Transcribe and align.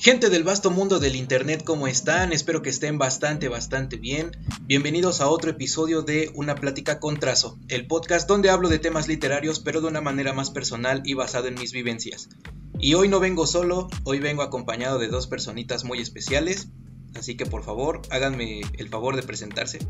Gente 0.00 0.30
del 0.30 0.44
vasto 0.44 0.70
mundo 0.70 1.00
del 1.00 1.16
Internet, 1.16 1.64
¿cómo 1.64 1.88
están? 1.88 2.32
Espero 2.32 2.62
que 2.62 2.70
estén 2.70 2.98
bastante, 2.98 3.48
bastante 3.48 3.96
bien. 3.96 4.30
Bienvenidos 4.62 5.20
a 5.20 5.26
otro 5.28 5.50
episodio 5.50 6.02
de 6.02 6.30
Una 6.34 6.54
Plática 6.54 7.00
con 7.00 7.18
Trazo, 7.18 7.58
el 7.66 7.88
podcast 7.88 8.28
donde 8.28 8.48
hablo 8.48 8.68
de 8.68 8.78
temas 8.78 9.08
literarios 9.08 9.58
pero 9.58 9.80
de 9.80 9.88
una 9.88 10.00
manera 10.00 10.32
más 10.32 10.52
personal 10.52 11.02
y 11.04 11.14
basado 11.14 11.48
en 11.48 11.56
mis 11.56 11.72
vivencias. 11.72 12.28
Y 12.78 12.94
hoy 12.94 13.08
no 13.08 13.18
vengo 13.18 13.44
solo, 13.44 13.88
hoy 14.04 14.20
vengo 14.20 14.42
acompañado 14.42 15.00
de 15.00 15.08
dos 15.08 15.26
personitas 15.26 15.84
muy 15.84 15.98
especiales, 15.98 16.68
así 17.16 17.36
que 17.36 17.46
por 17.46 17.64
favor 17.64 18.00
háganme 18.10 18.60
el 18.78 18.88
favor 18.88 19.16
de 19.16 19.24
presentarse. 19.24 19.80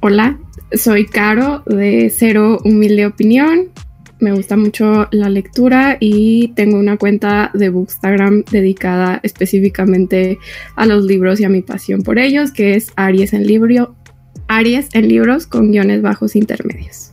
Hola, 0.00 0.38
soy 0.74 1.06
Caro 1.06 1.64
de 1.66 2.08
Cero 2.16 2.60
Humilde 2.64 3.06
Opinión 3.06 3.72
me 4.18 4.32
gusta 4.32 4.56
mucho 4.56 5.08
la 5.10 5.28
lectura 5.28 5.96
y 6.00 6.48
tengo 6.48 6.78
una 6.78 6.96
cuenta 6.96 7.50
de 7.54 7.68
Bookstagram 7.68 8.44
dedicada 8.50 9.20
específicamente 9.22 10.38
a 10.74 10.86
los 10.86 11.04
libros 11.04 11.40
y 11.40 11.44
a 11.44 11.48
mi 11.48 11.62
pasión 11.62 12.02
por 12.02 12.18
ellos, 12.18 12.52
que 12.52 12.74
es 12.74 12.92
Aries 12.96 13.32
en, 13.32 13.46
libro, 13.46 13.94
Aries 14.48 14.88
en 14.94 15.08
libros 15.08 15.46
con 15.46 15.70
guiones 15.70 16.02
bajos 16.02 16.36
intermedios. 16.36 17.12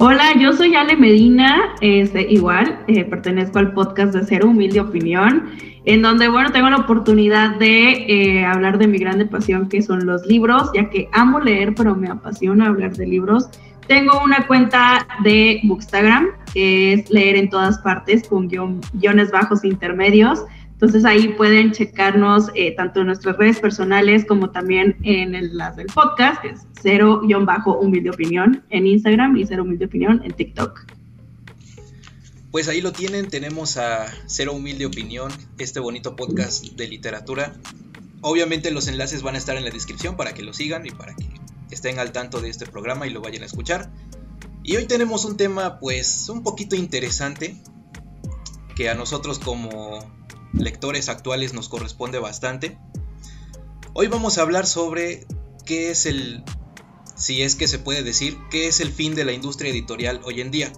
Hola, 0.00 0.34
yo 0.38 0.52
soy 0.52 0.76
Ale 0.76 0.96
Medina, 0.96 1.74
este, 1.80 2.22
igual, 2.30 2.78
eh, 2.86 3.04
pertenezco 3.04 3.58
al 3.58 3.72
podcast 3.72 4.14
de 4.14 4.24
Cero 4.24 4.48
Humilde 4.48 4.78
Opinión, 4.78 5.46
en 5.86 6.02
donde, 6.02 6.28
bueno, 6.28 6.52
tengo 6.52 6.70
la 6.70 6.76
oportunidad 6.76 7.56
de 7.56 8.06
eh, 8.06 8.44
hablar 8.44 8.78
de 8.78 8.86
mi 8.86 8.98
grande 8.98 9.26
pasión, 9.26 9.68
que 9.68 9.82
son 9.82 10.06
los 10.06 10.24
libros, 10.26 10.70
ya 10.72 10.88
que 10.88 11.08
amo 11.12 11.40
leer, 11.40 11.74
pero 11.74 11.96
me 11.96 12.08
apasiona 12.08 12.66
hablar 12.66 12.94
de 12.94 13.06
libros. 13.06 13.48
Tengo 13.88 14.22
una 14.22 14.46
cuenta 14.46 15.08
de 15.24 15.60
Bookstagram, 15.64 16.28
que 16.52 16.92
es 16.92 17.10
leer 17.10 17.36
en 17.36 17.48
todas 17.48 17.78
partes 17.78 18.28
con 18.28 18.46
guiones 18.46 19.30
bajos 19.30 19.64
intermedios. 19.64 20.44
Entonces 20.72 21.06
ahí 21.06 21.28
pueden 21.28 21.72
checarnos 21.72 22.50
eh, 22.54 22.72
tanto 22.76 23.00
en 23.00 23.06
nuestras 23.06 23.38
redes 23.38 23.58
personales 23.58 24.26
como 24.26 24.50
también 24.50 24.96
en 25.04 25.56
las 25.56 25.76
del 25.76 25.86
podcast, 25.86 26.42
que 26.42 26.50
es 26.50 26.60
cero-humilde 26.82 28.10
opinión 28.10 28.62
en 28.68 28.86
Instagram 28.86 29.38
y 29.38 29.46
cero 29.46 29.62
humilde 29.62 29.86
opinión 29.86 30.20
en 30.22 30.32
TikTok. 30.32 30.84
Pues 32.50 32.68
ahí 32.68 32.82
lo 32.82 32.92
tienen, 32.92 33.28
tenemos 33.28 33.78
a 33.78 34.06
Cero 34.26 34.52
Humilde 34.54 34.86
Opinión, 34.86 35.30
este 35.58 35.80
bonito 35.80 36.16
podcast 36.16 36.64
de 36.76 36.88
literatura. 36.88 37.54
Obviamente 38.20 38.70
los 38.70 38.88
enlaces 38.88 39.22
van 39.22 39.34
a 39.34 39.38
estar 39.38 39.56
en 39.56 39.64
la 39.64 39.70
descripción 39.70 40.16
para 40.16 40.32
que 40.32 40.42
lo 40.42 40.52
sigan 40.52 40.86
y 40.86 40.90
para 40.90 41.14
que 41.14 41.37
estén 41.70 41.98
al 41.98 42.12
tanto 42.12 42.40
de 42.40 42.50
este 42.50 42.66
programa 42.66 43.06
y 43.06 43.10
lo 43.10 43.20
vayan 43.20 43.42
a 43.42 43.46
escuchar. 43.46 43.90
Y 44.62 44.76
hoy 44.76 44.86
tenemos 44.86 45.24
un 45.24 45.36
tema 45.36 45.78
pues 45.80 46.28
un 46.28 46.42
poquito 46.42 46.76
interesante 46.76 47.60
que 48.76 48.90
a 48.90 48.94
nosotros 48.94 49.38
como 49.38 49.98
lectores 50.52 51.08
actuales 51.08 51.54
nos 51.54 51.68
corresponde 51.68 52.18
bastante. 52.18 52.78
Hoy 53.94 54.08
vamos 54.08 54.38
a 54.38 54.42
hablar 54.42 54.66
sobre 54.66 55.26
qué 55.64 55.90
es 55.90 56.06
el, 56.06 56.44
si 57.16 57.42
es 57.42 57.56
que 57.56 57.66
se 57.66 57.78
puede 57.78 58.02
decir, 58.02 58.36
qué 58.50 58.68
es 58.68 58.80
el 58.80 58.92
fin 58.92 59.14
de 59.14 59.24
la 59.24 59.32
industria 59.32 59.70
editorial 59.70 60.20
hoy 60.24 60.40
en 60.40 60.50
día. 60.50 60.72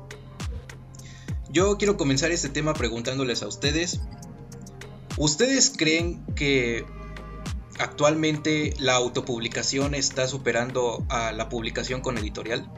Yo 1.51 1.77
quiero 1.79 1.97
comenzar 1.97 2.31
este 2.31 2.49
tema 2.49 2.75
preguntándoles 2.75 3.43
a 3.43 3.49
ustedes, 3.49 4.01
¿ustedes 5.17 5.73
creen 5.77 6.25
que 6.37 6.87
actualmente 7.81 8.75
la 8.79 8.95
autopublicación 8.95 9.95
está 9.95 10.29
superando 10.29 11.05
a 11.09 11.33
la 11.33 11.49
publicación 11.49 12.01
con 12.01 12.19
editorial? 12.19 12.71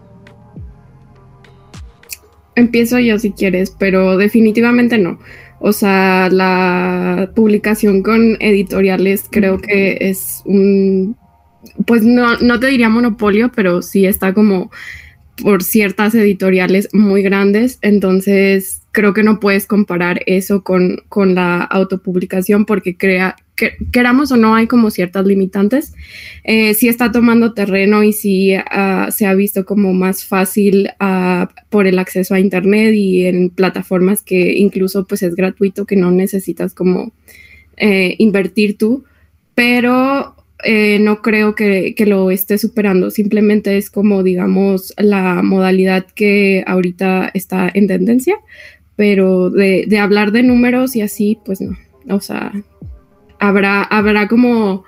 Empiezo 2.55 2.99
yo 2.99 3.19
si 3.19 3.33
quieres, 3.33 3.75
pero 3.79 4.17
definitivamente 4.17 4.99
no. 4.99 5.19
O 5.59 5.73
sea, 5.73 6.29
la 6.31 7.31
publicación 7.35 8.03
con 8.03 8.37
editoriales 8.41 9.27
creo 9.31 9.59
que 9.61 9.97
es 10.01 10.43
un, 10.45 11.17
pues 11.87 12.03
no, 12.03 12.39
no 12.39 12.61
te 12.61 12.67
diría 12.67 12.89
monopolio, 12.89 13.51
pero 13.55 13.83
sí 13.83 14.07
está 14.07 14.35
como 14.35 14.71
por 15.43 15.63
ciertas 15.63 16.15
editoriales 16.15 16.89
muy 16.93 17.23
grandes, 17.23 17.79
entonces 17.83 18.83
creo 18.93 19.15
que 19.15 19.23
no 19.23 19.41
puedes 19.41 19.67
comparar 19.67 20.23
eso 20.27 20.63
con, 20.63 21.03
con 21.09 21.35
la 21.35 21.63
autopublicación 21.63 22.67
porque 22.67 22.97
crea, 22.97 23.37
queramos 23.93 24.33
o 24.33 24.37
no 24.37 24.55
hay 24.55 24.67
como 24.67 24.91
ciertas 24.91 25.27
limitantes. 25.27 25.95
Eh, 26.45 26.75
sí 26.75 26.89
está 26.89 27.13
tomando 27.13 27.53
terreno 27.55 28.03
y 28.03 28.13
sí 28.13 28.55
uh, 28.57 29.11
se 29.11 29.27
ha 29.27 29.35
visto 29.35 29.65
como 29.65 29.93
más 29.93 30.25
fácil 30.25 30.91
uh, 31.01 31.47
por 31.69 31.87
el 31.87 31.99
acceso 31.99 32.35
a 32.35 32.41
internet 32.41 32.95
y 32.95 33.27
en 33.27 33.51
plataformas 33.51 34.23
que 34.23 34.55
incluso 34.55 35.07
pues 35.07 35.23
es 35.23 35.35
gratuito 35.35 35.87
que 35.87 35.97
no 35.97 36.11
necesitas 36.11 36.75
como 36.75 37.13
eh, 37.77 38.17
invertir 38.19 38.77
tú, 38.77 39.05
pero 39.55 40.37
eh, 40.63 40.99
no 41.01 41.23
creo 41.23 41.55
que, 41.55 41.95
lo 42.07 42.31
esté 42.31 42.59
superando, 42.59 43.11
simplemente 43.11 43.77
es 43.77 43.91
como, 43.91 44.23
digamos, 44.23 44.95
la 44.99 45.43
modalidad 45.43 46.07
que 46.15 46.63
ahorita 46.67 47.31
está 47.35 47.71
en 47.73 47.89
tendencia, 47.89 48.37
pero 48.95 49.51
de, 49.51 49.89
hablar 49.99 50.33
de 50.33 50.43
números 50.43 50.95
y 50.97 51.01
así, 51.01 51.39
pues 51.45 51.61
no, 51.61 51.77
o 52.09 52.21
sea, 52.21 52.53
habrá, 53.43 53.83
habrá 53.83 54.29
como 54.29 54.85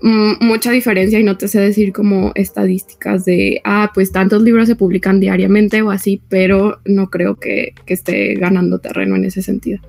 mucha 0.00 0.70
diferencia 0.70 1.18
y 1.18 1.24
no 1.24 1.36
te 1.36 1.48
sé 1.48 1.60
decir 1.60 1.92
como 1.92 2.32
estadísticas 2.34 3.24
de, 3.24 3.60
ah, 3.64 3.90
pues 3.92 4.12
tantos 4.12 4.42
libros 4.42 4.68
se 4.68 4.76
publican 4.76 5.20
diariamente 5.20 5.82
o 5.82 5.90
así, 5.90 6.22
pero 6.28 6.80
no 6.84 7.10
creo 7.10 7.36
que 7.36 7.74
esté 7.86 8.34
ganando 8.34 8.78
terreno 8.78 9.16
en 9.16 9.24
ese 9.24 9.42
sentido. 9.42 9.80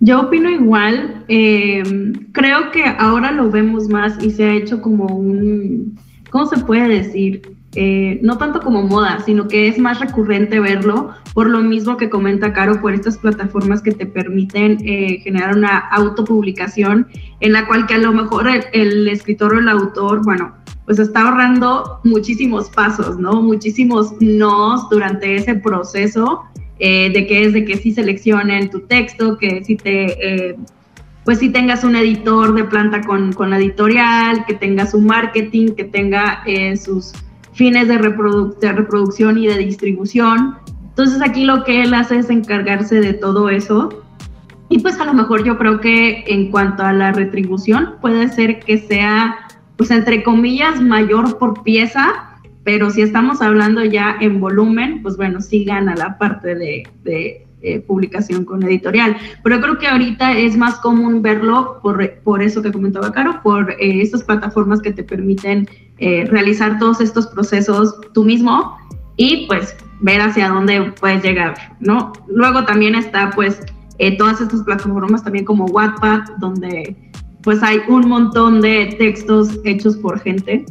Yo 0.00 0.20
opino 0.20 0.50
igual. 0.50 1.24
Eh, 1.28 1.82
creo 2.32 2.70
que 2.70 2.84
ahora 2.84 3.32
lo 3.32 3.50
vemos 3.50 3.88
más 3.88 4.22
y 4.22 4.30
se 4.30 4.44
ha 4.44 4.54
hecho 4.54 4.82
como 4.82 5.06
un, 5.06 5.98
¿cómo 6.30 6.46
se 6.46 6.58
puede 6.58 6.88
decir? 6.88 7.55
Eh, 7.76 8.18
no 8.22 8.38
tanto 8.38 8.60
como 8.60 8.82
moda, 8.82 9.20
sino 9.24 9.48
que 9.48 9.68
es 9.68 9.78
más 9.78 10.00
recurrente 10.00 10.58
verlo, 10.58 11.10
por 11.34 11.48
lo 11.48 11.60
mismo 11.60 11.96
que 11.96 12.08
comenta 12.08 12.52
Caro, 12.52 12.80
por 12.80 12.94
estas 12.94 13.18
plataformas 13.18 13.82
que 13.82 13.92
te 13.92 14.06
permiten 14.06 14.78
eh, 14.82 15.20
generar 15.22 15.54
una 15.54 15.78
autopublicación 15.78 17.06
en 17.40 17.52
la 17.52 17.66
cual 17.66 17.86
que 17.86 17.94
a 17.94 17.98
lo 17.98 18.12
mejor 18.12 18.48
el, 18.48 18.64
el 18.72 19.08
escritor 19.08 19.54
o 19.54 19.58
el 19.58 19.68
autor, 19.68 20.24
bueno, 20.24 20.54
pues 20.86 20.98
está 20.98 21.28
ahorrando 21.28 22.00
muchísimos 22.04 22.70
pasos, 22.70 23.18
¿no? 23.18 23.42
Muchísimos 23.42 24.14
nos 24.20 24.88
durante 24.88 25.36
ese 25.36 25.56
proceso 25.56 26.42
eh, 26.78 27.10
de 27.10 27.26
que 27.26 27.44
es 27.44 27.52
de 27.54 27.64
que 27.64 27.76
sí 27.78 27.92
seleccionen 27.92 28.70
tu 28.70 28.80
texto, 28.80 29.38
que 29.38 29.64
si 29.64 29.76
te, 29.76 30.50
eh, 30.50 30.56
pues 31.24 31.38
si 31.38 31.48
tengas 31.48 31.84
un 31.84 31.96
editor 31.96 32.54
de 32.54 32.64
planta 32.64 33.00
con, 33.00 33.32
con, 33.32 33.48
la 33.50 33.56
editorial, 33.56 34.44
que 34.46 34.54
tenga 34.54 34.86
su 34.86 35.00
marketing, 35.00 35.74
que 35.74 35.84
tenga 35.84 36.42
eh, 36.46 36.76
sus 36.76 37.14
fines 37.56 37.88
de, 37.88 37.96
de 37.96 38.72
reproducción 38.72 39.38
y 39.38 39.46
de 39.46 39.58
distribución. 39.58 40.56
Entonces 40.90 41.20
aquí 41.22 41.44
lo 41.44 41.64
que 41.64 41.82
él 41.82 41.94
hace 41.94 42.18
es 42.18 42.30
encargarse 42.30 43.00
de 43.00 43.14
todo 43.14 43.48
eso. 43.48 44.04
Y 44.68 44.80
pues 44.80 45.00
a 45.00 45.04
lo 45.04 45.14
mejor 45.14 45.44
yo 45.44 45.58
creo 45.58 45.80
que 45.80 46.24
en 46.26 46.50
cuanto 46.50 46.82
a 46.82 46.92
la 46.92 47.12
retribución 47.12 47.94
puede 48.00 48.28
ser 48.28 48.60
que 48.60 48.78
sea, 48.78 49.36
pues 49.76 49.90
entre 49.90 50.22
comillas, 50.22 50.80
mayor 50.80 51.38
por 51.38 51.62
pieza, 51.62 52.36
pero 52.64 52.90
si 52.90 53.00
estamos 53.00 53.40
hablando 53.42 53.84
ya 53.84 54.16
en 54.20 54.40
volumen, 54.40 55.00
pues 55.02 55.16
bueno, 55.16 55.40
sí 55.40 55.64
gana 55.64 55.94
la 55.94 56.18
parte 56.18 56.56
de, 56.56 56.82
eh, 57.62 57.80
publicación 57.80 58.44
con 58.44 58.62
editorial. 58.64 59.16
Pero 59.42 59.60
creo 59.60 59.78
que 59.78 59.86
ahorita 59.86 60.36
es 60.36 60.56
más 60.56 60.74
común 60.80 61.22
verlo 61.22 61.78
por, 61.82 62.18
por 62.24 62.42
eso 62.42 62.62
que 62.62 62.72
comentaba 62.72 63.12
Caro, 63.12 63.40
por 63.42 63.70
eh, 63.72 64.02
estas 64.02 64.24
plataformas 64.24 64.82
que 64.82 64.92
te 64.92 65.04
permiten 65.04 65.68
eh, 65.98 66.26
realizar 66.26 66.78
todos 66.78 67.00
estos 67.00 67.26
procesos 67.28 67.94
tú 68.12 68.24
mismo 68.24 68.76
y 69.16 69.46
pues 69.46 69.76
ver 70.00 70.20
hacia 70.20 70.48
dónde 70.48 70.92
puedes 71.00 71.22
llegar, 71.22 71.54
¿no? 71.80 72.12
Luego 72.28 72.64
también 72.64 72.94
está 72.94 73.30
pues 73.30 73.60
todas 74.18 74.42
estas 74.42 74.62
plataformas 74.62 75.24
también 75.24 75.46
como 75.46 75.64
Wattpad, 75.64 76.36
donde 76.38 76.94
pues 77.42 77.62
hay 77.62 77.80
un 77.88 78.08
montón 78.08 78.60
de 78.60 78.96
textos 78.98 79.58
hechos 79.64 79.96
por 79.96 80.20
gente 80.20 80.66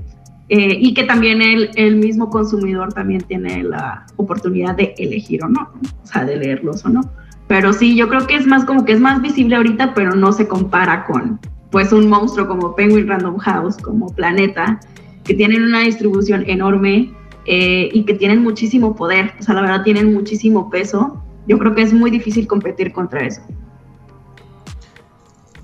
eh, 0.50 0.78
y 0.80 0.94
que 0.94 1.06
también 1.06 1.42
el, 1.42 1.72
el, 1.76 1.96
mismo 1.96 2.30
consumidor 2.30 2.94
también 2.94 3.22
tiene 3.22 3.64
la 3.64 4.06
oportunidad 4.18 4.76
de 4.76 4.94
elegir 4.98 5.44
o 5.44 5.50
no, 5.50 5.72
o 6.04 6.06
sea, 6.06 6.24
de 6.24 6.36
leerlos 6.38 6.86
o 6.86 6.90
no. 6.90 7.02
Pero 7.48 7.74
sí, 7.74 7.96
yo 7.96 8.08
creo 8.10 8.28
que 8.28 8.36
es 8.36 8.46
más 8.46 8.64
como 8.66 8.86
que 8.86 8.92
es 8.92 9.00
más 9.00 9.22
visible 9.22 9.56
ahorita, 9.56 9.94
pero 9.96 10.16
no 10.16 10.32
se 10.34 10.48
compara 10.48 11.06
con 11.06 11.40
pues 11.72 11.92
un 11.92 12.10
monstruo 12.10 12.48
como 12.48 12.76
Penguin 12.76 13.08
Random 13.08 13.38
House, 13.38 13.78
como 13.78 14.08
Planeta, 14.14 14.80
que 15.26 15.34
tienen 15.34 15.64
una 15.64 15.82
distribución 15.82 16.48
enorme 16.48 17.14
eh, 17.46 17.90
y 17.92 18.06
que 18.06 18.14
tienen 18.14 18.42
muchísimo 18.42 18.96
poder, 18.96 19.34
o 19.40 19.44
sea, 19.44 19.56
la 19.56 19.62
verdad 19.62 19.84
tienen 19.84 20.14
muchísimo 20.14 20.70
peso. 20.70 21.22
Yo 21.48 21.60
creo 21.60 21.76
que 21.76 21.82
es 21.82 21.94
muy 21.94 22.10
difícil 22.10 22.48
competir 22.48 22.92
contra 22.94 23.26
eso. 23.26 23.42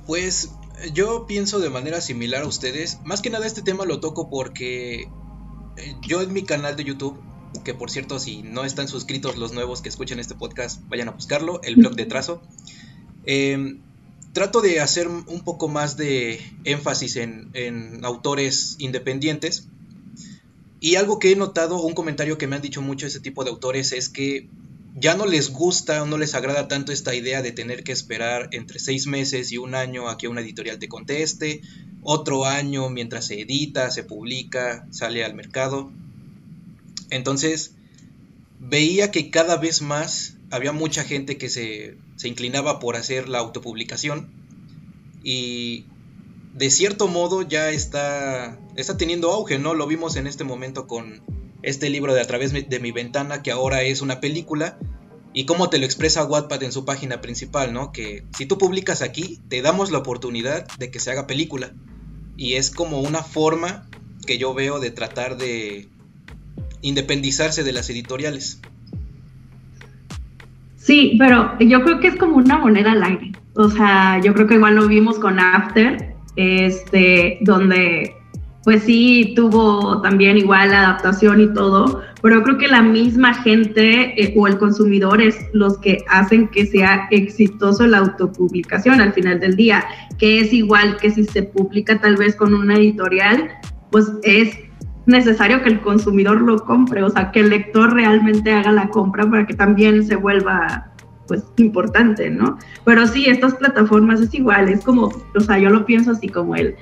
Pues 0.06 0.54
yo 0.94 1.26
pienso 1.28 1.60
de 1.60 1.70
manera 1.70 2.02
similar 2.02 2.44
a 2.44 2.48
ustedes. 2.48 3.00
Más 3.04 3.22
que 3.22 3.30
nada 3.30 3.46
este 3.46 3.62
tema 3.62 3.86
lo 3.86 4.00
toco 4.00 4.30
porque 4.30 5.02
eh, 5.02 5.96
yo 6.02 6.22
en 6.22 6.34
mi 6.34 6.44
canal 6.44 6.76
de 6.76 6.84
YouTube, 6.84 7.20
que 7.64 7.74
por 7.74 7.90
cierto 7.90 8.20
si 8.20 8.44
no 8.44 8.64
están 8.64 8.88
suscritos 8.88 9.38
los 9.38 9.54
nuevos 9.54 9.82
que 9.82 9.90
escuchen 9.90 10.20
este 10.20 10.36
podcast, 10.36 10.82
vayan 10.88 11.08
a 11.10 11.12
buscarlo, 11.12 11.62
el 11.64 11.76
blog 11.76 11.96
de 11.96 12.06
trazo. 12.06 12.42
Em, 13.26 13.82
trato 14.34 14.62
de 14.62 14.80
hacer 14.80 15.08
un 15.08 15.42
poco 15.44 15.68
más 15.68 15.98
de 15.98 16.40
énfasis 16.64 17.18
en, 17.18 18.00
autores 18.04 18.76
independientes. 18.80 19.68
Y 20.80 20.96
algo 20.96 21.20
que 21.20 21.32
he 21.32 21.36
notado, 21.36 21.82
un 21.82 21.94
comentario 21.94 22.38
que 22.38 22.48
me 22.48 22.56
han 22.56 22.62
dicho 22.62 22.82
mucho 22.82 23.06
ese 23.06 23.20
tipo 23.20 23.44
de 23.44 23.52
autores 23.52 23.92
es 23.92 24.10
que 24.10 24.50
ya 24.96 25.16
no 25.16 25.26
les 25.26 25.52
gusta 25.52 26.02
o 26.02 26.06
no 26.06 26.18
les 26.18 26.34
agrada 26.34 26.68
tanto 26.68 26.92
esta 26.92 27.14
idea 27.14 27.42
de 27.42 27.52
tener 27.52 27.84
que 27.84 27.92
esperar 27.92 28.50
entre 28.52 28.80
seis 28.80 29.06
meses 29.06 29.52
y 29.52 29.58
un 29.58 29.76
año 29.76 30.10
a 30.10 30.18
que 30.18 30.28
una 30.28 30.42
editorial 30.42 30.80
te 30.80 30.90
conteste, 30.90 31.62
otro 32.02 32.46
año 32.46 32.90
mientras 32.90 33.28
se 33.28 33.42
edita, 33.42 33.92
se 33.92 34.04
publica, 34.04 34.88
sale 34.90 35.24
al 35.24 35.36
mercado. 35.36 35.92
Entonces, 37.10 37.76
veía 38.60 39.12
que 39.12 39.30
cada 39.30 39.58
vez 39.58 39.82
más 39.82 40.36
había 40.50 40.72
mucha 40.72 41.04
gente 41.04 41.38
que 41.38 41.50
se, 41.50 41.98
se 42.22 42.28
inclinaba 42.28 42.78
por 42.78 42.98
hacer 42.98 43.28
la 43.28 43.40
autopublicación 43.40 44.30
y 45.24 45.86
de 46.54 46.70
cierto 46.70 47.08
modo 47.08 47.42
ya 47.42 47.72
está, 47.72 48.60
está 48.76 48.96
teniendo 48.96 49.32
auge, 49.32 49.58
¿no? 49.58 49.74
Lo 49.74 49.88
vimos 49.88 50.16
en 50.18 50.28
este 50.28 50.44
momento 50.44 50.86
con 50.86 51.24
este 51.64 51.90
libro 51.90 52.14
de 52.14 52.22
A 52.22 52.28
través 52.28 52.54
de 52.54 52.80
mi 52.80 52.92
ventana, 52.92 53.42
que 53.42 53.50
ahora 53.50 53.82
es 53.82 54.04
una 54.04 54.22
película, 54.22 54.78
y 55.34 55.48
cómo 55.48 55.72
te 55.72 55.80
lo 55.80 55.86
expresa 55.86 56.24
Wattpad 56.24 56.62
en 56.62 56.72
su 56.72 56.86
página 56.86 57.22
principal, 57.22 57.74
¿no? 57.74 57.92
Que 57.92 58.24
si 58.38 58.46
tú 58.46 58.60
publicas 58.60 59.02
aquí, 59.02 59.40
te 59.50 59.64
damos 59.64 59.90
la 59.90 59.98
oportunidad 59.98 60.68
de 60.78 60.92
que 60.92 61.00
se 61.00 61.10
haga 61.10 61.26
película. 61.26 61.74
Y 62.38 62.54
es 62.54 62.70
como 62.70 63.02
una 63.02 63.24
forma 63.24 63.90
que 64.28 64.38
yo 64.38 64.54
veo 64.54 64.80
de 64.80 64.92
tratar 64.92 65.38
de 65.38 65.90
independizarse 66.84 67.64
de 67.64 67.74
las 67.74 67.90
editoriales. 67.90 68.60
Sí, 70.82 71.16
pero 71.20 71.58
yo 71.60 71.84
creo 71.84 72.00
que 72.00 72.08
es 72.08 72.16
como 72.16 72.38
una 72.38 72.58
moneda 72.58 72.94
al 72.94 73.04
aire. 73.04 73.32
O 73.54 73.70
sea, 73.70 74.20
yo 74.20 74.34
creo 74.34 74.48
que 74.48 74.56
igual 74.56 74.76
lo 74.76 74.88
vimos 74.88 75.20
con 75.20 75.40
After, 75.40 76.16
este, 76.36 77.38
donde 77.42 78.16
pues 78.64 78.84
sí 78.84 79.34
tuvo 79.36 80.02
también 80.02 80.38
igual 80.38 80.74
adaptación 80.74 81.42
y 81.42 81.54
todo, 81.54 82.02
pero 82.22 82.44
creo 82.44 82.58
que 82.58 82.68
la 82.68 82.82
misma 82.82 83.34
gente 83.34 84.22
eh, 84.22 84.34
o 84.38 84.48
el 84.48 84.58
consumidor 84.58 85.22
es 85.22 85.36
los 85.54 85.80
que 85.80 86.00
hacen 86.08 86.48
que 86.48 86.66
sea 86.68 87.08
exitoso 87.10 87.86
la 87.88 88.00
autopublicación 88.00 89.02
al 89.02 89.14
final 89.14 89.40
del 89.40 89.56
día, 89.56 89.84
que 90.20 90.40
es 90.40 90.54
igual 90.54 90.98
que 90.98 91.12
si 91.12 91.26
se 91.26 91.44
publica 91.44 92.00
tal 92.00 92.18
vez 92.18 92.36
con 92.36 92.54
una 92.54 92.76
editorial, 92.76 93.50
pues 93.92 94.12
es 94.24 94.56
necesario 95.06 95.62
que 95.64 95.70
el 95.70 95.82
consumidor 95.82 96.42
lo 96.42 96.60
compre, 96.64 97.04
o 97.04 97.10
sea, 97.10 97.32
que 97.32 97.40
el 97.42 97.50
lector 97.50 97.94
realmente 97.94 98.52
haga 98.52 98.72
la 98.72 98.90
compra 98.90 99.30
para 99.30 99.46
que 99.48 99.54
también 99.54 100.06
se 100.06 100.16
vuelva 100.16 100.92
pues 101.28 101.44
importante, 101.58 102.30
¿no? 102.30 102.58
Pero 102.84 103.08
sí, 103.08 103.26
estas 103.28 103.56
plataformas 103.56 104.20
es 104.22 104.34
igual, 104.34 104.70
es 104.70 104.84
como, 104.84 105.12
o 105.36 105.40
sea, 105.40 105.58
yo 105.58 105.70
lo 105.70 105.86
pienso 105.86 106.12
así 106.12 106.28
como 106.28 106.56
el, 106.56 106.76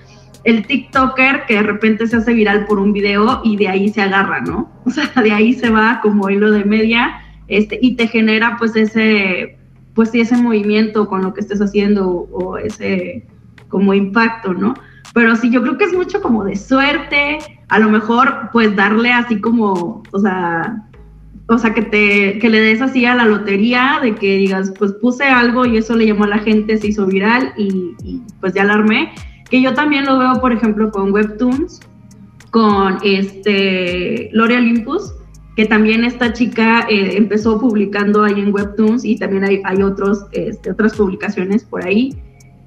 el 0.44 0.66
TikToker 0.66 1.46
que 1.48 1.56
de 1.56 1.64
repente 1.64 2.08
se 2.08 2.18
hace 2.18 2.34
viral 2.34 2.66
por 2.66 2.80
un 2.80 2.94
video 2.94 3.42
y 3.44 3.58
de 3.58 3.68
ahí 3.68 3.90
se 3.90 4.02
agarra, 4.02 4.42
¿no? 4.42 4.72
O 4.86 4.92
sea, 4.92 5.10
de 5.22 5.32
ahí 5.32 5.54
se 5.54 5.70
va 5.70 6.00
como 6.02 6.30
hilo 6.30 6.52
de 6.52 6.66
media 6.66 7.22
este, 7.48 7.78
y 7.82 7.96
te 7.96 8.08
genera 8.08 8.56
pues 8.58 8.76
ese, 8.76 9.60
pues 9.94 10.10
sí, 10.10 10.22
ese 10.22 10.36
movimiento 10.36 11.08
con 11.08 11.22
lo 11.22 11.34
que 11.34 11.42
estés 11.42 11.62
haciendo 11.62 12.10
o 12.10 12.58
ese 12.58 13.28
como 13.68 13.94
impacto, 13.94 14.54
¿no? 14.54 14.74
Pero 15.14 15.36
sí, 15.36 15.52
yo 15.52 15.62
creo 15.62 15.78
que 15.78 15.86
es 15.86 15.94
mucho 15.94 16.22
como 16.22 16.44
de 16.44 16.56
suerte, 16.56 17.38
a 17.70 17.80
lo 17.80 17.90
mejor 17.90 18.50
pues 18.52 18.76
darle 18.76 19.12
así 19.12 19.40
como, 19.40 20.04
o 20.12 20.20
sea, 20.20 20.90
o 21.48 21.58
sea, 21.58 21.74
que, 21.74 21.82
te, 21.82 22.38
que 22.38 22.50
le 22.50 22.60
des 22.60 22.80
así 22.80 23.06
a 23.06 23.16
la 23.16 23.26
lotería, 23.26 24.00
de 24.04 24.14
que 24.14 24.38
digas, 24.38 24.72
pues 24.78 24.92
puse 24.94 25.24
algo 25.24 25.66
y 25.66 25.78
eso 25.78 25.96
le 25.96 26.06
llamó 26.06 26.26
a 26.26 26.28
la 26.28 26.38
gente, 26.38 26.78
se 26.78 26.88
hizo 26.88 27.08
viral 27.08 27.54
y, 27.58 28.22
pues 28.40 28.54
ya 28.54 28.62
alarmé. 28.62 29.12
Que 29.50 29.60
yo 29.60 29.74
también 29.74 30.06
lo 30.06 30.20
veo, 30.20 30.40
por 30.42 30.54
ejemplo, 30.54 30.92
con 30.92 31.12
Webtoons, 31.12 31.80
con 32.52 32.98
este 33.04 34.30
Lore 34.32 34.58
Olympus, 34.58 35.12
que 35.56 35.66
también 35.66 36.04
esta 36.04 36.34
chica 36.34 36.86
eh, 36.88 37.18
empezó 37.18 37.60
publicando 37.60 38.24
ahí 38.24 38.40
en 38.40 38.54
Webtoons 38.54 39.04
y 39.04 39.18
también 39.18 39.44
hay, 39.44 39.62
hay 39.66 39.82
otros, 39.82 40.26
este, 40.34 40.70
otras 40.70 40.96
publicaciones 40.96 41.64
por 41.64 41.84
ahí. 41.84 42.16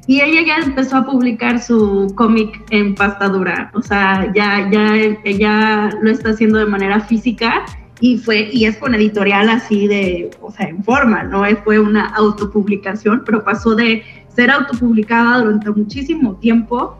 Y 0.06 0.20
ella 0.20 0.42
ya 0.44 0.56
empezó 0.64 0.96
a 0.96 1.06
publicar 1.06 1.60
su 1.60 2.12
cómic 2.16 2.64
en 2.70 2.94
pasta 2.94 3.28
dura, 3.28 3.70
o 3.72 3.82
sea, 3.82 4.32
ya, 4.34 4.68
ya 4.70 4.96
ella 5.24 5.90
lo 6.02 6.10
está 6.10 6.30
haciendo 6.30 6.58
de 6.58 6.66
manera 6.66 7.00
física 7.00 7.64
y 8.00 8.18
fue 8.18 8.50
y 8.52 8.64
es 8.64 8.76
con 8.78 8.96
editorial 8.96 9.48
así 9.48 9.86
de, 9.86 10.30
o 10.40 10.50
sea, 10.50 10.66
en 10.66 10.82
forma, 10.82 11.22
no 11.22 11.44
fue 11.62 11.78
una 11.78 12.08
autopublicación, 12.08 13.22
pero 13.24 13.44
pasó 13.44 13.76
de 13.76 14.02
ser 14.26 14.50
autopublicada 14.50 15.38
durante 15.38 15.70
muchísimo 15.70 16.34
tiempo 16.34 16.98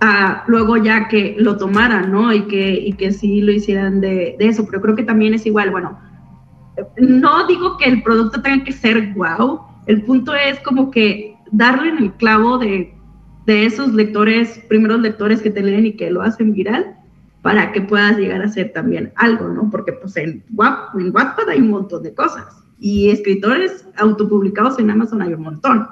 a 0.00 0.42
luego 0.46 0.78
ya 0.78 1.08
que 1.08 1.36
lo 1.38 1.58
tomaran, 1.58 2.10
¿no? 2.10 2.32
Y 2.32 2.42
que, 2.46 2.72
y 2.72 2.94
que 2.94 3.12
sí 3.12 3.42
lo 3.42 3.52
hicieran 3.52 4.00
de, 4.00 4.36
de 4.38 4.48
eso, 4.48 4.64
pero 4.64 4.80
creo 4.80 4.96
que 4.96 5.02
también 5.02 5.34
es 5.34 5.44
igual, 5.44 5.70
bueno, 5.70 5.98
no 6.96 7.46
digo 7.46 7.76
que 7.76 7.84
el 7.84 8.02
producto 8.02 8.40
tenga 8.40 8.64
que 8.64 8.72
ser 8.72 9.12
wow, 9.12 9.60
el 9.86 10.02
punto 10.02 10.34
es 10.34 10.58
como 10.60 10.90
que 10.90 11.31
darle 11.52 11.90
en 11.90 11.98
el 11.98 12.12
clavo 12.14 12.58
de, 12.58 12.94
de 13.46 13.66
esos 13.66 13.92
lectores, 13.92 14.60
primeros 14.68 15.00
lectores 15.00 15.40
que 15.40 15.50
te 15.50 15.62
leen 15.62 15.86
y 15.86 15.92
que 15.92 16.10
lo 16.10 16.22
hacen 16.22 16.52
viral, 16.52 16.96
para 17.42 17.72
que 17.72 17.80
puedas 17.80 18.16
llegar 18.16 18.40
a 18.42 18.48
ser 18.48 18.72
también 18.72 19.12
algo, 19.16 19.48
¿no? 19.48 19.68
Porque 19.68 19.92
pues 19.92 20.16
en, 20.16 20.44
Wattpad 20.54 21.48
hay 21.48 21.60
un 21.60 21.70
montón 21.70 22.02
de 22.02 22.14
cosas 22.14 22.62
y 22.78 23.10
escritores 23.10 23.86
autopublicados 23.96 24.78
en 24.78 24.90
Amazon 24.90 25.22
hay 25.22 25.34
un 25.34 25.42
montón. 25.42 25.86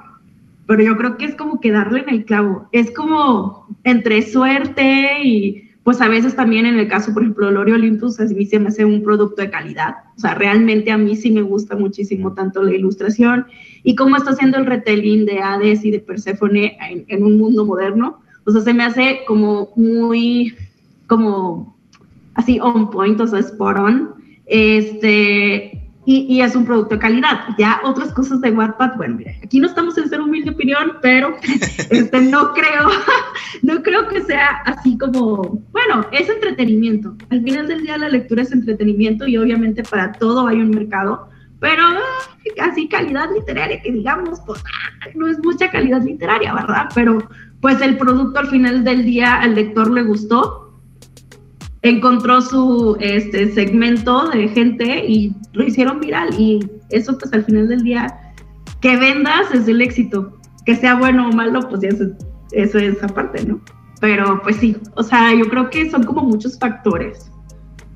Pero 0.65 0.83
yo 0.83 0.95
creo 0.97 1.17
que 1.17 1.25
es 1.25 1.35
como 1.35 1.59
que 1.59 1.71
darle 1.71 2.01
en 2.01 2.09
el 2.09 2.25
clavo. 2.25 2.67
Es 2.71 2.91
como 2.91 3.67
entre 3.83 4.21
suerte 4.21 5.23
y 5.23 5.69
pues 5.83 5.99
a 5.99 6.07
veces 6.07 6.35
también 6.35 6.65
en 6.65 6.77
el 6.77 6.87
caso, 6.87 7.13
por 7.13 7.23
ejemplo, 7.23 7.49
Lori 7.51 7.71
Olympus, 7.71 8.19
a 8.19 8.25
mí 8.25 8.45
se 8.45 8.59
me 8.59 8.69
hace 8.69 8.85
un 8.85 9.03
producto 9.03 9.41
de 9.41 9.49
calidad. 9.49 9.95
O 10.15 10.19
sea, 10.19 10.35
realmente 10.35 10.91
a 10.91 10.97
mí 10.97 11.15
sí 11.15 11.31
me 11.31 11.41
gusta 11.41 11.75
muchísimo 11.75 12.33
tanto 12.33 12.61
la 12.63 12.73
ilustración 12.73 13.47
y 13.83 13.95
cómo 13.95 14.17
está 14.17 14.31
haciendo 14.31 14.57
el 14.57 14.65
retelling 14.65 15.25
de 15.25 15.39
Hades 15.39 15.83
y 15.85 15.91
de 15.91 15.99
Perséfone 15.99 16.77
en, 16.89 17.05
en 17.07 17.23
un 17.23 17.37
mundo 17.37 17.65
moderno. 17.65 18.21
O 18.45 18.51
sea, 18.51 18.61
se 18.61 18.73
me 18.73 18.83
hace 18.83 19.21
como 19.27 19.69
muy 19.75 20.55
como 21.07 21.77
así 22.35 22.59
on 22.61 22.89
point, 22.89 23.19
o 23.19 23.27
sea, 23.27 23.39
spot 23.39 23.77
on. 23.77 24.15
Este, 24.45 25.81
y, 26.05 26.41
es 26.41 26.55
un 26.55 26.65
producto 26.65 26.95
de 26.95 27.01
calidad. 27.01 27.55
Ya 27.57 27.79
otras 27.83 28.11
cosas 28.13 28.41
de 28.41 28.51
Wattpad, 28.51 28.97
bueno, 28.97 29.15
mira, 29.17 29.33
aquí 29.43 29.59
no 29.59 29.67
estamos 29.67 29.97
en 29.97 30.09
ser 30.09 30.19
humilde 30.19 30.51
opinión, 30.51 30.93
pero 31.01 31.35
este, 31.89 32.21
no 32.21 32.53
creo, 32.53 32.89
no 33.61 33.83
creo 33.83 34.07
que 34.07 34.21
sea 34.21 34.61
así 34.65 34.97
como, 34.97 35.61
bueno, 35.71 36.05
es 36.11 36.27
entretenimiento. 36.29 37.15
Al 37.29 37.43
final 37.43 37.67
del 37.67 37.83
día 37.83 37.97
la 37.97 38.09
lectura 38.09 38.41
es 38.41 38.51
entretenimiento 38.51 39.27
y 39.27 39.37
obviamente 39.37 39.83
para 39.83 40.11
todo 40.13 40.47
hay 40.47 40.57
un 40.57 40.71
mercado, 40.71 41.29
pero 41.61 41.83
así 42.61 42.89
calidad 42.89 43.29
literaria 43.33 43.81
que 43.81 43.93
digamos, 43.93 44.41
pues 44.45 44.61
ah, 44.65 45.07
no 45.15 45.27
es 45.27 45.39
mucha 45.39 45.71
calidad 45.71 46.01
literaria, 46.01 46.53
¿verdad? 46.53 46.89
Pero 46.93 47.19
pues 47.61 47.79
el 47.81 47.97
producto 47.97 48.39
al 48.39 48.47
final 48.47 48.83
del 48.83 49.05
día 49.05 49.35
al 49.35 49.55
lector 49.55 49.89
le 49.89 50.03
gustó 50.03 50.71
encontró 51.81 52.41
su 52.41 52.97
este, 52.99 53.51
segmento 53.53 54.29
de 54.29 54.47
gente 54.49 55.05
y 55.05 55.33
lo 55.53 55.63
hicieron 55.63 55.99
viral. 55.99 56.29
Y 56.37 56.67
eso, 56.89 57.17
pues 57.17 57.33
al 57.33 57.43
final 57.43 57.67
del 57.67 57.83
día, 57.83 58.33
que 58.81 58.97
vendas 58.97 59.51
es 59.53 59.67
el 59.67 59.81
éxito. 59.81 60.37
Que 60.65 60.75
sea 60.75 60.95
bueno 60.95 61.29
o 61.29 61.31
malo, 61.31 61.59
pues 61.69 61.83
eso, 61.83 62.05
eso 62.51 62.77
es 62.77 63.01
aparte, 63.03 63.45
¿no? 63.45 63.59
Pero 63.99 64.41
pues 64.43 64.57
sí, 64.57 64.77
o 64.95 65.03
sea, 65.03 65.33
yo 65.33 65.45
creo 65.49 65.69
que 65.69 65.89
son 65.89 66.03
como 66.03 66.21
muchos 66.21 66.57
factores. 66.59 67.31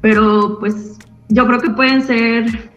Pero 0.01 0.57
pues 0.59 0.97
yo 1.29 1.45
creo 1.45 1.59
que 1.59 1.69
pueden 1.71 2.01
ser 2.01 2.71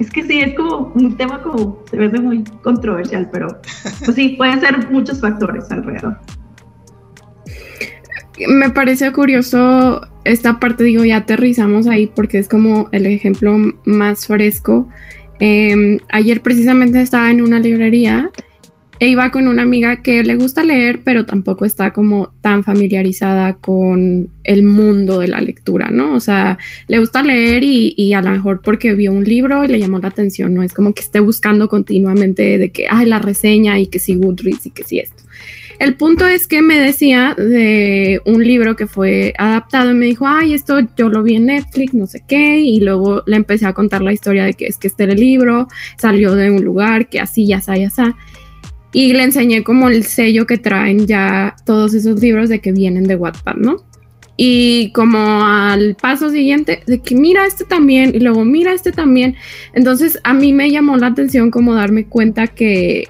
es 0.00 0.10
que 0.10 0.24
sí, 0.24 0.40
es 0.40 0.54
como 0.54 0.92
un 0.94 1.16
tema 1.16 1.40
como 1.42 1.84
se 1.88 1.96
ve 1.96 2.08
muy 2.18 2.42
controversial, 2.62 3.28
pero 3.30 3.60
pues 4.04 4.16
sí, 4.16 4.30
pueden 4.30 4.60
ser 4.60 4.90
muchos 4.90 5.20
factores 5.20 5.70
alrededor 5.70 6.18
me 8.48 8.70
parece 8.70 9.12
curioso 9.12 10.00
esta 10.24 10.60
parte, 10.60 10.84
digo, 10.84 11.04
ya 11.04 11.18
aterrizamos 11.18 11.86
ahí 11.86 12.06
porque 12.06 12.38
es 12.38 12.48
como 12.48 12.88
el 12.92 13.06
ejemplo 13.06 13.56
más 13.84 14.26
fresco. 14.26 14.88
Em, 15.38 15.98
ayer 16.10 16.42
precisamente 16.42 17.00
estaba 17.00 17.30
en 17.30 17.42
una 17.42 17.58
librería 17.58 18.30
e 19.00 19.08
iba 19.08 19.30
con 19.30 19.48
una 19.48 19.62
amiga 19.62 20.02
que 20.02 20.22
le 20.22 20.36
gusta 20.36 20.62
leer, 20.62 21.00
pero 21.02 21.24
tampoco 21.24 21.64
está 21.64 21.90
como 21.90 22.34
tan 22.42 22.62
familiarizada 22.64 23.54
con 23.54 24.28
el 24.44 24.62
mundo 24.62 25.20
de 25.20 25.28
la 25.28 25.40
lectura, 25.40 25.90
¿no? 25.90 26.14
O 26.14 26.20
sea, 26.20 26.58
le 26.86 26.98
gusta 26.98 27.22
leer 27.22 27.64
y, 27.64 27.94
y, 27.96 28.12
a 28.12 28.20
lo 28.20 28.30
mejor 28.30 28.60
porque 28.62 28.92
vio 28.92 29.12
un 29.12 29.24
libro 29.24 29.64
y 29.64 29.68
le 29.68 29.78
llamó 29.78 29.98
la 29.98 30.08
atención, 30.08 30.52
no 30.54 30.62
es 30.62 30.74
como 30.74 30.92
que 30.92 31.00
esté 31.00 31.18
buscando 31.18 31.66
continuamente 31.68 32.58
de 32.58 32.70
que, 32.70 32.86
ay, 32.90 33.06
la 33.06 33.18
reseña 33.18 33.78
y 33.80 33.86
que 33.86 33.98
sí 33.98 34.16
Goodreads 34.16 34.66
y 34.66 34.70
que 34.70 34.84
sí 34.84 34.98
esto. 34.98 35.22
El 35.80 35.94
punto 35.94 36.26
es 36.26 36.46
que 36.46 36.60
me 36.60 36.78
decía 36.78 37.34
de 37.38 38.20
un 38.26 38.44
libro 38.44 38.76
que 38.76 38.86
fue 38.86 39.32
adaptado 39.38 39.92
y 39.92 39.94
me 39.94 40.04
dijo, 40.04 40.26
ay, 40.28 40.52
esto 40.52 40.78
yo 40.94 41.08
lo 41.08 41.22
vi 41.22 41.36
en 41.36 41.46
Netflix, 41.46 41.94
no 41.94 42.06
sé 42.06 42.22
qué, 42.28 42.60
y 42.60 42.80
luego 42.80 43.22
le 43.24 43.36
empecé 43.36 43.64
a 43.64 43.72
contar 43.72 44.02
la 44.02 44.12
historia 44.12 44.44
de 44.44 44.52
que 44.52 44.66
es 44.66 44.76
que 44.76 44.88
este 44.88 45.06
libro 45.06 45.68
salió 45.96 46.34
de 46.34 46.50
un 46.50 46.62
lugar 46.62 47.08
que 47.08 47.18
así, 47.18 47.46
ya 47.46 47.56
está, 47.56 47.78
ya 47.78 47.86
está. 47.86 48.14
Y 48.92 49.12
le 49.12 49.22
enseñé 49.22 49.62
como 49.62 49.88
el 49.88 50.04
sello 50.04 50.46
que 50.46 50.58
traen 50.58 51.06
ya 51.06 51.54
todos 51.64 51.94
esos 51.94 52.20
libros 52.20 52.48
de 52.48 52.60
que 52.60 52.72
vienen 52.72 53.04
de 53.04 53.16
Wattpad, 53.16 53.56
¿no? 53.56 53.84
Y 54.36 54.90
como 54.92 55.44
al 55.44 55.96
paso 56.00 56.30
siguiente, 56.30 56.82
de 56.86 57.00
que 57.00 57.14
mira 57.14 57.46
este 57.46 57.64
también, 57.64 58.14
y 58.14 58.20
luego 58.20 58.44
mira 58.44 58.72
este 58.72 58.90
también. 58.90 59.36
Entonces 59.74 60.18
a 60.24 60.32
mí 60.32 60.52
me 60.52 60.70
llamó 60.70 60.96
la 60.96 61.08
atención 61.08 61.50
como 61.50 61.74
darme 61.74 62.06
cuenta 62.06 62.46
que 62.46 63.08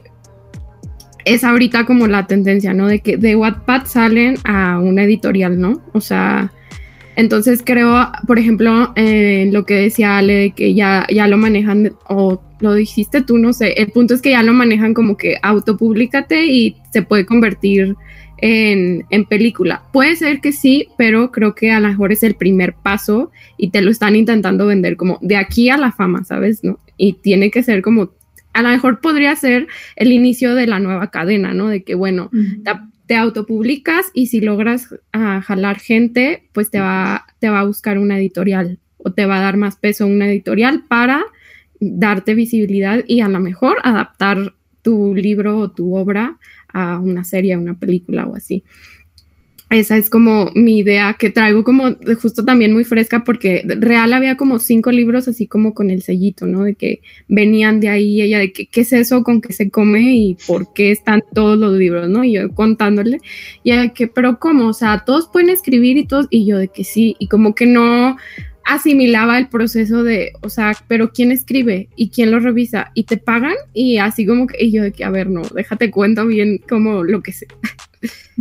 es 1.24 1.44
ahorita 1.44 1.86
como 1.86 2.08
la 2.08 2.26
tendencia, 2.26 2.74
¿no? 2.74 2.88
De 2.88 2.98
que 2.98 3.16
de 3.16 3.36
Wattpad 3.36 3.86
salen 3.86 4.38
a 4.44 4.80
una 4.80 5.04
editorial, 5.04 5.60
¿no? 5.60 5.80
O 5.92 6.00
sea, 6.00 6.52
entonces 7.14 7.62
creo, 7.64 8.10
por 8.26 8.38
ejemplo, 8.38 8.92
lo 8.96 9.66
que 9.66 9.74
decía 9.74 10.18
Ale, 10.18 10.34
de 10.34 10.50
que 10.50 10.74
ya, 10.74 11.06
ya 11.12 11.28
lo 11.28 11.36
manejan, 11.36 11.92
o 12.08 12.42
lo 12.60 12.74
dijiste 12.74 13.22
tú, 13.22 13.38
no 13.38 13.52
sé, 13.52 13.72
el 13.72 13.90
punto 13.90 14.14
es 14.14 14.22
que 14.22 14.30
ya 14.30 14.42
lo 14.42 14.52
manejan 14.52 14.94
como 14.94 15.16
que 15.16 15.36
autopublicate 15.42 16.46
y 16.46 16.76
se 16.92 17.02
puede 17.02 17.26
convertir 17.26 17.96
en, 18.38 19.04
en, 19.10 19.24
película. 19.24 19.82
Puede 19.92 20.16
ser 20.16 20.40
que 20.40 20.52
sí, 20.52 20.88
pero 20.96 21.30
creo 21.30 21.54
que 21.54 21.72
a 21.72 21.80
lo 21.80 21.88
mejor 21.88 22.12
es 22.12 22.22
el 22.22 22.34
primer 22.34 22.74
paso 22.74 23.30
y 23.56 23.70
te 23.70 23.82
lo 23.82 23.90
están 23.90 24.16
intentando 24.16 24.66
vender 24.66 24.96
como 24.96 25.18
de 25.20 25.36
aquí 25.36 25.68
a 25.70 25.76
la 25.76 25.92
fama, 25.92 26.24
¿sabes? 26.24 26.64
¿No? 26.64 26.78
Y 26.96 27.14
tiene 27.14 27.50
que 27.50 27.62
ser 27.62 27.82
como, 27.82 28.10
a 28.52 28.62
lo 28.62 28.68
mejor 28.68 29.00
podría 29.00 29.36
ser 29.36 29.66
el 29.96 30.12
inicio 30.12 30.54
de 30.54 30.66
la 30.66 30.80
nueva 30.80 31.10
cadena, 31.10 31.52
¿no? 31.54 31.68
De 31.68 31.82
que, 31.82 31.94
bueno, 31.94 32.30
te, 33.06 33.16
autopublicas 33.16 34.06
y 34.14 34.26
si 34.26 34.40
logras 34.40 34.92
uh, 34.92 35.40
jalar 35.42 35.80
gente, 35.80 36.44
pues 36.52 36.70
te 36.70 36.80
va, 36.80 37.26
te 37.40 37.50
va 37.50 37.60
a 37.60 37.64
buscar 37.64 37.98
una 37.98 38.18
editorial 38.18 38.78
o 38.98 39.12
te 39.12 39.26
va 39.26 39.38
a 39.38 39.42
dar 39.42 39.56
más 39.56 39.76
peso 39.76 40.06
una 40.06 40.28
editorial 40.28 40.84
para 40.88 41.24
darte 41.80 42.34
visibilidad 42.34 43.02
y 43.06 43.20
a 43.20 43.28
lo 43.28 43.40
mejor 43.40 43.78
adaptar 43.82 44.54
tu 44.82 45.14
libro 45.14 45.58
o 45.58 45.70
tu 45.70 45.96
obra 45.96 46.38
a 46.72 46.98
una 46.98 47.24
serie, 47.24 47.54
a 47.54 47.58
una 47.58 47.78
película 47.78 48.26
o 48.26 48.36
así. 48.36 48.64
Esa 49.70 49.96
es 49.96 50.10
como 50.10 50.50
mi 50.56 50.78
idea 50.78 51.14
que 51.16 51.30
traigo 51.30 51.62
como 51.62 51.96
justo 52.20 52.44
también 52.44 52.72
muy 52.72 52.82
fresca 52.82 53.22
porque 53.22 53.62
real 53.64 54.12
había 54.12 54.36
como 54.36 54.58
cinco 54.58 54.90
libros 54.90 55.28
así 55.28 55.46
como 55.46 55.74
con 55.74 55.90
el 55.90 56.02
sellito, 56.02 56.44
¿no? 56.44 56.64
De 56.64 56.74
que 56.74 57.02
venían 57.28 57.78
de 57.78 57.88
ahí, 57.88 58.20
ella 58.20 58.40
de 58.40 58.52
que 58.52 58.66
qué 58.66 58.80
es 58.80 58.92
eso, 58.92 59.22
con 59.22 59.40
qué 59.40 59.52
se 59.52 59.70
come 59.70 60.12
y 60.12 60.36
por 60.48 60.72
qué 60.72 60.90
están 60.90 61.22
todos 61.32 61.56
los 61.56 61.74
libros, 61.74 62.08
¿no? 62.08 62.24
Y 62.24 62.32
yo 62.32 62.52
contándole, 62.52 63.20
y 63.62 63.70
ella 63.70 63.82
de 63.82 63.92
que, 63.92 64.08
pero 64.08 64.40
¿cómo? 64.40 64.66
O 64.66 64.72
sea, 64.72 65.04
todos 65.06 65.28
pueden 65.28 65.50
escribir 65.50 65.96
y 65.98 66.04
todos, 66.04 66.26
y 66.30 66.46
yo 66.46 66.58
de 66.58 66.66
que 66.66 66.82
sí, 66.82 67.14
y 67.20 67.28
como 67.28 67.54
que 67.54 67.66
no, 67.66 68.16
asimilaba 68.74 69.38
el 69.38 69.48
proceso 69.48 70.04
de, 70.04 70.32
o 70.42 70.48
sea, 70.48 70.72
pero 70.86 71.10
¿quién 71.12 71.32
escribe 71.32 71.88
y 71.96 72.10
quién 72.10 72.30
lo 72.30 72.38
revisa? 72.38 72.92
¿Y 72.94 73.04
te 73.04 73.16
pagan? 73.16 73.54
Y 73.74 73.98
así 73.98 74.24
como 74.24 74.46
que, 74.46 74.64
y 74.64 74.70
yo 74.70 74.82
de 74.82 74.92
que, 74.92 75.04
a 75.04 75.10
ver, 75.10 75.28
no, 75.28 75.42
déjate 75.42 75.90
cuento 75.90 76.26
bien 76.26 76.60
como 76.68 77.02
lo 77.02 77.20
que 77.20 77.32
sé. 77.32 77.48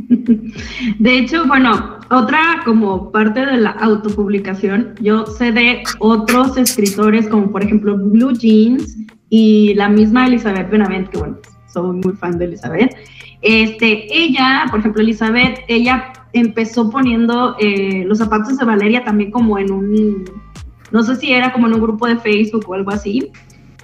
De 1.00 1.18
hecho, 1.18 1.46
bueno, 1.48 1.98
otra 2.12 2.62
como 2.64 3.12
parte 3.12 3.46
de 3.46 3.58
la 3.58 3.72
autopublicación, 3.72 4.94
yo 5.02 5.26
sé 5.26 5.52
de 5.52 5.84
otros 6.00 6.56
escritores 6.58 7.28
como 7.28 7.52
por 7.52 7.64
ejemplo 7.64 7.98
Blue 7.98 8.34
Jeans 8.34 8.98
y 9.30 9.74
la 9.74 9.90
misma 9.90 10.28
Elizabeth 10.28 10.70
Benavent, 10.70 11.10
que 11.10 11.18
bueno, 11.18 11.38
soy 11.74 11.98
muy 11.98 12.14
fan 12.14 12.38
de 12.38 12.46
Elizabeth. 12.46 12.96
Este, 13.42 14.08
ella, 14.16 14.66
por 14.70 14.80
ejemplo, 14.80 15.02
Elizabeth, 15.02 15.60
ella 15.68 16.14
empezó 16.34 16.90
poniendo 16.90 17.56
eh, 17.60 18.04
los 18.06 18.18
zapatos 18.18 18.58
de 18.58 18.66
Valeria 18.66 19.04
también 19.04 19.32
como 19.32 19.58
en 19.58 19.72
un, 19.72 20.26
no 20.92 21.04
sé 21.04 21.16
si 21.16 21.34
era 21.34 21.52
como 21.52 21.68
en 21.68 21.74
un 21.74 21.82
grupo 21.82 22.08
de 22.08 22.18
Facebook 22.18 22.66
o 22.68 22.74
algo 22.74 22.92
así, 22.92 23.32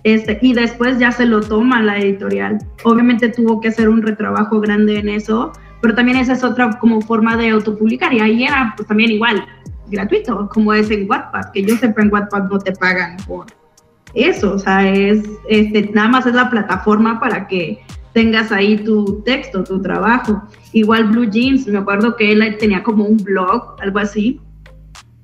este, 0.03 0.37
y 0.41 0.53
después 0.53 0.99
ya 0.99 1.11
se 1.11 1.25
lo 1.25 1.41
toma 1.41 1.81
la 1.81 1.97
editorial. 1.97 2.59
Obviamente 2.83 3.29
tuvo 3.29 3.59
que 3.59 3.69
hacer 3.69 3.89
un 3.89 4.03
retrabajo 4.03 4.61
grande 4.61 4.99
en 4.99 5.09
eso, 5.09 5.51
pero 5.81 5.95
también 5.95 6.19
esa 6.19 6.33
es 6.33 6.43
otra 6.43 6.77
como 6.77 7.01
forma 7.01 7.35
de 7.35 7.49
autopublicar. 7.49 8.13
Y 8.13 8.19
ahí 8.19 8.43
era 8.43 8.73
pues 8.77 8.87
también 8.87 9.09
igual, 9.09 9.43
gratuito, 9.87 10.47
como 10.53 10.73
es 10.73 10.91
en 10.91 11.09
Wattpad, 11.09 11.51
que 11.51 11.63
yo 11.63 11.75
sepa 11.75 12.03
en 12.03 12.13
Wattpad 12.13 12.49
no 12.49 12.59
te 12.59 12.71
pagan 12.73 13.17
por 13.25 13.47
eso, 14.15 14.53
o 14.53 14.59
sea, 14.59 14.89
es, 14.89 15.23
este, 15.49 15.91
nada 15.93 16.07
más 16.07 16.25
es 16.25 16.33
la 16.33 16.49
plataforma 16.49 17.19
para 17.19 17.47
que 17.47 17.79
tengas 18.15 18.49
ahí 18.53 18.77
tu 18.77 19.21
texto, 19.25 19.65
tu 19.65 19.81
trabajo. 19.81 20.41
Igual 20.71 21.09
Blue 21.09 21.29
Jeans, 21.29 21.67
me 21.67 21.79
acuerdo 21.79 22.15
que 22.15 22.31
él 22.31 22.55
tenía 22.57 22.81
como 22.81 23.03
un 23.03 23.17
blog, 23.17 23.75
algo 23.81 23.99
así, 23.99 24.39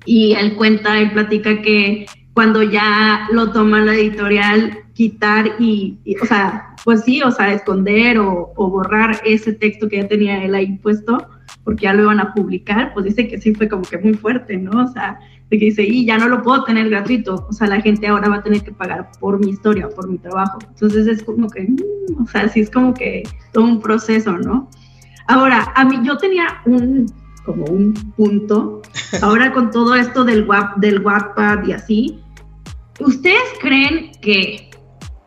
y 0.04 0.34
él 0.34 0.56
cuenta, 0.56 1.00
él 1.00 1.10
platica 1.10 1.62
que 1.62 2.04
cuando 2.34 2.62
ya 2.62 3.26
lo 3.32 3.50
toma 3.50 3.80
la 3.80 3.94
editorial, 3.94 4.78
quitar 4.92 5.52
y, 5.58 5.98
o 6.20 6.26
sea, 6.26 6.74
pues 6.84 7.04
sí, 7.04 7.22
o 7.22 7.30
sea, 7.30 7.54
esconder 7.54 8.18
o, 8.18 8.52
o, 8.56 8.68
borrar 8.68 9.22
ese 9.24 9.54
texto 9.54 9.88
que 9.88 9.96
ya 9.96 10.06
tenía 10.06 10.44
él 10.44 10.54
ahí 10.54 10.76
puesto, 10.76 11.26
porque 11.64 11.84
ya 11.84 11.94
lo 11.94 12.02
iban 12.02 12.20
a 12.20 12.34
publicar, 12.34 12.92
pues 12.92 13.06
dice 13.06 13.26
que 13.26 13.40
sí 13.40 13.54
fue 13.54 13.70
como 13.70 13.84
que 13.84 13.96
muy 13.96 14.12
fuerte, 14.12 14.58
¿no? 14.58 14.84
O 14.84 14.88
sea, 14.88 15.18
de 15.52 15.58
que 15.58 15.66
dice, 15.66 15.82
y 15.82 16.06
ya 16.06 16.16
no 16.16 16.28
lo 16.28 16.42
puedo 16.42 16.64
tener 16.64 16.88
gratuito, 16.88 17.46
o 17.46 17.52
sea, 17.52 17.66
la 17.66 17.78
gente 17.82 18.06
ahora 18.06 18.30
va 18.30 18.36
a 18.36 18.42
tener 18.42 18.62
que 18.62 18.72
pagar 18.72 19.10
por 19.20 19.38
mi 19.38 19.50
historia, 19.50 19.86
por 19.90 20.08
mi 20.08 20.16
trabajo. 20.16 20.58
Entonces 20.66 21.06
es 21.06 21.22
como 21.22 21.50
que, 21.50 21.60
mm, 21.64 22.22
o 22.22 22.26
sea, 22.26 22.48
sí 22.48 22.60
es 22.60 22.70
como 22.70 22.94
que 22.94 23.22
todo 23.52 23.64
un 23.64 23.78
proceso, 23.78 24.32
¿no? 24.38 24.70
Ahora, 25.28 25.70
a 25.76 25.84
mí 25.84 26.00
yo 26.04 26.16
tenía 26.16 26.62
un, 26.64 27.04
como 27.44 27.66
un 27.66 27.92
punto, 28.16 28.80
ahora 29.22 29.52
con 29.52 29.70
todo 29.70 29.94
esto 29.94 30.24
del, 30.24 30.48
WAP, 30.48 30.78
del 30.78 31.00
Wattpad 31.00 31.66
y 31.66 31.72
así, 31.72 32.18
¿ustedes 32.98 33.44
creen 33.60 34.12
que 34.22 34.70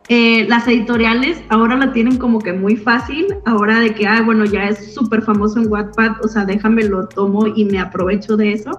eh, 0.08 0.44
las 0.48 0.66
editoriales 0.66 1.40
ahora 1.50 1.76
la 1.76 1.92
tienen 1.92 2.18
como 2.18 2.40
que 2.40 2.52
muy 2.52 2.76
fácil, 2.76 3.28
ahora 3.44 3.78
de 3.78 3.94
que, 3.94 4.08
ah, 4.08 4.22
bueno, 4.22 4.44
ya 4.44 4.70
es 4.70 4.92
súper 4.92 5.22
famoso 5.22 5.60
en 5.60 5.70
Wattpad, 5.70 6.24
o 6.24 6.26
sea, 6.26 6.44
déjame 6.44 6.82
lo 6.82 7.06
tomo 7.06 7.46
y 7.46 7.64
me 7.64 7.78
aprovecho 7.78 8.36
de 8.36 8.54
eso? 8.54 8.72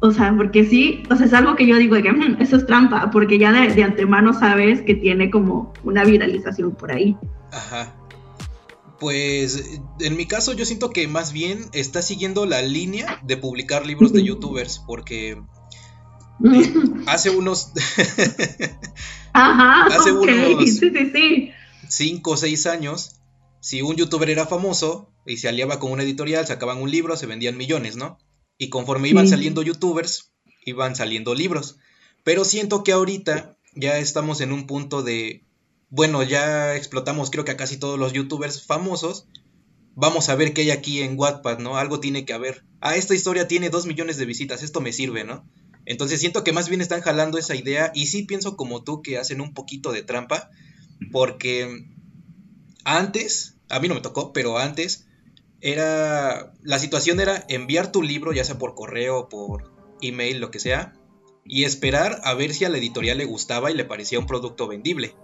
O 0.00 0.12
sea, 0.12 0.32
porque 0.36 0.64
sí, 0.64 1.02
o 1.10 1.16
sea, 1.16 1.26
es 1.26 1.32
algo 1.32 1.56
que 1.56 1.66
yo 1.66 1.76
digo 1.76 1.96
de 1.96 2.02
que 2.02 2.12
mm, 2.12 2.40
eso 2.40 2.56
es 2.56 2.66
trampa, 2.66 3.10
porque 3.10 3.38
ya 3.38 3.52
de, 3.52 3.82
antemano 3.82 4.32
sabes 4.32 4.82
que 4.82 4.94
tiene 4.94 5.30
como 5.30 5.72
una 5.82 6.04
viralización 6.04 6.72
por 6.72 6.92
ahí. 6.92 7.16
Ajá. 7.50 7.94
Pues 9.00 9.80
en 10.00 10.16
mi 10.16 10.26
caso 10.26 10.52
yo 10.52 10.64
siento 10.64 10.90
que 10.90 11.08
más 11.08 11.32
bien 11.32 11.64
está 11.72 12.02
siguiendo 12.02 12.46
la 12.46 12.62
línea 12.62 13.20
de 13.24 13.36
publicar 13.36 13.86
libros 13.86 14.12
de 14.12 14.24
youtubers, 14.24 14.80
porque 14.86 15.40
hace 17.06 17.30
unos... 17.30 17.72
Ajá, 19.32 19.86
hace 19.86 20.12
unos 20.12 20.64
sí, 20.64 20.90
sí, 20.90 21.10
sí. 21.12 21.50
cinco 21.88 22.32
o 22.32 22.36
seis 22.36 22.66
años, 22.66 23.20
si 23.60 23.82
un 23.82 23.96
youtuber 23.96 24.30
era 24.30 24.46
famoso 24.46 25.10
y 25.26 25.36
se 25.36 25.48
aliaba 25.48 25.78
con 25.78 25.92
una 25.92 26.04
editorial, 26.04 26.46
sacaban 26.46 26.80
un 26.80 26.90
libro, 26.90 27.16
se 27.16 27.26
vendían 27.26 27.56
millones, 27.56 27.96
¿no? 27.96 28.18
Y 28.58 28.68
conforme 28.68 29.08
iban 29.08 29.28
saliendo 29.28 29.62
youtubers, 29.62 30.32
iban 30.64 30.96
saliendo 30.96 31.34
libros. 31.34 31.78
Pero 32.24 32.44
siento 32.44 32.82
que 32.84 32.92
ahorita 32.92 33.56
ya 33.74 33.98
estamos 33.98 34.40
en 34.40 34.52
un 34.52 34.66
punto 34.66 35.02
de, 35.02 35.44
bueno, 35.88 36.22
ya 36.22 36.74
explotamos 36.74 37.30
creo 37.30 37.44
que 37.44 37.52
a 37.52 37.56
casi 37.56 37.76
todos 37.76 37.98
los 37.98 38.12
youtubers 38.12 38.66
famosos. 38.66 39.26
Vamos 39.94 40.28
a 40.28 40.34
ver 40.34 40.52
qué 40.52 40.62
hay 40.62 40.70
aquí 40.70 41.00
en 41.00 41.18
Wattpad, 41.18 41.58
¿no? 41.58 41.76
Algo 41.76 42.00
tiene 42.00 42.24
que 42.24 42.32
haber. 42.32 42.64
Ah, 42.80 42.96
esta 42.96 43.14
historia 43.14 43.48
tiene 43.48 43.70
dos 43.70 43.86
millones 43.86 44.16
de 44.16 44.26
visitas, 44.26 44.62
esto 44.62 44.80
me 44.80 44.92
sirve, 44.92 45.24
¿no? 45.24 45.48
Entonces 45.86 46.20
siento 46.20 46.44
que 46.44 46.52
más 46.52 46.68
bien 46.68 46.80
están 46.80 47.00
jalando 47.00 47.38
esa 47.38 47.54
idea 47.54 47.92
y 47.94 48.06
sí 48.06 48.24
pienso 48.24 48.56
como 48.56 48.84
tú 48.84 49.00
que 49.00 49.18
hacen 49.18 49.40
un 49.40 49.54
poquito 49.54 49.90
de 49.90 50.02
trampa 50.02 50.50
porque 51.10 51.86
antes, 52.84 53.56
a 53.68 53.80
mí 53.80 53.88
no 53.88 53.94
me 53.94 54.00
tocó, 54.00 54.32
pero 54.32 54.58
antes 54.58 55.07
era, 55.60 56.52
la 56.62 56.78
situación 56.78 57.20
era 57.20 57.44
enviar 57.48 57.92
tu 57.92 58.02
libro, 58.02 58.32
ya 58.32 58.44
sea 58.44 58.58
por 58.58 58.74
correo, 58.74 59.28
por 59.28 59.72
email, 60.00 60.40
lo 60.40 60.50
que 60.50 60.60
sea, 60.60 60.92
y 61.44 61.64
esperar 61.64 62.20
a 62.24 62.34
ver 62.34 62.52
si 62.52 62.64
a 62.64 62.68
la 62.68 62.78
editorial 62.78 63.18
le 63.18 63.24
gustaba 63.24 63.70
y 63.70 63.74
le 63.74 63.84
parecía 63.84 64.18
un 64.18 64.26
producto 64.26 64.68
vendible. 64.68 65.14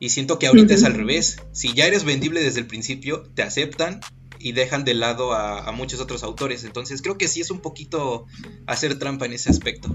Y 0.00 0.08
siento 0.08 0.38
que 0.38 0.46
ahorita 0.46 0.74
es 0.74 0.84
al 0.84 0.94
revés. 0.94 1.40
Si 1.52 1.72
ya 1.72 1.86
eres 1.86 2.04
vendible 2.04 2.42
desde 2.42 2.60
el 2.60 2.66
principio, 2.66 3.22
te 3.34 3.42
aceptan 3.42 4.00
y 4.38 4.52
dejan 4.52 4.84
de 4.84 4.94
lado 4.94 5.32
a, 5.32 5.70
muchos 5.72 6.00
otros 6.00 6.24
autores. 6.24 6.64
Entonces 6.64 7.00
creo 7.00 7.16
que 7.16 7.28
sí 7.28 7.40
es 7.40 7.50
un 7.50 7.60
poquito 7.60 8.26
hacer 8.66 8.98
trampa 8.98 9.26
en 9.26 9.34
ese 9.34 9.50
aspecto. 9.50 9.94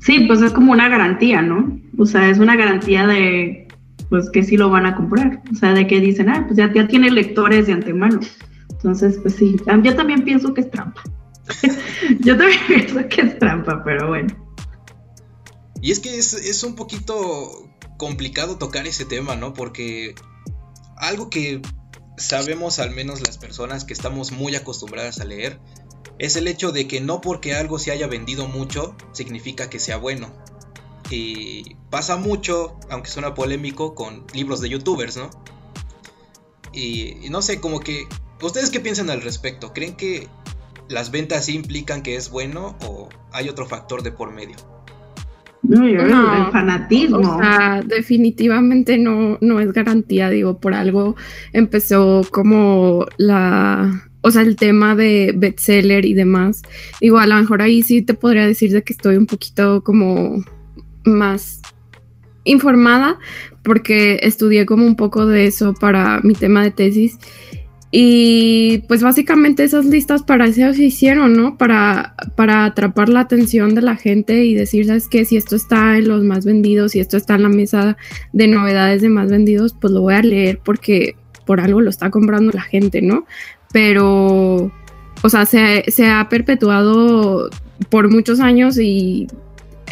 Sí, 0.00 0.20
pues 0.26 0.42
es 0.42 0.52
como 0.52 0.72
una 0.72 0.88
garantía, 0.88 1.42
¿no? 1.42 1.80
O 1.98 2.06
sea, 2.06 2.28
es 2.28 2.38
una 2.38 2.56
garantía 2.56 3.06
de 3.06 3.68
pues 4.10 4.30
que 4.30 4.42
sí 4.42 4.56
lo 4.56 4.68
van 4.68 4.84
a 4.84 4.94
comprar. 4.94 5.42
O 5.50 5.54
sea, 5.54 5.72
de 5.72 5.86
que 5.86 5.98
dicen, 6.00 6.28
ah, 6.28 6.44
pues 6.46 6.58
ya, 6.58 6.72
ya 6.72 6.86
tiene 6.86 7.10
lectores 7.10 7.66
de 7.66 7.72
antemano. 7.72 8.20
Entonces, 8.82 9.18
pues 9.22 9.36
sí, 9.36 9.56
yo 9.82 9.94
también 9.94 10.24
pienso 10.24 10.52
que 10.54 10.62
es 10.62 10.70
trampa. 10.70 11.02
yo 12.20 12.36
también 12.36 12.60
pienso 12.66 13.08
que 13.08 13.20
es 13.20 13.38
trampa, 13.38 13.82
pero 13.84 14.08
bueno. 14.08 14.34
Y 15.80 15.92
es 15.92 16.00
que 16.00 16.18
es, 16.18 16.64
un 16.64 16.74
poquito 16.74 17.68
complicado 17.96 18.58
tocar 18.58 18.86
ese 18.86 19.04
tema, 19.04 19.36
¿no? 19.36 19.54
Porque 19.54 20.14
algo 20.96 21.30
que 21.30 21.62
sabemos 22.16 22.80
al 22.80 22.90
menos 22.90 23.20
las 23.26 23.38
personas 23.38 23.84
que 23.84 23.92
estamos 23.92 24.32
muy 24.32 24.54
acostumbradas 24.56 25.20
a 25.20 25.24
leer 25.24 25.60
es 26.18 26.36
el 26.36 26.46
hecho 26.48 26.72
de 26.72 26.86
que 26.86 27.00
no 27.00 27.20
porque 27.20 27.54
algo 27.54 27.78
se 27.78 27.90
haya 27.90 28.06
vendido 28.06 28.46
mucho 28.48 28.96
significa 29.12 29.70
que 29.70 29.78
sea 29.78 29.96
bueno. 29.96 30.32
Y 31.08 31.76
pasa 31.90 32.16
mucho, 32.16 32.78
aunque 32.90 33.10
suena 33.10 33.34
polémico, 33.34 33.94
con 33.94 34.24
libros 34.32 34.60
de 34.60 34.70
youtubers, 34.70 35.16
¿no? 35.16 35.30
Y, 36.72 37.28
no 37.30 37.42
sé, 37.42 37.60
como 37.60 37.80
que... 37.80 38.06
¿Ustedes 38.42 38.70
qué 38.70 38.80
piensan 38.80 39.10
al 39.10 39.22
respecto? 39.22 39.72
¿Creen 39.72 39.96
que 39.96 40.28
las 40.88 41.10
ventas 41.10 41.48
implican 41.48 42.02
que 42.02 42.16
es 42.16 42.30
bueno 42.30 42.76
o 42.84 43.08
hay 43.32 43.48
otro 43.48 43.66
factor 43.66 44.02
de 44.02 44.12
por 44.12 44.32
medio? 44.32 44.56
No, 45.62 45.88
yo 45.88 46.00
el 46.00 46.10
fanatismo. 46.50 47.18
O 47.18 47.38
sea, 47.38 47.82
definitivamente 47.86 48.98
no, 48.98 49.38
no 49.40 49.60
es 49.60 49.72
garantía, 49.72 50.28
digo, 50.28 50.58
por 50.58 50.74
algo 50.74 51.14
empezó 51.52 52.22
como 52.32 53.06
la, 53.16 54.10
o 54.22 54.30
sea, 54.32 54.42
el 54.42 54.56
tema 54.56 54.96
de 54.96 55.32
bestseller 55.36 56.04
y 56.04 56.14
demás. 56.14 56.62
Digo, 57.00 57.18
a 57.18 57.26
lo 57.28 57.36
mejor 57.36 57.62
ahí 57.62 57.82
sí 57.82 58.02
te 58.02 58.14
podría 58.14 58.46
decir 58.46 58.72
de 58.72 58.82
que 58.82 58.92
estoy 58.92 59.16
un 59.16 59.26
poquito 59.26 59.84
como 59.84 60.44
más 61.04 61.62
informada 62.44 63.18
porque 63.62 64.18
estudié 64.22 64.66
como 64.66 64.84
un 64.84 64.96
poco 64.96 65.26
de 65.26 65.46
eso 65.46 65.74
para 65.74 66.20
mi 66.22 66.34
tema 66.34 66.64
de 66.64 66.72
tesis 66.72 67.18
y 67.94 68.78
pues 68.88 69.02
básicamente 69.02 69.64
esas 69.64 69.84
listas 69.84 70.22
para 70.22 70.46
eso 70.46 70.72
se 70.72 70.84
hicieron, 70.84 71.34
¿no? 71.34 71.58
Para, 71.58 72.14
para 72.36 72.64
atrapar 72.64 73.10
la 73.10 73.20
atención 73.20 73.74
de 73.74 73.82
la 73.82 73.96
gente 73.96 74.46
y 74.46 74.54
decir, 74.54 74.86
¿sabes 74.86 75.08
qué? 75.08 75.26
Si 75.26 75.36
esto 75.36 75.56
está 75.56 75.98
en 75.98 76.08
los 76.08 76.24
más 76.24 76.46
vendidos, 76.46 76.92
si 76.92 77.00
esto 77.00 77.18
está 77.18 77.34
en 77.34 77.42
la 77.42 77.50
mesa 77.50 77.98
de 78.32 78.48
novedades 78.48 79.02
de 79.02 79.10
más 79.10 79.28
vendidos, 79.28 79.76
pues 79.78 79.92
lo 79.92 80.00
voy 80.00 80.14
a 80.14 80.22
leer 80.22 80.58
porque 80.64 81.16
por 81.44 81.60
algo 81.60 81.82
lo 81.82 81.90
está 81.90 82.10
comprando 82.10 82.50
la 82.52 82.62
gente, 82.62 83.02
¿no? 83.02 83.26
Pero, 83.74 84.72
o 85.22 85.28
sea, 85.28 85.44
se, 85.44 85.84
se 85.88 86.08
ha 86.08 86.30
perpetuado 86.30 87.50
por 87.90 88.10
muchos 88.10 88.40
años 88.40 88.78
y 88.78 89.26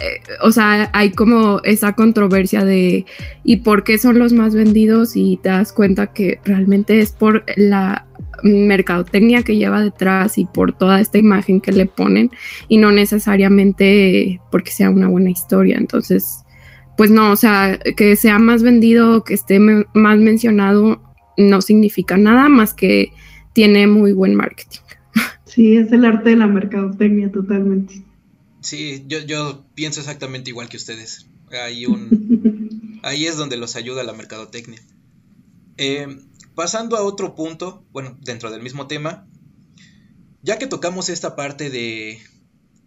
eh, 0.01 0.21
o 0.43 0.51
sea, 0.51 0.91
hay 0.93 1.11
como 1.11 1.61
esa 1.65 1.93
controversia 1.93 2.65
de 2.65 3.05
¿y 3.45 3.59
por 3.59 3.85
qué 3.85 3.99
son 3.99 4.19
los 4.19 4.33
más 4.33 4.55
vendidos? 4.55 5.17
Y 5.17 5.39
te 5.43 5.51
das 5.51 5.73
cuenta 5.73 6.13
que 6.13 6.41
realmente 6.45 7.01
es 7.01 7.13
por 7.13 7.45
la 7.57 8.07
mercadotecnia 8.43 9.43
que 9.43 9.57
lleva 9.57 9.83
detrás 9.83 10.39
y 10.39 10.47
por 10.47 10.73
toda 10.73 11.01
esta 11.01 11.19
imagen 11.19 11.61
que 11.61 11.73
le 11.73 11.85
ponen 11.85 12.31
y 12.69 12.79
no 12.79 12.91
necesariamente 12.91 14.41
porque 14.51 14.71
sea 14.71 14.91
una 14.91 15.09
buena 15.09 15.31
historia. 15.31 15.77
Entonces, 15.77 16.45
pues 16.97 17.11
no, 17.11 17.33
o 17.33 17.37
sea, 17.37 17.79
que 17.97 18.17
sea 18.17 18.39
más 18.39 18.63
vendido, 18.63 19.25
que 19.25 19.35
esté 19.35 19.59
más 19.59 20.19
mencionado, 20.19 21.03
no 21.37 21.61
significa 21.61 22.17
nada 22.17 22.49
más 22.49 22.75
que 22.75 23.13
tiene 23.53 23.87
muy 23.87 24.13
buen 24.13 24.35
marketing. 24.35 24.81
Sí, 25.45 25.77
es 25.77 25.91
el 25.93 26.05
arte 26.05 26.31
de 26.31 26.37
la 26.37 26.47
mercadotecnia 26.47 27.31
totalmente. 27.31 28.05
Sí, 28.61 29.05
yo, 29.07 29.21
yo 29.21 29.65
pienso 29.75 30.01
exactamente 30.01 30.51
igual 30.51 30.69
que 30.69 30.77
ustedes. 30.77 31.27
Hay 31.51 31.87
un, 31.87 33.01
ahí 33.03 33.27
es 33.27 33.37
donde 33.37 33.57
los 33.57 33.77
ayuda 33.77 34.05
la 34.05 34.13
mercadotecnia. 34.13 34.81
Eh, 35.77 36.07
pasando 36.55 36.97
a 36.97 37.03
otro 37.03 37.35
punto, 37.35 37.85
bueno, 37.93 38.19
dentro 38.21 38.51
del 38.51 38.63
mismo 38.63 38.87
tema, 38.87 39.27
ya 40.43 40.59
que 40.59 40.67
tocamos 40.67 41.09
esta 41.09 41.37
parte 41.37 41.71
de 41.71 42.21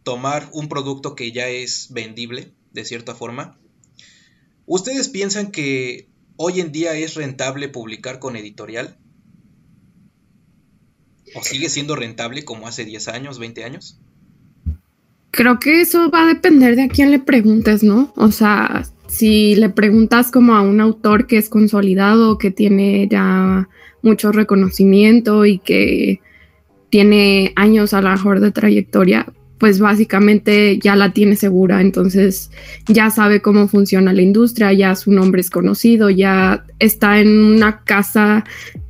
tomar 0.03 0.49
un 0.53 0.69
producto 0.69 1.15
que 1.15 1.31
ya 1.31 1.47
es 1.49 1.87
vendible, 1.91 2.51
de 2.71 2.85
cierta 2.85 3.15
forma, 3.15 3.57
¿ustedes 4.65 5.09
piensan 5.09 5.51
que 5.51 6.09
hoy 6.35 6.59
en 6.59 6.71
día 6.71 6.95
es 6.95 7.15
rentable 7.15 7.69
publicar 7.69 8.19
con 8.19 8.35
editorial? 8.35 8.97
¿O 11.35 11.41
sigue 11.43 11.69
siendo 11.69 11.95
rentable 11.95 12.45
como 12.45 12.67
hace 12.67 12.85
10 12.85 13.07
años, 13.07 13.39
20 13.39 13.63
años? 13.63 13.99
Creo 15.35 15.57
que 15.57 15.81
eso 15.81 16.11
va 16.11 16.25
a 16.25 16.27
depender 16.27 16.75
de 16.75 16.83
a 16.83 16.87
quién 16.87 17.09
le 17.09 17.17
preguntes, 17.17 17.81
¿no? 17.81 18.13
O 18.15 18.29
sea, 18.31 18.83
si 19.07 19.55
le 19.55 19.69
preguntas 19.69 20.29
como 20.29 20.53
a 20.53 20.61
un 20.61 20.79
autor 20.79 21.25
que 21.25 21.39
es 21.39 21.49
consolidado, 21.49 22.37
que 22.37 22.51
tiene 22.51 23.07
ya 23.09 23.67
mucho 24.03 24.31
reconocimiento 24.31 25.43
y 25.47 25.57
que 25.57 26.19
tiene 26.91 27.51
años 27.55 27.95
a 27.95 28.01
lo 28.03 28.11
mejor 28.11 28.41
de 28.41 28.51
trayectoria, 28.51 29.25
pues 29.57 29.79
básicamente 29.79 30.77
ya 30.77 30.95
la 30.95 31.13
tiene 31.13 31.35
segura, 31.35 31.81
entonces 31.81 32.51
ya 32.85 33.09
sabe 33.09 33.41
cómo 33.41 33.67
funciona 33.67 34.13
la 34.13 34.21
industria, 34.21 34.71
ya 34.71 34.95
su 34.95 35.11
nombre 35.11 35.41
es 35.41 35.49
conocido, 35.49 36.11
ya 36.11 36.63
está 36.77 37.19
en 37.19 37.29
una 37.43 37.83
casa 37.85 38.43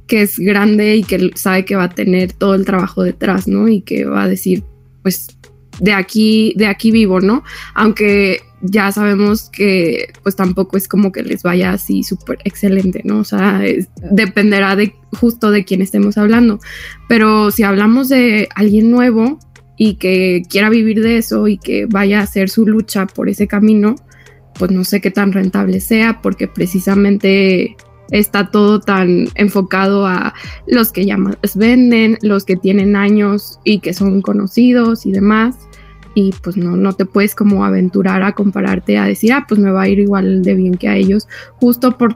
que 0.07 0.23
es 0.23 0.37
grande 0.37 0.97
y 0.97 1.03
que 1.03 1.31
sabe 1.35 1.63
que 1.63 1.77
va 1.77 1.85
a 1.85 1.95
tener 1.95 2.33
todo 2.33 2.53
el 2.55 2.65
trabajo 2.65 3.01
detrás, 3.01 3.47
¿no? 3.47 3.69
Y 3.69 3.79
que 3.79 4.03
va 4.03 4.23
a 4.23 4.27
decir, 4.27 4.65
pues 5.03 5.37
de 5.79 5.93
aquí, 5.93 6.53
de 6.55 6.67
aquí 6.67 6.91
vivo, 6.91 7.19
¿no? 7.19 7.43
Aunque 7.73 8.41
ya 8.61 8.91
sabemos 8.91 9.49
que 9.49 10.13
pues 10.23 10.35
tampoco 10.35 10.77
es 10.77 10.87
como 10.87 11.11
que 11.11 11.21
les 11.21 11.43
vaya 11.43 11.71
así 11.71 12.03
súper 12.03 12.39
excelente, 12.45 13.01
¿no? 13.03 13.19
O 13.19 13.23
sea, 13.23 13.61
dependerá 14.11 14.75
de 14.75 14.95
justo 15.11 15.51
de 15.51 15.65
quién 15.65 15.81
estemos 15.81 16.17
hablando. 16.17 16.59
Pero 17.09 17.51
si 17.51 17.63
hablamos 17.63 18.09
de 18.09 18.47
alguien 18.55 18.89
nuevo 18.89 19.37
y 19.77 19.95
que 19.95 20.43
quiera 20.49 20.69
vivir 20.69 21.01
de 21.01 21.17
eso 21.17 21.47
y 21.47 21.57
que 21.57 21.87
vaya 21.87 22.19
a 22.19 22.23
hacer 22.23 22.49
su 22.49 22.65
lucha 22.65 23.05
por 23.05 23.27
ese 23.27 23.47
camino, 23.47 23.95
pues 24.57 24.71
no 24.71 24.83
sé 24.85 25.01
qué 25.01 25.11
tan 25.11 25.33
rentable 25.33 25.81
sea, 25.81 26.21
porque 26.21 26.47
precisamente 26.47 27.75
está 28.13 28.51
todo 28.51 28.79
tan 28.79 29.27
enfocado 29.35 30.05
a 30.05 30.33
los 30.67 30.91
que 30.91 31.05
ya 31.05 31.17
más 31.17 31.37
venden, 31.55 32.17
los 32.21 32.45
que 32.45 32.55
tienen 32.55 32.95
años 32.95 33.59
y 33.63 33.79
que 33.79 33.93
son 33.93 34.21
conocidos 34.21 35.05
y 35.05 35.11
demás. 35.11 35.57
Y 36.15 36.31
pues 36.43 36.55
no, 36.55 36.77
no 36.77 36.93
te 36.93 37.05
puedes 37.05 37.33
como 37.33 37.65
aventurar 37.65 38.21
a 38.21 38.33
compararte 38.33 38.99
a 38.99 39.05
decir, 39.05 39.33
ah, 39.33 39.45
pues 39.49 39.59
me 39.59 39.71
va 39.71 39.81
a 39.81 39.87
ir 39.89 39.97
igual 39.97 40.43
de 40.43 40.53
bien 40.53 40.75
que 40.75 40.87
a 40.87 40.95
ellos, 40.95 41.27
justo 41.59 41.97
por 41.97 42.15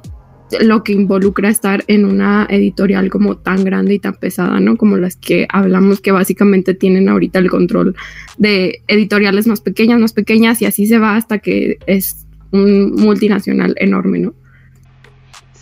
lo 0.61 0.83
que 0.83 0.93
involucra 0.93 1.49
estar 1.49 1.83
en 1.87 2.05
una 2.05 2.47
editorial 2.49 3.09
como 3.09 3.37
tan 3.37 3.63
grande 3.65 3.95
y 3.95 3.99
tan 3.99 4.13
pesada, 4.13 4.59
¿no? 4.59 4.77
Como 4.77 4.97
las 4.97 5.15
que 5.15 5.47
hablamos 5.49 5.99
que 5.99 6.11
básicamente 6.11 6.75
tienen 6.75 7.09
ahorita 7.09 7.39
el 7.39 7.49
control 7.49 7.95
de 8.37 8.83
editoriales 8.87 9.47
más 9.47 9.61
pequeñas, 9.61 9.99
más 9.99 10.13
pequeñas 10.13 10.61
y 10.61 10.65
así 10.65 10.85
se 10.85 10.99
va 10.99 11.15
hasta 11.15 11.39
que 11.39 11.79
es 11.87 12.27
un 12.51 12.93
multinacional 12.93 13.75
enorme, 13.79 14.19
¿no? 14.19 14.35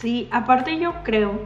Sí, 0.05 0.29
aparte 0.31 0.77
yo 0.77 0.93
creo 1.03 1.39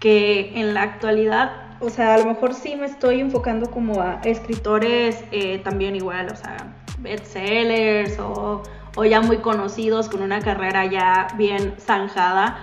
que 0.00 0.52
en 0.54 0.74
la 0.74 0.82
actualidad, 0.82 1.78
o 1.80 1.88
sea, 1.88 2.12
a 2.12 2.18
lo 2.18 2.26
mejor 2.26 2.52
sí 2.52 2.76
me 2.76 2.84
estoy 2.84 3.20
enfocando 3.20 3.70
como 3.70 4.02
a 4.02 4.20
escritores 4.22 5.24
eh, 5.32 5.60
también 5.60 5.96
igual, 5.96 6.28
o 6.30 6.36
sea, 6.36 6.74
bestsellers 6.98 8.18
o, 8.18 8.62
o 8.94 9.04
ya 9.06 9.22
muy 9.22 9.38
conocidos 9.38 10.10
con 10.10 10.20
una 10.20 10.40
carrera 10.40 10.84
ya 10.84 11.28
bien 11.38 11.74
zanjada, 11.78 12.58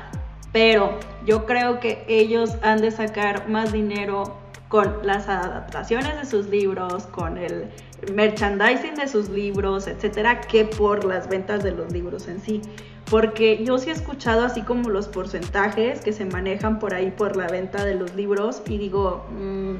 pero 0.51 0.99
yo 1.25 1.47
creo 1.47 1.79
que 1.79 2.05
ellos 2.07 2.55
han 2.61 2.79
de 2.79 2.91
sacar 2.91 3.49
más 3.49 3.71
dinero 3.71 4.37
con 4.69 4.97
las 5.03 5.29
adaptaciones 5.29 6.17
de 6.17 6.25
sus 6.25 6.47
libros, 6.47 7.03
con 7.07 7.37
el 7.37 7.69
merchandising 8.13 8.95
de 8.95 9.07
sus 9.07 9.29
libros, 9.29 9.87
etcétera, 9.87 10.41
que 10.41 10.65
por 10.65 11.05
las 11.05 11.29
ventas 11.29 11.63
de 11.63 11.71
los 11.71 11.91
libros 11.91 12.27
en 12.27 12.41
sí 12.41 12.61
porque 13.09 13.63
yo 13.63 13.77
sí 13.77 13.89
he 13.89 13.93
escuchado 13.93 14.45
así 14.45 14.61
como 14.61 14.89
los 14.89 15.07
porcentajes 15.07 16.01
que 16.01 16.11
se 16.11 16.25
manejan 16.25 16.79
por 16.79 16.93
ahí 16.93 17.11
por 17.11 17.37
la 17.37 17.47
venta 17.47 17.85
de 17.85 17.95
los 17.95 18.13
libros 18.15 18.61
y 18.67 18.77
digo, 18.77 19.25
mm, 19.31 19.75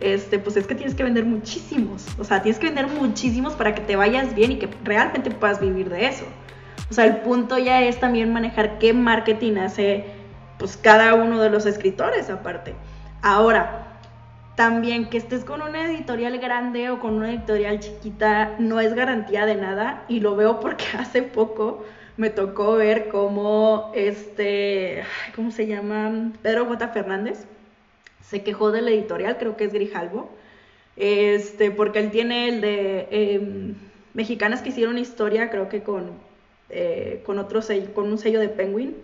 este, 0.00 0.38
pues 0.38 0.56
es 0.56 0.66
que 0.66 0.74
tienes 0.74 0.94
que 0.94 1.04
vender 1.04 1.24
muchísimos, 1.24 2.06
o 2.18 2.24
sea, 2.24 2.42
tienes 2.42 2.58
que 2.58 2.66
vender 2.66 2.88
muchísimos 2.88 3.54
para 3.54 3.74
que 3.74 3.82
te 3.82 3.96
vayas 3.96 4.34
bien 4.34 4.52
y 4.52 4.58
que 4.58 4.68
realmente 4.84 5.30
puedas 5.30 5.60
vivir 5.60 5.88
de 5.88 6.06
eso. 6.06 6.24
O 6.90 6.94
sea, 6.94 7.06
el 7.06 7.18
punto 7.18 7.58
ya 7.58 7.82
es 7.82 7.98
también 7.98 8.32
manejar 8.32 8.78
qué 8.78 8.92
marketing 8.92 9.56
hace 9.56 10.04
pues 10.58 10.76
cada 10.76 11.14
uno 11.14 11.40
de 11.40 11.50
los 11.50 11.66
escritores 11.66 12.30
aparte. 12.30 12.74
Ahora, 13.22 13.85
también 14.56 15.10
que 15.10 15.18
estés 15.18 15.44
con 15.44 15.62
una 15.62 15.84
editorial 15.84 16.38
grande 16.38 16.90
o 16.90 16.98
con 16.98 17.14
una 17.14 17.30
editorial 17.30 17.78
chiquita 17.78 18.56
no 18.58 18.80
es 18.80 18.94
garantía 18.94 19.46
de 19.46 19.54
nada 19.54 20.04
y 20.08 20.20
lo 20.20 20.34
veo 20.34 20.60
porque 20.60 20.84
hace 20.98 21.22
poco 21.22 21.84
me 22.16 22.30
tocó 22.30 22.72
ver 22.72 23.08
cómo 23.08 23.92
este, 23.94 25.04
¿cómo 25.36 25.50
se 25.50 25.66
llama? 25.66 26.32
Pedro 26.42 26.64
J. 26.64 26.88
Fernández 26.88 27.46
se 28.22 28.42
quejó 28.42 28.72
de 28.72 28.82
la 28.82 28.90
editorial, 28.90 29.36
creo 29.38 29.56
que 29.56 29.64
es 29.64 29.72
Grijalvo, 29.72 30.30
este, 30.96 31.70
porque 31.70 32.00
él 32.00 32.10
tiene 32.10 32.48
el 32.48 32.60
de 32.60 33.08
em, 33.10 33.74
mexicanas 34.14 34.62
que 34.62 34.70
hicieron 34.70 34.98
historia, 34.98 35.50
creo 35.50 35.68
que 35.68 35.82
con, 35.82 36.10
eh, 36.70 37.22
con, 37.26 37.38
otro 37.38 37.62
sello, 37.62 37.92
con 37.94 38.10
un 38.10 38.18
sello 38.18 38.40
de 38.40 38.48
Penguin, 38.48 38.96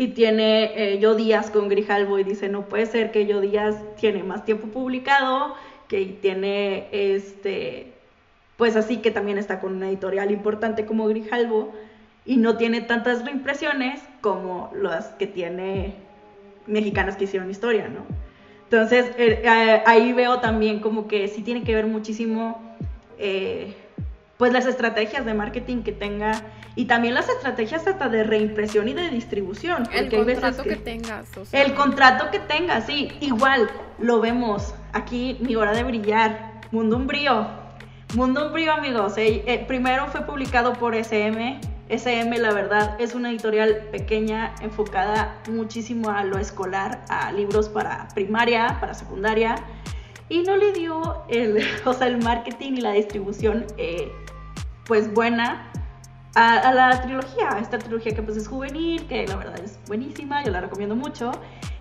y 0.00 0.08
tiene 0.08 0.94
eh, 0.94 0.98
Yo 0.98 1.14
Díaz 1.14 1.50
con 1.50 1.68
Grijalvo 1.68 2.18
y 2.18 2.24
dice, 2.24 2.48
no 2.48 2.62
puede 2.70 2.86
ser 2.86 3.12
que 3.12 3.26
Yo 3.26 3.42
Díaz 3.42 3.76
tiene 4.00 4.22
más 4.22 4.46
tiempo 4.46 4.68
publicado, 4.68 5.54
que 5.88 6.06
tiene, 6.22 6.88
este, 6.90 7.92
pues 8.56 8.76
así 8.76 8.96
que 8.96 9.10
también 9.10 9.36
está 9.36 9.60
con 9.60 9.76
una 9.76 9.90
editorial 9.90 10.30
importante 10.30 10.86
como 10.86 11.06
Grijalvo, 11.06 11.74
y 12.24 12.38
no 12.38 12.56
tiene 12.56 12.80
tantas 12.80 13.26
reimpresiones 13.26 14.00
como 14.22 14.72
las 14.74 15.08
que 15.08 15.26
tiene 15.26 15.92
mexicanas 16.66 17.18
que 17.18 17.24
hicieron 17.24 17.50
historia, 17.50 17.88
¿no? 17.88 18.06
Entonces, 18.64 19.04
eh, 19.18 19.42
eh, 19.44 19.82
ahí 19.84 20.14
veo 20.14 20.40
también 20.40 20.80
como 20.80 21.08
que 21.08 21.28
sí 21.28 21.42
tiene 21.42 21.62
que 21.62 21.74
ver 21.74 21.86
muchísimo, 21.86 22.58
eh, 23.18 23.74
pues 24.38 24.50
las 24.54 24.64
estrategias 24.64 25.26
de 25.26 25.34
marketing 25.34 25.82
que 25.82 25.92
tenga 25.92 26.40
y 26.80 26.86
también 26.86 27.12
las 27.12 27.28
estrategias 27.28 27.86
hasta 27.86 28.08
de 28.08 28.24
reimpresión 28.24 28.88
y 28.88 28.94
de 28.94 29.10
distribución. 29.10 29.86
El 29.92 30.08
contrato 30.08 30.62
que, 30.62 30.76
tengas. 30.76 31.28
El 31.52 31.74
contrato 31.74 32.30
que 32.30 32.38
tengas, 32.38 32.86
sí. 32.86 33.12
Igual 33.20 33.70
lo 33.98 34.18
vemos 34.18 34.72
aquí, 34.94 35.36
mi 35.40 35.56
hora 35.56 35.72
de 35.72 35.84
brillar, 35.84 36.62
Mundo 36.70 36.96
Umbrío. 36.96 37.48
Mundo 38.14 38.46
Umbrío, 38.46 38.72
amigos. 38.72 39.18
Eh, 39.18 39.42
eh, 39.46 39.62
primero 39.68 40.06
fue 40.06 40.22
publicado 40.22 40.72
por 40.72 40.94
SM. 40.94 41.60
SM, 41.90 42.38
la 42.38 42.54
verdad, 42.54 42.98
es 42.98 43.14
una 43.14 43.30
editorial 43.30 43.88
pequeña, 43.92 44.54
enfocada 44.62 45.36
muchísimo 45.50 46.08
a 46.08 46.24
lo 46.24 46.38
escolar, 46.38 47.04
a 47.10 47.30
libros 47.30 47.68
para 47.68 48.08
primaria, 48.14 48.78
para 48.80 48.94
secundaria 48.94 49.56
y 50.30 50.44
no 50.44 50.56
le 50.56 50.72
dio 50.72 51.24
el, 51.28 51.62
o 51.84 51.92
sea, 51.92 52.06
el 52.06 52.22
marketing 52.22 52.72
y 52.72 52.80
la 52.80 52.92
distribución 52.92 53.66
eh, 53.76 54.10
pues 54.86 55.12
buena 55.12 55.70
a, 56.34 56.72
la 56.72 57.02
trilogía, 57.02 57.58
esta 57.60 57.78
trilogía 57.78 58.14
que 58.14 58.22
pues 58.22 58.36
es 58.36 58.46
juvenil, 58.46 59.06
que 59.06 59.26
la 59.26 59.36
verdad 59.36 59.58
es 59.60 59.78
buenísima, 59.86 60.44
yo 60.44 60.50
la 60.50 60.60
recomiendo 60.60 60.94
mucho. 60.94 61.32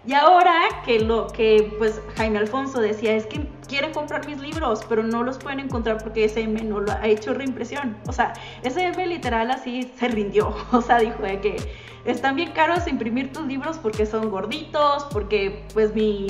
Y 0.06 0.14
ahora 0.14 0.82
que 0.86 1.00
lo 1.02 1.28
que 1.28 1.76
pues 1.78 2.02
Jaime 2.16 2.40
Alfonso 2.40 2.80
decía 2.80 3.16
es 3.16 3.28
que 3.28 3.48
quieren 3.68 3.94
comprar 3.94 4.26
mis 4.26 4.40
libros, 4.40 4.84
pero 4.90 5.04
no 5.04 5.24
los 5.24 5.38
pueden 5.38 5.60
encontrar 5.60 6.02
porque 6.02 6.24
SM 6.24 6.64
no 6.64 6.80
lo 6.80 6.92
ha 6.92 7.06
hecho 7.06 7.34
reimpresión. 7.34 7.98
O 8.08 8.14
sea, 8.14 8.34
SM 8.64 9.06
literal 9.06 9.52
así 9.52 9.92
se 9.98 10.08
rindió. 10.08 10.56
O 10.72 10.82
sea, 10.82 11.00
dijo 11.00 11.22
de 11.22 11.42
que 11.42 11.58
están 12.06 12.36
bien 12.36 12.52
caros 12.52 12.88
imprimir 12.88 13.32
tus 13.34 13.46
libros 13.46 13.78
porque 13.78 14.06
son 14.06 14.30
gorditos, 14.30 15.06
porque 15.12 15.66
pues 15.74 15.94
mi, 15.94 16.28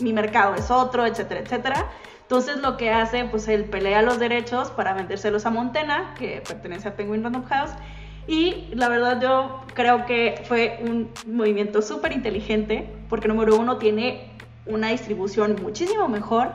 mi 0.00 0.12
mercado 0.12 0.54
es 0.54 0.70
otro, 0.70 1.04
etcétera, 1.04 1.40
etcétera. 1.40 1.90
Entonces 2.30 2.58
lo 2.58 2.76
que 2.76 2.92
hace, 2.92 3.24
pues 3.24 3.48
él 3.48 3.64
pelea 3.64 4.02
los 4.02 4.20
derechos 4.20 4.70
para 4.70 4.94
vendérselos 4.94 5.46
a 5.46 5.50
Montena, 5.50 6.14
que 6.16 6.40
pertenece 6.46 6.86
a 6.86 6.94
Penguin 6.94 7.24
Random 7.24 7.42
House. 7.46 7.72
Y 8.28 8.68
la 8.72 8.88
verdad 8.88 9.20
yo 9.20 9.62
creo 9.74 10.06
que 10.06 10.40
fue 10.46 10.78
un 10.86 11.10
movimiento 11.26 11.82
súper 11.82 12.12
inteligente, 12.12 12.88
porque 13.08 13.26
número 13.26 13.56
uno 13.56 13.78
tiene 13.78 14.30
una 14.64 14.90
distribución 14.90 15.56
muchísimo 15.60 16.06
mejor. 16.06 16.52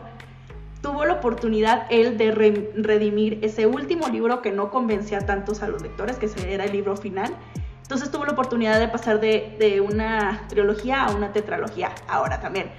Tuvo 0.82 1.04
la 1.04 1.16
oportunidad 1.16 1.88
él 1.90 2.18
de 2.18 2.32
redimir 2.32 3.40
ese 3.42 3.66
último 3.66 4.08
libro 4.08 4.42
que 4.42 4.52
no 4.52 4.72
convencía 4.72 5.26
tantos 5.26 5.62
a 5.62 5.68
los 5.68 5.82
lectores, 5.82 6.16
que 6.16 6.30
era 6.54 6.64
el 6.64 6.72
libro 6.72 6.96
final. 6.96 7.36
Entonces 7.82 8.10
tuvo 8.10 8.24
la 8.24 8.32
oportunidad 8.32 8.80
de 8.80 8.88
pasar 8.88 9.20
de, 9.20 9.58
de 9.60 9.82
una 9.82 10.46
trilogía 10.48 11.04
a 11.04 11.14
una 11.14 11.34
tetralogía. 11.34 11.92
Ahora 12.08 12.40
también 12.40 12.72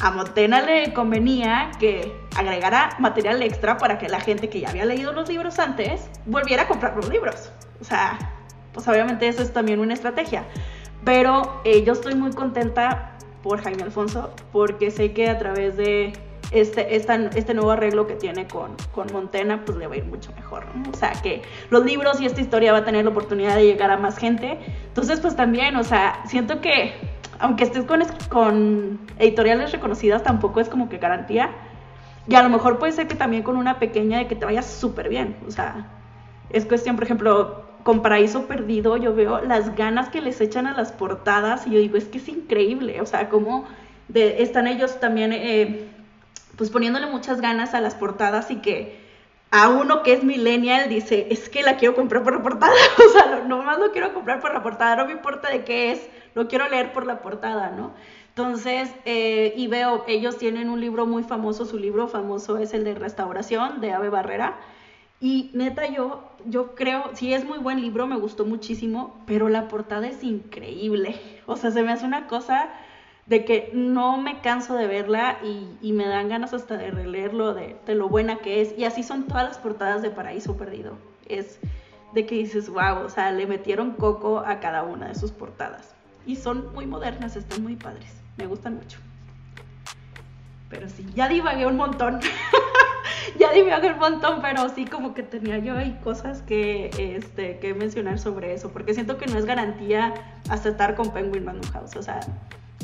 a 0.00 0.10
Montena 0.10 0.62
le 0.62 0.92
convenía 0.92 1.70
que 1.78 2.14
agregara 2.36 2.90
material 2.98 3.42
extra 3.42 3.78
para 3.78 3.98
que 3.98 4.08
la 4.08 4.20
gente 4.20 4.48
que 4.48 4.60
ya 4.60 4.70
había 4.70 4.84
leído 4.84 5.12
los 5.12 5.28
libros 5.28 5.58
antes 5.58 6.08
volviera 6.26 6.62
a 6.62 6.68
comprar 6.68 6.96
los 6.96 7.08
libros. 7.08 7.50
O 7.80 7.84
sea, 7.84 8.18
pues 8.72 8.86
obviamente 8.86 9.26
eso 9.26 9.42
es 9.42 9.52
también 9.52 9.80
una 9.80 9.94
estrategia. 9.94 10.44
Pero 11.04 11.60
eh, 11.64 11.84
yo 11.84 11.92
estoy 11.92 12.14
muy 12.14 12.32
contenta 12.32 13.12
por 13.42 13.62
Jaime 13.62 13.82
Alfonso 13.82 14.30
porque 14.52 14.90
sé 14.90 15.12
que 15.12 15.28
a 15.28 15.38
través 15.38 15.76
de 15.76 16.12
este, 16.50 16.96
este 16.96 17.54
nuevo 17.54 17.70
arreglo 17.70 18.06
que 18.06 18.14
tiene 18.14 18.46
con, 18.46 18.74
con 18.92 19.12
Montena, 19.12 19.64
pues 19.64 19.78
le 19.78 19.86
va 19.86 19.94
a 19.94 19.98
ir 19.98 20.04
mucho 20.04 20.32
mejor. 20.34 20.64
O 20.92 20.96
sea, 20.96 21.12
que 21.12 21.42
los 21.70 21.84
libros 21.84 22.20
y 22.20 22.26
esta 22.26 22.40
historia 22.40 22.72
va 22.72 22.78
a 22.78 22.84
tener 22.84 23.04
la 23.04 23.10
oportunidad 23.10 23.56
de 23.56 23.64
llegar 23.64 23.90
a 23.90 23.96
más 23.96 24.16
gente. 24.16 24.58
Entonces, 24.86 25.20
pues 25.20 25.36
también, 25.36 25.76
o 25.76 25.84
sea, 25.84 26.22
siento 26.26 26.60
que 26.60 26.94
aunque 27.38 27.64
estés 27.64 27.84
con, 28.28 28.98
editoriales 29.18 29.72
reconocidas, 29.72 30.22
tampoco 30.22 30.60
es 30.60 30.68
como 30.68 30.88
que 30.88 30.98
garantía. 30.98 31.50
Y 32.26 32.34
a 32.34 32.42
lo 32.42 32.48
mejor 32.50 32.78
puede 32.78 32.92
ser 32.92 33.08
que 33.08 33.14
también 33.14 33.42
con 33.42 33.56
una 33.56 33.78
pequeña 33.78 34.18
de 34.18 34.26
que 34.26 34.36
te 34.36 34.44
vaya 34.44 34.62
súper 34.62 35.08
bien. 35.08 35.36
O 35.46 35.50
sea, 35.50 35.86
es 36.50 36.66
cuestión, 36.66 36.96
por 36.96 37.04
ejemplo, 37.04 37.64
con 37.84 38.02
Paraíso 38.02 38.46
Perdido, 38.46 38.96
yo 38.96 39.14
veo 39.14 39.40
las 39.40 39.74
ganas 39.76 40.10
que 40.10 40.20
les 40.20 40.40
echan 40.40 40.66
a 40.66 40.74
las 40.74 40.92
portadas 40.92 41.66
y 41.66 41.70
yo 41.70 41.78
digo, 41.78 41.96
es 41.96 42.04
que 42.04 42.18
es 42.18 42.28
increíble. 42.28 43.00
O 43.00 43.06
sea, 43.06 43.28
como 43.28 43.66
de, 44.08 44.42
están 44.42 44.66
ellos 44.66 45.00
también, 45.00 45.32
eh, 45.32 45.88
pues 46.56 46.70
poniéndole 46.70 47.06
muchas 47.06 47.40
ganas 47.40 47.72
a 47.74 47.80
las 47.80 47.94
portadas 47.94 48.50
y 48.50 48.56
que 48.56 49.08
a 49.50 49.70
uno 49.70 50.02
que 50.02 50.12
es 50.12 50.24
millennial 50.24 50.88
dice, 50.88 51.28
es 51.30 51.48
que 51.48 51.62
la 51.62 51.76
quiero 51.76 51.94
comprar 51.94 52.22
por 52.22 52.34
la 52.34 52.42
portada. 52.42 52.72
o 53.08 53.12
sea, 53.12 53.42
no, 53.46 53.56
nomás 53.58 53.78
lo 53.78 53.92
quiero 53.92 54.12
comprar 54.12 54.40
por 54.40 54.52
la 54.52 54.62
portada, 54.62 54.96
no 54.96 55.06
me 55.06 55.12
importa 55.12 55.48
de 55.48 55.64
qué 55.64 55.92
es 55.92 56.06
lo 56.38 56.46
quiero 56.46 56.68
leer 56.68 56.92
por 56.92 57.04
la 57.04 57.20
portada, 57.20 57.70
¿no? 57.70 57.90
Entonces, 58.28 58.94
eh, 59.04 59.52
y 59.56 59.66
veo, 59.66 60.04
ellos 60.06 60.38
tienen 60.38 60.70
un 60.70 60.80
libro 60.80 61.04
muy 61.04 61.24
famoso, 61.24 61.66
su 61.66 61.76
libro 61.76 62.06
famoso 62.06 62.58
es 62.58 62.72
el 62.74 62.84
de 62.84 62.94
Restauración 62.94 63.80
de 63.80 63.92
Ave 63.92 64.08
Barrera. 64.08 64.56
Y 65.20 65.50
neta, 65.54 65.88
yo, 65.88 66.22
yo 66.46 66.76
creo, 66.76 67.10
sí 67.14 67.34
es 67.34 67.44
muy 67.44 67.58
buen 67.58 67.80
libro, 67.80 68.06
me 68.06 68.14
gustó 68.14 68.44
muchísimo, 68.44 69.20
pero 69.26 69.48
la 69.48 69.66
portada 69.66 70.06
es 70.06 70.22
increíble. 70.22 71.16
O 71.46 71.56
sea, 71.56 71.72
se 71.72 71.82
me 71.82 71.90
hace 71.90 72.04
una 72.04 72.28
cosa 72.28 72.68
de 73.26 73.44
que 73.44 73.70
no 73.72 74.18
me 74.18 74.40
canso 74.42 74.74
de 74.74 74.86
verla 74.86 75.38
y, 75.42 75.92
me 75.92 76.06
dan 76.06 76.28
ganas 76.28 76.54
hasta 76.54 76.76
de 76.76 76.92
releerlo, 76.92 77.54
de, 77.54 77.76
de, 77.84 77.94
lo 77.96 78.08
buena 78.08 78.36
que 78.36 78.60
es. 78.60 78.78
Y 78.78 78.84
así 78.84 79.02
son 79.02 79.26
todas 79.26 79.44
las 79.44 79.58
portadas 79.58 80.02
de 80.02 80.10
Paraíso 80.10 80.56
Perdido. 80.56 80.92
Es 81.26 81.58
de 82.12 82.26
que 82.26 82.36
dices, 82.36 82.68
wow, 82.68 83.04
o 83.04 83.08
sea, 83.08 83.32
le 83.32 83.46
metieron 83.46 83.92
coco 83.92 84.38
a 84.38 84.60
cada 84.60 84.84
una 84.84 85.08
de 85.08 85.14
sus 85.16 85.32
portadas 85.32 85.97
y 86.26 86.36
son 86.36 86.72
muy 86.74 86.86
modernas, 86.86 87.36
están 87.36 87.62
muy 87.62 87.76
padres, 87.76 88.10
me 88.36 88.46
gustan 88.46 88.76
mucho. 88.76 88.98
Pero 90.70 90.88
sí, 90.88 91.06
ya 91.14 91.28
divagué 91.28 91.66
un 91.66 91.76
montón. 91.76 92.20
ya 93.38 93.52
divagué 93.52 93.92
un 93.92 93.98
montón, 93.98 94.40
pero 94.42 94.68
sí 94.74 94.84
como 94.84 95.14
que 95.14 95.22
tenía 95.22 95.58
yo 95.58 95.76
ahí 95.76 95.98
cosas 96.04 96.42
que, 96.42 96.90
este, 97.16 97.58
que 97.58 97.74
mencionar 97.74 98.18
sobre 98.18 98.54
eso, 98.54 98.70
porque 98.70 98.94
siento 98.94 99.18
que 99.18 99.26
no 99.26 99.38
es 99.38 99.44
garantía 99.44 100.14
aceptar 100.48 100.94
con 100.94 101.12
Penguin 101.12 101.46
Random 101.46 101.70
House, 101.72 101.96
o 101.96 102.02
sea, 102.02 102.20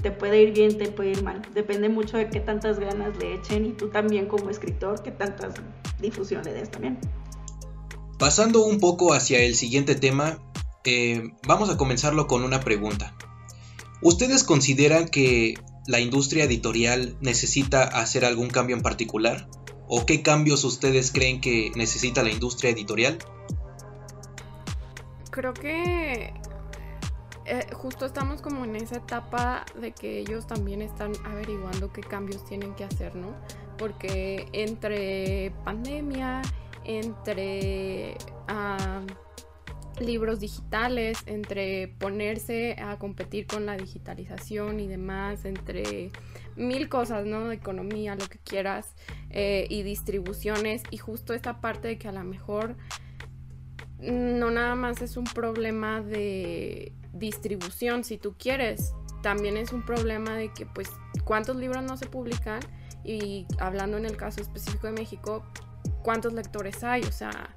te 0.03 0.11
puede 0.11 0.42
ir 0.42 0.53
bien, 0.53 0.77
te 0.77 0.90
puede 0.90 1.11
ir 1.11 1.23
mal, 1.23 1.40
depende 1.55 1.88
mucho 1.88 2.16
de 2.16 2.29
qué 2.29 2.40
tantas 2.40 2.79
ganas 2.79 3.16
le 3.18 3.35
echen 3.35 3.64
y 3.66 3.73
tú 3.73 3.88
también 3.88 4.27
como 4.27 4.51
escritor, 4.51 5.03
qué 5.03 5.11
tantas 5.11 5.55
difusión 6.01 6.44
le 6.44 6.53
des 6.53 6.70
también. 6.70 6.99
Pasando 8.18 8.64
un 8.64 8.81
poco 8.81 9.12
hacia 9.12 9.40
el 9.40 9.55
siguiente 9.55 9.94
tema, 9.94 10.38
eh, 10.85 11.33
vamos 11.47 11.70
a 11.70 11.77
comenzarlo 11.77 12.27
con 12.27 12.44
una 12.44 12.61
pregunta. 12.61 13.14
¿Ustedes 14.05 14.45
consideran 14.45 15.09
que 15.09 15.55
la 15.87 15.99
industria 15.99 16.45
editorial 16.45 17.17
necesita 17.23 17.85
hacer 17.85 18.27
algún 18.27 18.49
cambio 18.49 18.77
en 18.77 18.83
particular? 18.83 19.49
¿O 19.88 20.05
qué 20.05 20.21
cambios 20.21 20.62
ustedes 20.64 21.11
creen 21.11 21.40
que 21.40 21.73
necesita 21.75 22.23
la 22.23 22.31
industria 22.31 22.69
editorial? 22.69 23.17
Creo 25.31 25.55
que 25.55 26.35
eh, 27.47 27.67
justo 27.73 28.05
estamos 28.05 28.43
como 28.43 28.67
en 28.67 28.77
esa 28.77 28.97
etapa 28.97 29.64
de 29.81 29.93
que 29.93 30.19
ellos 30.19 30.47
también 30.47 30.83
están 30.83 31.12
averiguando 31.25 31.90
qué 31.90 32.03
cambios 32.03 32.45
tienen 32.45 32.75
que 32.75 32.85
hacer, 32.85 33.17
¿no? 33.17 33.35
Porque 33.79 34.49
entre 34.53 35.51
pandemia, 35.64 36.43
entre... 36.85 38.19
Ah, 38.49 39.01
libros 40.00 40.40
digitales, 40.40 41.18
entre 41.26 41.88
ponerse 41.98 42.76
a 42.80 42.98
competir 42.98 43.46
con 43.46 43.66
la 43.66 43.76
digitalización 43.76 44.80
y 44.80 44.88
demás, 44.88 45.44
entre 45.44 46.11
mil 46.57 46.88
cosas, 46.88 47.26
¿no? 47.26 47.48
De 47.48 47.54
economía, 47.54 48.14
lo 48.14 48.28
que 48.28 48.38
quieras, 48.38 48.94
eh, 49.30 49.66
y 49.68 49.83
distribuciones, 49.83 50.83
y 50.90 50.98
justo 50.98 51.35
esta 51.35 51.61
parte 51.61 51.88
de 51.88 51.98
que 51.98 52.09
a 52.09 52.12
lo 52.12 52.24
mejor 52.24 52.76
no 53.98 54.50
nada 54.50 54.74
más 54.74 55.00
es 55.02 55.16
un 55.16 55.24
problema 55.24 56.00
de 56.00 56.92
distribución, 57.12 58.04
si 58.04 58.18
tú 58.18 58.35
quieres, 58.38 58.92
también 59.22 59.57
es 59.57 59.72
un 59.72 59.83
problema 59.83 60.37
de 60.37 60.52
que, 60.52 60.66
pues, 60.66 60.90
¿cuántos 61.24 61.57
libros 61.57 61.83
no 61.83 61.96
se 61.96 62.07
publican? 62.07 62.61
Y 63.04 63.46
hablando 63.59 63.96
en 63.96 64.04
el 64.04 64.16
caso 64.16 64.42
específico 64.42 64.87
de 64.87 64.92
México, 64.92 65.44
¿cuántos 66.02 66.33
lectores 66.35 66.85
hay? 66.85 67.02
O 67.02 67.12
sea, 67.12 67.54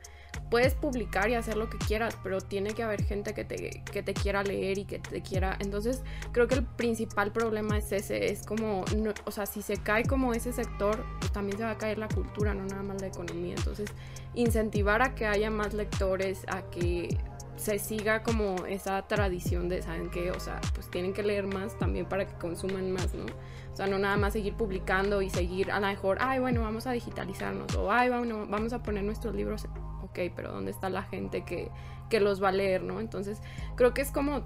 puedes 0.50 0.76
publicar 0.76 1.30
y 1.30 1.36
hacer 1.36 1.58
lo 1.58 1.70
que 1.70 1.78
quieras, 1.78 2.18
pero 2.24 2.42
tiene 2.42 2.74
que 2.74 2.84
haber 2.84 3.04
gente 3.04 3.34
que 3.34 3.44
te, 3.44 3.84
que 3.92 4.04
te 4.04 4.14
quiera 4.14 4.44
leer 4.44 4.78
y 4.78 4.86
que 4.86 5.00
te 5.00 5.22
quiera. 5.22 5.58
Entonces, 5.60 6.02
creo 6.32 6.48
que 6.48 6.56
el 6.56 6.64
principal 6.64 7.32
problema 7.32 7.78
es 7.78 7.92
ese, 7.92 8.32
es 8.32 8.46
como, 8.46 8.86
o 9.26 9.32
sea, 9.32 9.46
si 9.46 9.62
se 9.62 9.78
cae 9.78 10.04
como 10.04 10.34
ese 10.34 10.54
sector, 10.54 11.06
pues 11.20 11.32
también 11.32 11.58
se 11.58 11.64
va 11.64 11.72
a 11.72 11.78
caer 11.78 11.98
la 11.98 12.08
cultura, 12.08 12.54
no 12.54 12.66
nada 12.66 12.84
más 12.84 13.02
la 13.02 13.08
economía. 13.08 13.56
Entonces, 13.56 13.90
incentivar 14.34 15.02
a 15.02 15.16
que 15.16 15.26
haya 15.26 15.50
más 15.50 15.74
lectores, 15.74 16.46
a 16.48 16.62
que 16.70 17.18
se 17.58 17.80
siga 17.80 18.22
como 18.22 18.66
esa 18.68 19.02
tradición 19.08 19.68
de, 19.68 19.82
¿saben 19.82 20.10
qué? 20.10 20.32
O 20.32 20.40
sea, 20.40 20.62
pues 20.76 20.90
tienen 20.90 21.14
que 21.14 21.24
leer 21.24 21.48
más 21.48 21.78
también 21.78 22.06
para 22.06 22.26
que 22.28 22.34
consuman 22.36 22.92
más, 22.92 23.14
¿no? 23.14 23.26
O 23.74 23.76
sea, 23.76 23.88
no 23.88 24.00
nada 24.00 24.16
más 24.16 24.34
seguir 24.34 24.54
publicando 24.54 25.22
y 25.22 25.30
seguir 25.30 25.72
a 25.72 25.80
lo 25.80 25.88
mejor, 25.88 26.18
ay, 26.22 26.40
bueno, 26.40 26.62
vamos 26.62 26.88
a 26.88 26.92
digitalizarnos 26.92 27.76
o, 27.76 27.92
ay, 27.92 28.10
bueno, 28.10 28.46
vamos 28.48 28.74
a 28.74 28.82
poner 28.82 29.04
nuestros 29.04 29.36
libros 29.36 29.68
ok, 30.08 30.32
pero 30.36 30.52
¿dónde 30.52 30.72
está 30.72 30.90
la 30.90 31.04
gente 31.04 31.44
que, 31.44 31.72
los 32.20 32.42
va 32.42 32.50
a 32.50 32.54
leer, 32.54 32.84
¿no? 32.84 33.00
Entonces, 33.00 33.42
creo 33.76 33.94
que 33.94 34.02
es 34.02 34.12
como 34.12 34.44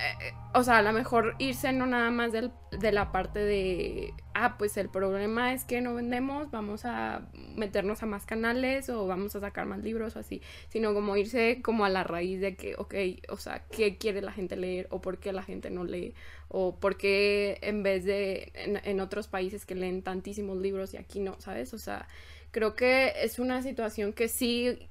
eh, 0.00 0.32
o 0.54 0.62
sea, 0.64 0.78
a 0.78 0.82
lo 0.82 0.92
mejor 0.92 1.34
irse 1.38 1.72
no 1.72 1.86
nada 1.86 2.10
más 2.10 2.32
del, 2.32 2.50
de 2.72 2.90
la 2.90 3.12
parte 3.12 3.38
de, 3.38 4.14
ah, 4.34 4.56
pues 4.58 4.76
el 4.78 4.88
problema 4.88 5.52
es 5.52 5.64
que 5.64 5.80
no 5.80 5.94
vendemos, 5.94 6.50
vamos 6.50 6.84
a 6.84 7.28
meternos 7.54 8.02
a 8.02 8.06
más 8.06 8.24
canales 8.24 8.88
o 8.88 9.06
vamos 9.06 9.36
a 9.36 9.40
sacar 9.40 9.66
más 9.66 9.80
libros 9.80 10.16
o 10.16 10.18
así, 10.18 10.40
sino 10.68 10.94
como 10.94 11.16
irse 11.16 11.60
como 11.62 11.84
a 11.84 11.90
la 11.90 12.02
raíz 12.02 12.40
de 12.40 12.56
que, 12.56 12.74
ok, 12.76 12.94
o 13.28 13.36
sea, 13.36 13.64
¿qué 13.70 13.98
quiere 13.98 14.22
la 14.22 14.32
gente 14.32 14.56
leer 14.56 14.88
o 14.90 15.00
por 15.00 15.18
qué 15.18 15.32
la 15.32 15.42
gente 15.42 15.70
no 15.70 15.84
lee? 15.84 16.14
O 16.48 16.80
por 16.80 16.96
qué 16.96 17.58
en 17.62 17.82
vez 17.82 18.04
de 18.04 18.50
en, 18.54 18.80
en 18.82 19.00
otros 19.00 19.28
países 19.28 19.66
que 19.66 19.74
leen 19.74 20.02
tantísimos 20.02 20.56
libros 20.58 20.94
y 20.94 20.96
aquí 20.96 21.20
no, 21.20 21.38
¿sabes? 21.40 21.74
O 21.74 21.78
sea, 21.78 22.08
creo 22.50 22.74
que 22.74 23.12
es 23.22 23.38
una 23.38 23.62
situación 23.62 24.12
que 24.12 24.28
sí 24.28 24.90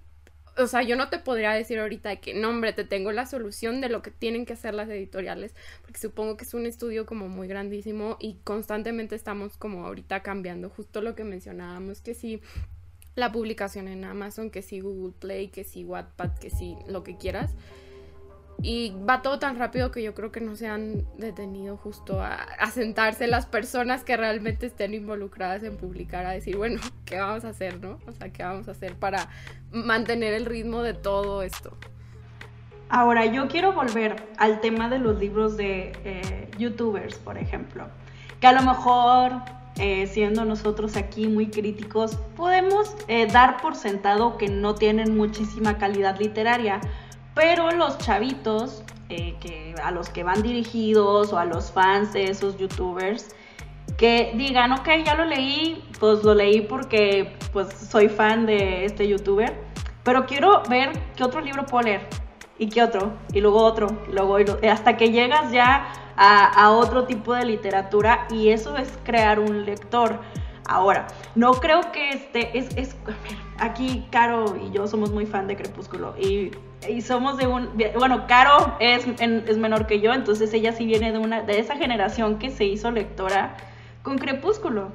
o 0.59 0.67
sea, 0.67 0.83
yo 0.83 0.95
no 0.95 1.09
te 1.09 1.19
podría 1.19 1.51
decir 1.51 1.79
ahorita 1.79 2.17
que, 2.17 2.33
no, 2.33 2.49
hombre, 2.49 2.73
te 2.73 2.83
tengo 2.83 3.11
la 3.11 3.25
solución 3.25 3.79
de 3.81 3.89
lo 3.89 4.01
que 4.01 4.11
tienen 4.11 4.45
que 4.45 4.53
hacer 4.53 4.73
las 4.73 4.89
editoriales, 4.89 5.55
porque 5.81 5.99
supongo 5.99 6.35
que 6.35 6.43
es 6.43 6.53
un 6.53 6.65
estudio 6.65 7.05
como 7.05 7.29
muy 7.29 7.47
grandísimo 7.47 8.17
y 8.19 8.35
constantemente 8.43 9.15
estamos 9.15 9.55
como 9.55 9.85
ahorita 9.85 10.21
cambiando, 10.21 10.69
justo 10.69 11.01
lo 11.01 11.15
que 11.15 11.23
mencionábamos, 11.23 12.01
que 12.01 12.13
sí, 12.13 12.41
la 13.15 13.31
publicación 13.31 13.87
en 13.87 14.03
Amazon, 14.03 14.49
que 14.49 14.61
sí 14.61 14.81
Google 14.81 15.13
Play, 15.17 15.47
que 15.47 15.63
sí 15.63 15.85
Wattpad, 15.85 16.37
que 16.39 16.49
sí 16.49 16.75
lo 16.87 17.03
que 17.03 17.17
quieras. 17.17 17.51
Y 18.61 18.93
va 19.07 19.21
todo 19.21 19.39
tan 19.39 19.57
rápido 19.57 19.89
que 19.89 20.03
yo 20.03 20.13
creo 20.13 20.31
que 20.31 20.41
no 20.41 20.55
se 20.55 20.67
han 20.67 21.05
detenido 21.17 21.77
justo 21.77 22.21
a, 22.21 22.45
sentarse 22.71 23.27
las 23.27 23.45
personas 23.45 24.03
que 24.03 24.17
realmente 24.17 24.65
estén 24.65 24.93
involucradas 24.93 25.63
en 25.63 25.77
publicar, 25.77 26.25
a 26.25 26.31
decir, 26.31 26.57
bueno, 26.57 26.81
¿qué 27.05 27.19
vamos 27.19 27.45
a 27.45 27.49
hacer, 27.49 27.79
no? 27.79 27.99
O 28.05 28.11
sea, 28.11 28.31
¿qué 28.31 28.43
vamos 28.43 28.67
a 28.67 28.71
hacer 28.71 28.95
para 28.95 29.29
mantener 29.71 30.33
el 30.33 30.45
ritmo 30.45 30.83
de 30.83 30.93
todo 30.93 31.41
esto? 31.41 31.77
Ahora, 32.89 33.25
yo 33.25 33.47
quiero 33.47 33.71
volver 33.71 34.15
al 34.37 34.61
tema 34.61 34.89
de 34.89 34.99
los 34.99 35.19
libros 35.19 35.55
de 35.55 35.93
eh, 36.03 36.49
youtubers, 36.57 37.15
por 37.15 37.37
ejemplo, 37.37 37.85
que 38.41 38.47
a 38.47 38.51
lo 38.51 38.63
mejor, 38.63 39.33
eh, 39.77 40.07
siendo 40.07 40.43
nosotros 40.43 40.97
aquí 40.97 41.27
muy 41.27 41.47
críticos, 41.47 42.15
podemos 42.35 42.95
eh, 43.07 43.27
dar 43.27 43.61
por 43.61 43.75
sentado 43.75 44.37
que 44.37 44.49
no 44.49 44.73
tienen 44.75 45.15
muchísima 45.15 45.77
calidad 45.77 46.19
literaria 46.19 46.81
pero 47.39 47.71
los 47.71 47.97
chavitos 47.99 48.83
eh, 49.07 49.33
que, 49.39 49.73
a 49.81 49.91
los 49.91 50.09
que 50.09 50.23
van 50.23 50.41
dirigidos 50.41 51.31
o 51.31 51.37
a 51.37 51.45
los 51.45 51.71
fans 51.71 52.11
de 52.11 52.25
esos 52.25 52.57
youtubers, 52.57 53.33
que 53.97 54.33
digan, 54.35 54.73
ok, 54.73 54.89
ya 55.05 55.15
lo 55.15 55.23
leí, 55.23 55.81
pues 56.01 56.21
lo 56.25 56.35
leí 56.35 56.59
porque 56.59 57.37
pues 57.53 57.69
soy 57.73 58.09
fan 58.09 58.45
de 58.45 58.83
este 58.83 59.07
youtuber, 59.07 59.57
pero 60.03 60.25
quiero 60.25 60.63
ver 60.69 60.91
qué 61.15 61.23
otro 61.23 61.39
libro 61.39 61.65
puedo 61.65 61.83
leer, 61.83 62.01
y 62.57 62.67
qué 62.67 62.83
otro, 62.83 63.13
y 63.31 63.39
luego 63.39 63.63
otro, 63.63 63.87
y 64.09 64.11
luego 64.11 64.35
hasta 64.69 64.97
que 64.97 65.09
llegas 65.09 65.49
ya 65.53 65.93
a, 66.17 66.45
a 66.61 66.71
otro 66.71 67.05
tipo 67.05 67.33
de 67.33 67.45
literatura 67.45 68.27
y 68.29 68.49
eso 68.49 68.75
es 68.75 68.89
crear 69.05 69.39
un 69.39 69.63
lector. 69.63 70.19
Ahora, 70.69 71.07
no 71.33 71.53
creo 71.53 71.91
que 71.91 72.11
este 72.11 72.55
es, 72.55 72.77
es 72.77 72.95
aquí 73.57 74.05
Caro 74.11 74.55
y 74.55 74.69
yo 74.69 74.85
somos 74.85 75.11
muy 75.11 75.25
fan 75.25 75.47
de 75.47 75.57
Crepúsculo 75.57 76.13
y, 76.15 76.51
y 76.87 77.01
somos 77.01 77.37
de 77.37 77.47
un, 77.47 77.71
bueno, 77.97 78.27
Caro 78.27 78.75
es, 78.79 79.03
es, 79.19 79.57
menor 79.57 79.87
que 79.87 79.99
yo, 79.99 80.13
entonces 80.13 80.53
ella 80.53 80.71
sí 80.71 80.85
viene 80.85 81.11
de 81.11 81.17
una, 81.17 81.41
de 81.41 81.57
esa 81.57 81.75
generación 81.75 82.37
que 82.37 82.51
se 82.51 82.65
hizo 82.65 82.91
lectora 82.91 83.57
con 84.03 84.19
Crepúsculo. 84.19 84.91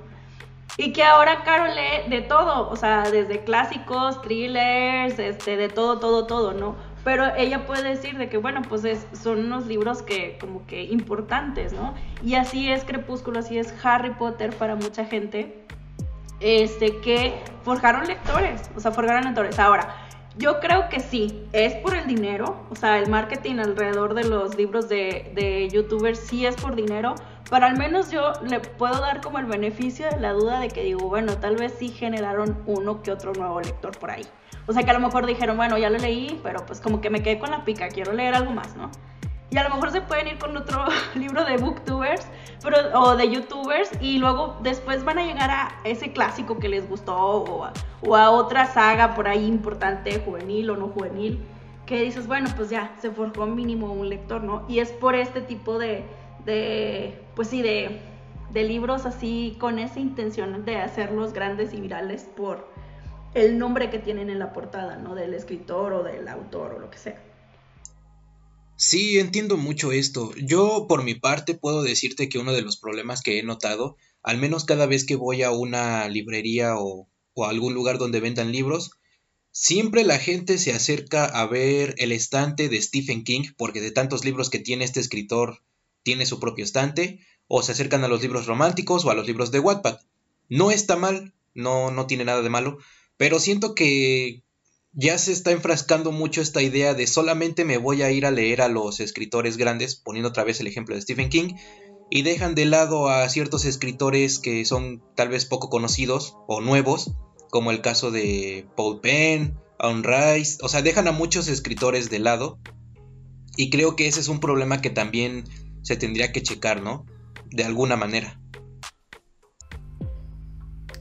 Y 0.77 0.93
que 0.93 1.03
ahora 1.03 1.43
Caro 1.43 1.67
lee 1.67 2.09
de 2.09 2.23
todo, 2.23 2.69
o 2.71 2.77
sea, 2.77 3.03
desde 3.11 3.41
clásicos, 3.41 4.23
thrillers, 4.23 5.19
este, 5.19 5.57
de 5.57 5.69
todo, 5.69 5.99
todo, 5.99 6.27
todo, 6.27 6.53
¿no? 6.53 6.77
Pero 7.03 7.35
ella 7.37 7.67
puede 7.67 7.83
decir 7.83 8.17
de 8.17 8.29
que, 8.29 8.39
bueno, 8.39 8.63
pues 8.69 8.85
es, 8.85 9.07
son 9.13 9.41
unos 9.41 9.67
libros 9.67 10.03
que 10.03 10.39
como 10.41 10.67
que 10.67 10.85
importantes, 10.85 11.73
¿no? 11.73 11.95
Y 12.25 12.35
así 12.37 12.71
es 12.71 12.85
Crepúsculo, 12.85 13.41
así 13.41 13.59
es 13.59 13.75
Harry 13.85 14.11
Potter 14.11 14.55
para 14.57 14.75
mucha 14.75 15.05
gente 15.05 15.64
este, 16.41 16.99
que 16.99 17.35
forjaron 17.63 18.07
lectores, 18.07 18.71
o 18.77 18.81
sea, 18.81 18.93
forjaron 18.93 19.25
lectores. 19.25 19.59
Ahora, 19.59 19.95
yo 20.37 20.59
creo 20.59 20.89
que 20.89 21.01
sí, 21.01 21.47
es 21.53 21.75
por 21.75 21.95
el 21.95 22.07
dinero, 22.07 22.67
o 22.71 22.75
sea, 22.75 22.99
el 22.99 23.09
marketing 23.09 23.59
alrededor 23.61 24.15
de 24.15 24.25
los 24.25 24.57
libros 24.57 24.89
de, 24.89 25.31
de 25.35 25.69
youtubers 25.69 26.19
sí 26.19 26.45
es 26.45 26.57
por 26.57 26.75
dinero, 26.75 27.15
pero 27.49 27.67
al 27.67 27.77
menos 27.77 28.11
yo 28.11 28.33
le 28.43 28.59
puedo 28.61 29.01
dar 29.01 29.21
como 29.21 29.39
el 29.39 29.47
beneficio 29.47 30.09
de 30.11 30.19
la 30.19 30.33
duda 30.33 30.59
de 30.59 30.69
que 30.69 30.83
digo, 30.83 31.09
bueno, 31.09 31.39
tal 31.39 31.57
vez 31.57 31.75
sí 31.79 31.89
generaron 31.89 32.59
uno 32.67 33.03
que 33.03 33.13
otro 33.13 33.33
nuevo 33.33 33.61
lector 33.61 33.97
por 33.99 34.11
ahí. 34.11 34.27
O 34.67 34.73
sea, 34.73 34.83
que 34.83 34.91
a 34.91 34.95
lo 34.95 35.01
mejor 35.01 35.27
dijeron, 35.27 35.57
bueno, 35.57 35.77
ya 35.77 35.91
lo 35.91 35.99
leí, 35.99 36.41
pero 36.43 36.65
pues 36.65 36.81
como 36.81 37.01
que 37.01 37.11
me 37.11 37.23
quedé 37.23 37.39
con 37.39 37.51
la 37.51 37.65
pica, 37.65 37.89
quiero 37.89 38.13
leer 38.13 38.35
algo 38.35 38.51
más, 38.51 38.75
¿no? 38.77 38.91
Y 39.51 39.59
a 39.59 39.63
lo 39.63 39.75
mejor 39.75 39.93
se 39.93 40.01
pueden 40.01 40.29
ir 40.29 40.39
con 40.39 40.57
otro 40.57 40.85
libro 41.15 41.45
de 41.45 41.57
booktubers 41.57 42.27
pero, 42.63 42.77
o 42.99 43.17
de 43.17 43.31
youtubers 43.31 43.91
y 44.01 44.19
luego 44.19 44.57
después 44.63 45.05
van 45.05 45.19
a 45.19 45.27
llegar 45.27 45.51
a 45.51 45.75
ese 45.85 46.13
clásico 46.13 46.59
que 46.59 46.69
les 46.69 46.89
gustó 46.89 47.15
o 47.15 48.15
a, 48.15 48.31
otra 48.31 48.67
saga 48.67 49.15
por 49.15 49.29
ahí 49.29 49.47
importante, 49.47 50.19
juvenil 50.25 50.71
o 50.71 50.77
no 50.77 50.89
juvenil, 50.89 51.41
que 51.87 52.03
dices, 52.03 52.27
bueno, 52.27 52.49
pues 52.57 52.71
ya 52.71 52.95
se 53.01 53.11
forjó 53.11 53.47
mínimo 53.47 53.93
un 53.93 54.09
lector, 54.09 54.43
¿no? 54.43 54.65
Y 54.67 54.79
es 54.79 54.91
por 54.93 55.15
este 55.15 55.43
tipo 55.43 55.79
de, 55.79 56.05
de 56.47 57.23
pues 57.35 57.49
sí, 57.49 57.61
de, 57.61 58.01
de 58.53 58.65
libros 58.65 59.05
así 59.05 59.57
con 59.61 59.79
esa 59.79 60.01
intención 60.01 60.65
de 60.65 60.79
hacerlos 60.79 61.35
grandes 61.35 61.75
y 61.75 61.81
virales 61.81 62.29
por 62.35 62.67
el 63.35 63.59
nombre 63.59 63.91
que 63.91 63.99
tienen 63.99 64.31
en 64.31 64.39
la 64.39 64.53
portada, 64.53 64.97
¿no? 64.97 65.15
Del 65.15 65.35
escritor 65.35 65.93
o 65.93 66.03
del 66.03 66.29
autor 66.29 66.75
o 66.77 66.79
lo 66.79 66.91
que 66.91 66.99
sea. 66.99 67.34
Sí, 68.77 69.19
entiendo 69.19 69.57
mucho 69.57 69.93
esto. 69.93 70.35
Yo, 70.37 70.87
por 70.89 71.05
mi 71.05 71.15
parte, 71.15 71.55
puedo 71.55 71.83
decirte 71.83 72.29
que 72.29 72.39
uno 72.39 72.53
de 72.53 72.63
los 72.63 72.77
problemas 72.77 73.23
que 73.23 73.39
he 73.39 73.43
notado, 73.43 73.97
al 74.23 74.39
menos 74.39 74.65
cada 74.65 74.87
vez 74.87 75.05
que 75.05 75.17
voy 75.17 75.43
a 75.43 75.53
una 75.53 76.09
librería 76.09 76.77
o, 76.77 77.09
a 77.37 77.49
algún 77.49 77.75
lugar 77.75 77.99
donde 77.99 78.21
vendan 78.21 78.51
libros, 78.51 78.91
siempre 79.53 80.03
la 80.03 80.19
gente 80.19 80.59
se 80.59 80.73
acerca 80.73 81.25
a 81.25 81.47
ver 81.47 81.95
el 81.99 82.11
estante 82.11 82.69
de 82.69 82.83
Stephen 82.83 83.23
King, 83.23 83.45
porque 83.57 83.81
de 83.81 83.93
tantos 83.93 84.25
libros 84.25 84.51
que 84.51 84.59
tiene 84.59 84.85
este 84.85 85.01
escritor, 85.01 85.63
tiene 86.03 86.27
su 86.27 86.41
propio 86.41 86.65
estante, 86.65 87.21
o 87.47 87.63
se 87.63 87.73
acercan 87.73 88.03
a 88.03 88.09
los 88.09 88.23
libros 88.23 88.47
románticos 88.47 89.05
o 89.05 89.11
a 89.11 89.15
los 89.15 89.27
libros 89.27 89.53
de 89.53 89.61
Wattpad. 89.61 90.01
No 90.49 90.71
está 90.73 90.97
mal, 90.97 91.33
no, 91.55 91.91
no 91.93 92.07
tiene 92.07 92.25
nada 92.25 92.43
de 92.43 92.51
malo, 92.51 92.79
pero 93.17 93.39
siento 93.39 93.75
que 93.75 94.44
ya 94.95 95.19
se 95.19 95.33
está 95.33 95.51
enfrascando 95.51 96.13
mucho 96.13 96.41
esta 96.41 96.63
idea 96.63 96.95
de 96.95 97.07
solamente 97.07 97.65
me 97.65 97.79
voy 97.79 98.03
a 98.03 98.11
ir 98.11 98.27
a 98.27 98.31
leer 98.31 98.63
a 98.63 98.69
los 98.69 99.01
escritores 99.01 99.57
grandes, 99.57 99.97
poniendo 99.97 100.29
otra 100.29 100.45
vez 100.45 100.61
el 100.61 100.69
ejemplo 100.69 100.95
de 100.95 101.03
Stephen 101.03 101.29
King, 101.29 101.55
y 102.11 102.23
dejan 102.23 102.55
de 102.55 102.65
lado 102.65 103.09
a 103.09 103.29
ciertos 103.29 103.65
escritores 103.65 104.39
que 104.39 104.65
son 104.65 105.03
tal 105.17 105.29
vez 105.29 105.47
poco 105.47 105.69
conocidos 105.69 106.37
o 106.47 106.61
nuevos, 106.61 107.13
como 107.51 107.73
el 107.73 107.81
caso 107.81 108.13
de 108.13 108.67
Paul 108.77 109.01
Penn, 109.01 109.59
Aun 109.79 110.05
Rice, 110.05 110.59
o 110.63 110.69
sea, 110.69 110.83
dejan 110.83 111.09
a 111.09 111.13
muchos 111.13 111.49
escritores 111.49 112.09
de 112.09 112.21
lado, 112.21 112.61
y 113.57 113.71
creo 113.71 113.97
que 113.97 114.07
ese 114.07 114.21
es 114.21 114.29
un 114.29 114.39
problema 114.39 114.81
que 114.81 114.91
también 114.91 115.45
se 115.83 115.97
tendría 115.97 116.31
que 116.31 116.43
checar, 116.43 116.83
¿no? 116.83 117.05
De 117.51 117.65
alguna 117.65 117.97
manera. 117.97 118.41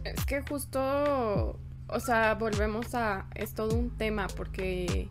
Es 0.04 0.26
que 0.26 0.42
justo 0.42 1.60
o 1.94 2.00
sea, 2.00 2.36
volvemos 2.36 2.96
a, 2.96 3.28
es 3.36 3.54
todo 3.54 3.76
un 3.76 3.96
tema 3.98 4.28
porque 4.36 5.10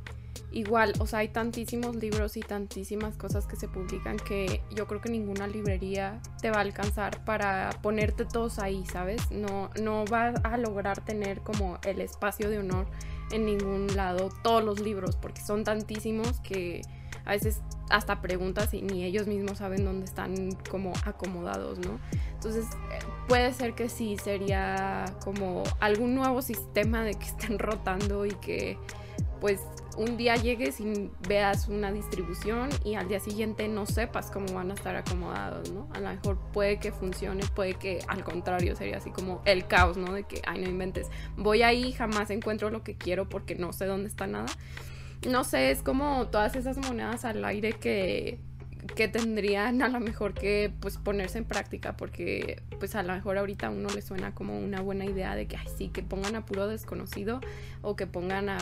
igual, 0.50 0.92
o 0.98 1.06
sea, 1.06 1.20
hay 1.20 1.28
tantísimos 1.28 1.96
libros 1.96 2.36
y 2.36 2.40
tantísimas 2.40 3.16
cosas 3.16 3.46
que 3.46 3.56
se 3.56 3.68
publican 3.68 4.16
que 4.16 4.62
yo 4.74 4.86
creo 4.86 5.00
que 5.00 5.10
ninguna 5.10 5.46
librería 5.46 6.20
te 6.40 6.50
va 6.50 6.58
a 6.58 6.60
alcanzar 6.60 7.24
para 7.24 7.70
ponerte 7.82 8.24
todos 8.24 8.58
ahí, 8.58 8.84
¿sabes? 8.86 9.30
No, 9.30 9.70
no 9.80 10.04
vas 10.04 10.34
a 10.44 10.56
lograr 10.58 11.04
tener 11.04 11.40
como 11.40 11.78
el 11.84 12.00
espacio 12.00 12.50
de 12.50 12.58
honor 12.58 12.86
en 13.30 13.46
ningún 13.46 13.96
lado 13.96 14.28
todos 14.42 14.62
los 14.62 14.80
libros 14.80 15.16
porque 15.16 15.40
son 15.40 15.64
tantísimos 15.64 16.40
que 16.40 16.82
a 17.24 17.32
veces 17.32 17.60
hasta 17.88 18.20
preguntas 18.20 18.74
y 18.74 18.82
ni 18.82 19.04
ellos 19.04 19.26
mismos 19.26 19.58
saben 19.58 19.84
dónde 19.84 20.06
están 20.06 20.52
como 20.70 20.92
acomodados, 21.04 21.78
¿no? 21.78 21.98
Entonces 22.44 22.66
eh, 22.90 22.98
puede 23.28 23.52
ser 23.52 23.74
que 23.74 23.88
sí 23.88 24.16
sería 24.16 25.04
como 25.22 25.62
algún 25.78 26.16
nuevo 26.16 26.42
sistema 26.42 27.04
de 27.04 27.14
que 27.14 27.26
estén 27.26 27.60
rotando 27.60 28.26
y 28.26 28.32
que 28.32 28.78
pues 29.40 29.60
un 29.96 30.16
día 30.16 30.34
llegues 30.36 30.80
y 30.80 31.10
veas 31.28 31.68
una 31.68 31.92
distribución 31.92 32.70
y 32.84 32.94
al 32.94 33.06
día 33.06 33.20
siguiente 33.20 33.68
no 33.68 33.86
sepas 33.86 34.30
cómo 34.30 34.52
van 34.54 34.72
a 34.72 34.74
estar 34.74 34.96
acomodados, 34.96 35.70
¿no? 35.70 35.88
A 35.92 36.00
lo 36.00 36.08
mejor 36.08 36.38
puede 36.52 36.78
que 36.78 36.90
funcione, 36.90 37.44
puede 37.54 37.74
que 37.74 38.00
al 38.08 38.24
contrario 38.24 38.74
sería 38.74 38.96
así 38.96 39.10
como 39.10 39.40
el 39.44 39.66
caos, 39.66 39.96
¿no? 39.96 40.12
De 40.12 40.24
que, 40.24 40.42
ay, 40.46 40.62
no 40.62 40.68
inventes, 40.68 41.08
voy 41.36 41.62
ahí, 41.62 41.92
jamás 41.92 42.30
encuentro 42.30 42.70
lo 42.70 42.82
que 42.82 42.96
quiero 42.96 43.28
porque 43.28 43.54
no 43.54 43.72
sé 43.72 43.86
dónde 43.86 44.08
está 44.08 44.26
nada 44.26 44.46
no 45.28 45.44
sé, 45.44 45.70
es 45.70 45.82
como 45.82 46.26
todas 46.28 46.56
esas 46.56 46.76
monedas 46.78 47.24
al 47.24 47.44
aire 47.44 47.74
que, 47.74 48.40
que 48.94 49.08
tendrían 49.08 49.82
a 49.82 49.88
lo 49.88 50.00
mejor 50.00 50.34
que 50.34 50.72
pues 50.80 50.98
ponerse 50.98 51.38
en 51.38 51.44
práctica 51.44 51.96
porque 51.96 52.62
pues 52.78 52.94
a 52.94 53.02
lo 53.02 53.12
mejor 53.12 53.38
ahorita 53.38 53.68
a 53.68 53.70
uno 53.70 53.88
le 53.88 54.02
suena 54.02 54.34
como 54.34 54.58
una 54.58 54.80
buena 54.80 55.04
idea 55.04 55.34
de 55.36 55.46
que 55.46 55.56
ay 55.56 55.66
sí 55.76 55.88
que 55.88 56.02
pongan 56.02 56.34
a 56.34 56.44
puro 56.44 56.66
desconocido 56.66 57.40
o 57.80 57.94
que 57.94 58.06
pongan 58.06 58.48
a 58.48 58.58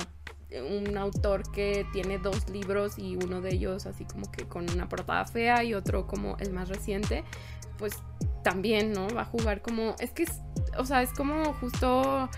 un 0.59 0.97
autor 0.97 1.51
que 1.53 1.87
tiene 1.93 2.19
dos 2.19 2.49
libros 2.51 2.99
y 2.99 3.17
uno 3.17 3.41
de 3.41 3.55
ellos 3.55 3.87
así 3.87 4.05
como 4.05 4.31
que 4.31 4.45
con 4.47 4.69
una 4.71 4.89
portada 4.89 5.25
fea 5.25 5.63
y 5.65 5.75
otro 5.75 6.07
como 6.07 6.37
el 6.39 6.53
más 6.53 6.69
reciente, 6.69 7.25
pues 7.79 7.95
también, 8.43 8.93
¿no? 8.93 9.09
Va 9.09 9.23
a 9.23 9.27
jugar 9.27 9.63
como, 9.63 9.95
es 10.01 10.11
que, 10.11 10.25
es, 10.25 10.41
o 10.77 10.85
sea, 10.85 11.03
es 11.03 11.13
como 11.13 11.53
justo 11.55 12.29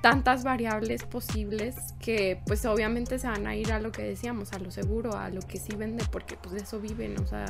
tantas 0.00 0.44
variables 0.44 1.04
posibles 1.04 1.94
que 2.00 2.40
pues 2.46 2.64
obviamente 2.64 3.18
se 3.18 3.26
van 3.26 3.46
a 3.46 3.54
ir 3.54 3.72
a 3.72 3.80
lo 3.80 3.92
que 3.92 4.02
decíamos, 4.02 4.52
a 4.52 4.58
lo 4.58 4.70
seguro, 4.70 5.16
a 5.16 5.28
lo 5.28 5.40
que 5.42 5.58
sí 5.58 5.76
vende, 5.76 6.04
porque 6.10 6.36
pues 6.36 6.54
de 6.54 6.60
eso 6.60 6.80
viven, 6.80 7.20
o 7.20 7.26
sea, 7.26 7.44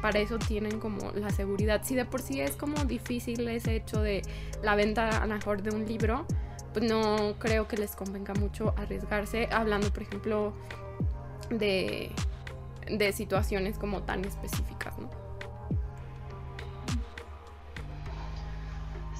para 0.00 0.20
eso 0.20 0.38
tienen 0.38 0.78
como 0.78 1.10
la 1.12 1.30
seguridad. 1.30 1.82
Si 1.84 1.94
de 1.94 2.04
por 2.04 2.22
sí 2.22 2.40
es 2.40 2.52
como 2.56 2.84
difícil 2.84 3.48
ese 3.48 3.74
hecho 3.74 4.00
de 4.00 4.22
la 4.62 4.76
venta 4.76 5.22
a 5.22 5.26
lo 5.26 5.34
mejor 5.34 5.62
de 5.62 5.74
un 5.74 5.86
libro, 5.86 6.26
pues 6.72 6.88
no 6.88 7.34
creo 7.38 7.66
que 7.66 7.76
les 7.76 7.96
convenga 7.96 8.34
mucho 8.34 8.74
arriesgarse, 8.76 9.48
hablando 9.50 9.92
por 9.92 10.02
ejemplo 10.02 10.52
de, 11.50 12.12
de 12.88 13.12
situaciones 13.12 13.78
como 13.78 14.02
tan 14.02 14.24
específicas, 14.24 14.96
¿no? 14.98 15.10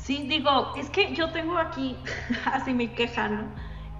Sí, 0.06 0.24
digo, 0.28 0.72
es 0.76 0.88
que 0.88 1.12
yo 1.16 1.30
tengo 1.32 1.58
aquí 1.58 1.96
así 2.44 2.72
mi 2.72 2.86
queja, 2.86 3.26
¿no? 3.26 3.48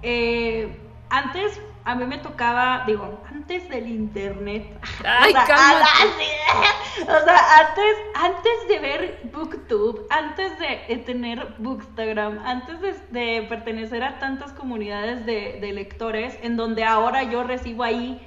Eh, 0.01 0.79
antes 1.09 1.61
a 1.83 1.95
mí 1.95 2.05
me 2.05 2.17
tocaba, 2.17 2.85
digo, 2.87 3.21
antes 3.29 3.67
del 3.67 3.89
internet. 3.89 4.65
Ay, 5.05 5.33
o, 5.33 5.45
sea, 5.45 5.57
o 7.01 7.25
sea, 7.25 7.59
antes, 7.59 7.97
antes 8.15 8.67
de 8.69 8.79
ver 8.79 9.29
Booktube, 9.33 10.05
antes 10.09 10.53
de 10.59 10.95
tener 10.99 11.55
Bookstagram, 11.57 12.39
antes 12.45 12.79
de, 13.11 13.45
pertenecer 13.49 14.01
a 14.01 14.17
tantas 14.17 14.53
comunidades 14.53 15.25
de, 15.25 15.59
de 15.59 15.73
lectores, 15.73 16.39
en 16.41 16.55
donde 16.55 16.85
ahora 16.85 17.23
yo 17.23 17.43
recibo 17.43 17.83
ahí 17.83 18.21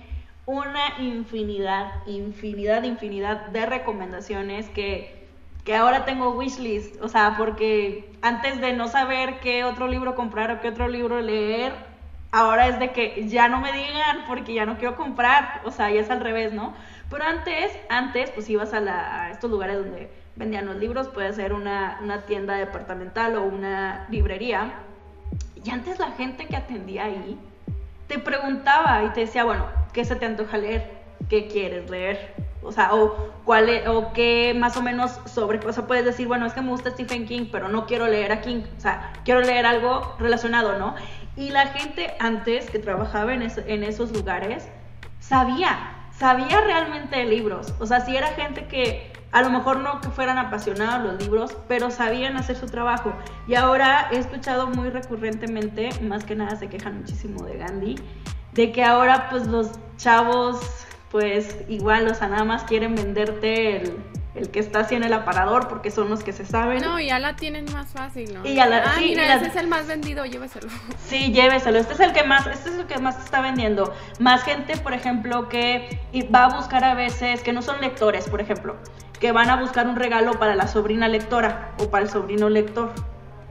una 0.44 0.98
infinidad, 0.98 2.06
infinidad, 2.06 2.82
infinidad 2.82 3.46
de 3.46 3.64
recomendaciones 3.64 4.68
que 4.68 5.19
que 5.64 5.76
ahora 5.76 6.04
tengo 6.04 6.30
wishlist, 6.30 7.00
o 7.02 7.08
sea, 7.08 7.34
porque 7.36 8.10
antes 8.22 8.60
de 8.60 8.72
no 8.72 8.88
saber 8.88 9.40
qué 9.40 9.64
otro 9.64 9.88
libro 9.88 10.14
comprar 10.14 10.50
o 10.50 10.60
qué 10.60 10.68
otro 10.68 10.88
libro 10.88 11.20
leer, 11.20 11.72
ahora 12.32 12.68
es 12.68 12.78
de 12.78 12.92
que 12.92 13.28
ya 13.28 13.48
no 13.48 13.60
me 13.60 13.72
digan 13.72 14.24
porque 14.26 14.54
ya 14.54 14.66
no 14.66 14.78
quiero 14.78 14.96
comprar, 14.96 15.60
o 15.64 15.70
sea, 15.70 15.90
ya 15.90 16.00
es 16.00 16.10
al 16.10 16.20
revés, 16.20 16.52
¿no? 16.52 16.74
Pero 17.10 17.24
antes, 17.24 17.72
antes, 17.88 18.30
pues 18.30 18.48
ibas 18.48 18.72
a, 18.72 18.80
la, 18.80 19.30
estos 19.30 19.50
lugares 19.50 19.76
donde 19.76 20.10
vendían 20.36 20.66
los 20.66 20.76
libros, 20.76 21.08
puede 21.08 21.32
ser 21.32 21.52
una 21.52 22.22
tienda 22.26 22.54
departamental 22.54 23.36
o 23.36 23.42
una 23.42 24.06
librería, 24.08 24.72
y 25.64 25.70
antes 25.70 25.98
la 25.98 26.12
gente 26.12 26.46
que 26.46 26.56
atendía 26.56 27.04
ahí 27.04 27.38
te 28.06 28.18
preguntaba 28.18 29.04
y 29.04 29.10
te 29.10 29.20
decía, 29.20 29.44
bueno, 29.44 29.66
¿qué 29.92 30.04
se 30.04 30.16
te 30.16 30.26
antoja 30.26 30.56
leer? 30.56 30.90
¿Qué 31.28 31.46
quieres 31.46 31.88
leer? 31.90 32.34
O 32.62 32.72
sea, 32.72 32.94
o 32.94 33.32
cuál 33.44 33.68
e, 33.68 33.88
o 33.88 34.12
qué 34.12 34.54
más 34.56 34.76
o 34.76 34.82
menos 34.82 35.18
sobre, 35.26 35.58
o 35.66 35.72
sea, 35.72 35.86
puedes 35.86 36.04
decir, 36.04 36.28
bueno, 36.28 36.46
es 36.46 36.52
que 36.52 36.60
me 36.60 36.70
gusta 36.70 36.90
Stephen 36.90 37.26
King, 37.26 37.46
pero 37.50 37.68
no 37.68 37.86
quiero 37.86 38.06
leer 38.06 38.32
a 38.32 38.40
King, 38.40 38.62
o 38.76 38.80
sea, 38.80 39.12
quiero 39.24 39.40
leer 39.40 39.66
algo 39.66 40.14
relacionado, 40.18 40.78
¿no? 40.78 40.94
Y 41.36 41.50
la 41.50 41.68
gente 41.68 42.14
antes 42.18 42.70
que 42.70 42.78
trabajaba 42.78 43.32
en, 43.32 43.42
en 43.42 43.84
esos 43.84 44.12
lugares 44.12 44.68
sabía, 45.20 46.08
sabía 46.12 46.60
realmente 46.60 47.16
de 47.16 47.24
libros, 47.24 47.74
o 47.80 47.86
sea, 47.86 48.00
si 48.00 48.16
era 48.16 48.28
gente 48.28 48.66
que 48.66 49.10
a 49.32 49.42
lo 49.42 49.50
mejor 49.50 49.78
no 49.78 50.00
que 50.00 50.08
fueran 50.08 50.38
apasionados 50.38 51.12
los 51.12 51.22
libros, 51.22 51.56
pero 51.68 51.90
sabían 51.90 52.36
hacer 52.36 52.56
su 52.56 52.66
trabajo. 52.66 53.12
Y 53.46 53.54
ahora 53.54 54.08
he 54.10 54.18
escuchado 54.18 54.66
muy 54.66 54.90
recurrentemente, 54.90 55.90
más 56.02 56.24
que 56.24 56.34
nada 56.34 56.56
se 56.56 56.68
quejan 56.68 56.98
muchísimo 56.98 57.44
de 57.44 57.58
Gandhi, 57.58 57.94
de 58.52 58.72
que 58.72 58.84
ahora 58.84 59.28
pues 59.30 59.46
los 59.46 59.70
chavos 59.96 60.58
pues 61.10 61.56
igual, 61.68 62.08
o 62.08 62.14
sea, 62.14 62.28
nada 62.28 62.44
más 62.44 62.64
quieren 62.64 62.94
venderte 62.94 63.82
el, 63.82 63.96
el 64.34 64.50
que 64.50 64.60
está 64.60 64.80
así 64.80 64.94
en 64.94 65.02
el 65.02 65.12
aparador 65.12 65.66
porque 65.68 65.90
son 65.90 66.08
los 66.08 66.22
que 66.22 66.32
se 66.32 66.44
saben. 66.44 66.82
No, 66.82 67.00
ya 67.00 67.18
la 67.18 67.34
tienen 67.34 67.66
más 67.72 67.88
fácil, 67.88 68.32
¿no? 68.32 68.46
Y 68.46 68.54
ya 68.54 68.66
la, 68.66 68.78
ah, 68.78 68.94
sí, 68.98 69.06
mira, 69.06 69.34
ese 69.34 69.48
es 69.48 69.56
el 69.56 69.66
más 69.66 69.86
vendido, 69.86 70.24
lléveselo. 70.24 70.68
Sí, 71.04 71.32
lléveselo. 71.32 71.78
Este 71.78 71.94
es 71.94 72.00
el 72.00 72.12
que 72.12 72.22
más, 72.22 72.46
este 72.46 72.70
es 72.70 72.76
el 72.76 72.86
que 72.86 72.98
más 72.98 73.18
está 73.18 73.40
vendiendo. 73.40 73.92
Más 74.20 74.44
gente, 74.44 74.76
por 74.76 74.92
ejemplo, 74.92 75.48
que 75.48 75.98
va 76.32 76.44
a 76.44 76.56
buscar 76.56 76.84
a 76.84 76.94
veces, 76.94 77.42
que 77.42 77.52
no 77.52 77.62
son 77.62 77.80
lectores, 77.80 78.28
por 78.28 78.40
ejemplo, 78.40 78.76
que 79.18 79.32
van 79.32 79.50
a 79.50 79.56
buscar 79.56 79.88
un 79.88 79.96
regalo 79.96 80.38
para 80.38 80.54
la 80.54 80.68
sobrina 80.68 81.08
lectora 81.08 81.72
o 81.78 81.90
para 81.90 82.04
el 82.04 82.10
sobrino 82.10 82.48
lector 82.48 82.92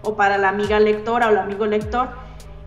o 0.02 0.16
para 0.16 0.38
la 0.38 0.50
amiga 0.50 0.80
lectora 0.80 1.28
o 1.28 1.32
el 1.32 1.38
amigo 1.40 1.66
lector. 1.66 2.10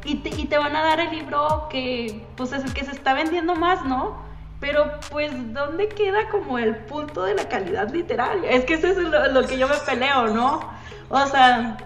Y 0.04 0.16
te, 0.16 0.28
y 0.28 0.46
te 0.46 0.58
van 0.58 0.76
a 0.76 0.82
dar 0.82 1.00
el 1.00 1.10
libro 1.10 1.68
que, 1.70 2.26
pues 2.36 2.52
es 2.52 2.64
el 2.64 2.74
que 2.74 2.84
se 2.84 2.90
está 2.90 3.14
vendiendo 3.14 3.54
más, 3.54 3.84
¿no? 3.86 4.31
Pero 4.62 4.92
pues, 5.10 5.32
¿dónde 5.52 5.88
queda 5.88 6.28
como 6.30 6.56
el 6.56 6.76
punto 6.76 7.24
de 7.24 7.34
la 7.34 7.48
calidad 7.48 7.92
literaria? 7.92 8.48
Es 8.48 8.64
que 8.64 8.74
eso 8.74 8.86
es 8.86 8.96
lo, 8.96 9.46
que 9.48 9.58
yo 9.58 9.66
me 9.66 9.74
peleo, 9.84 10.28
¿no? 10.28 10.60
O 11.08 11.26
sea, 11.26 11.76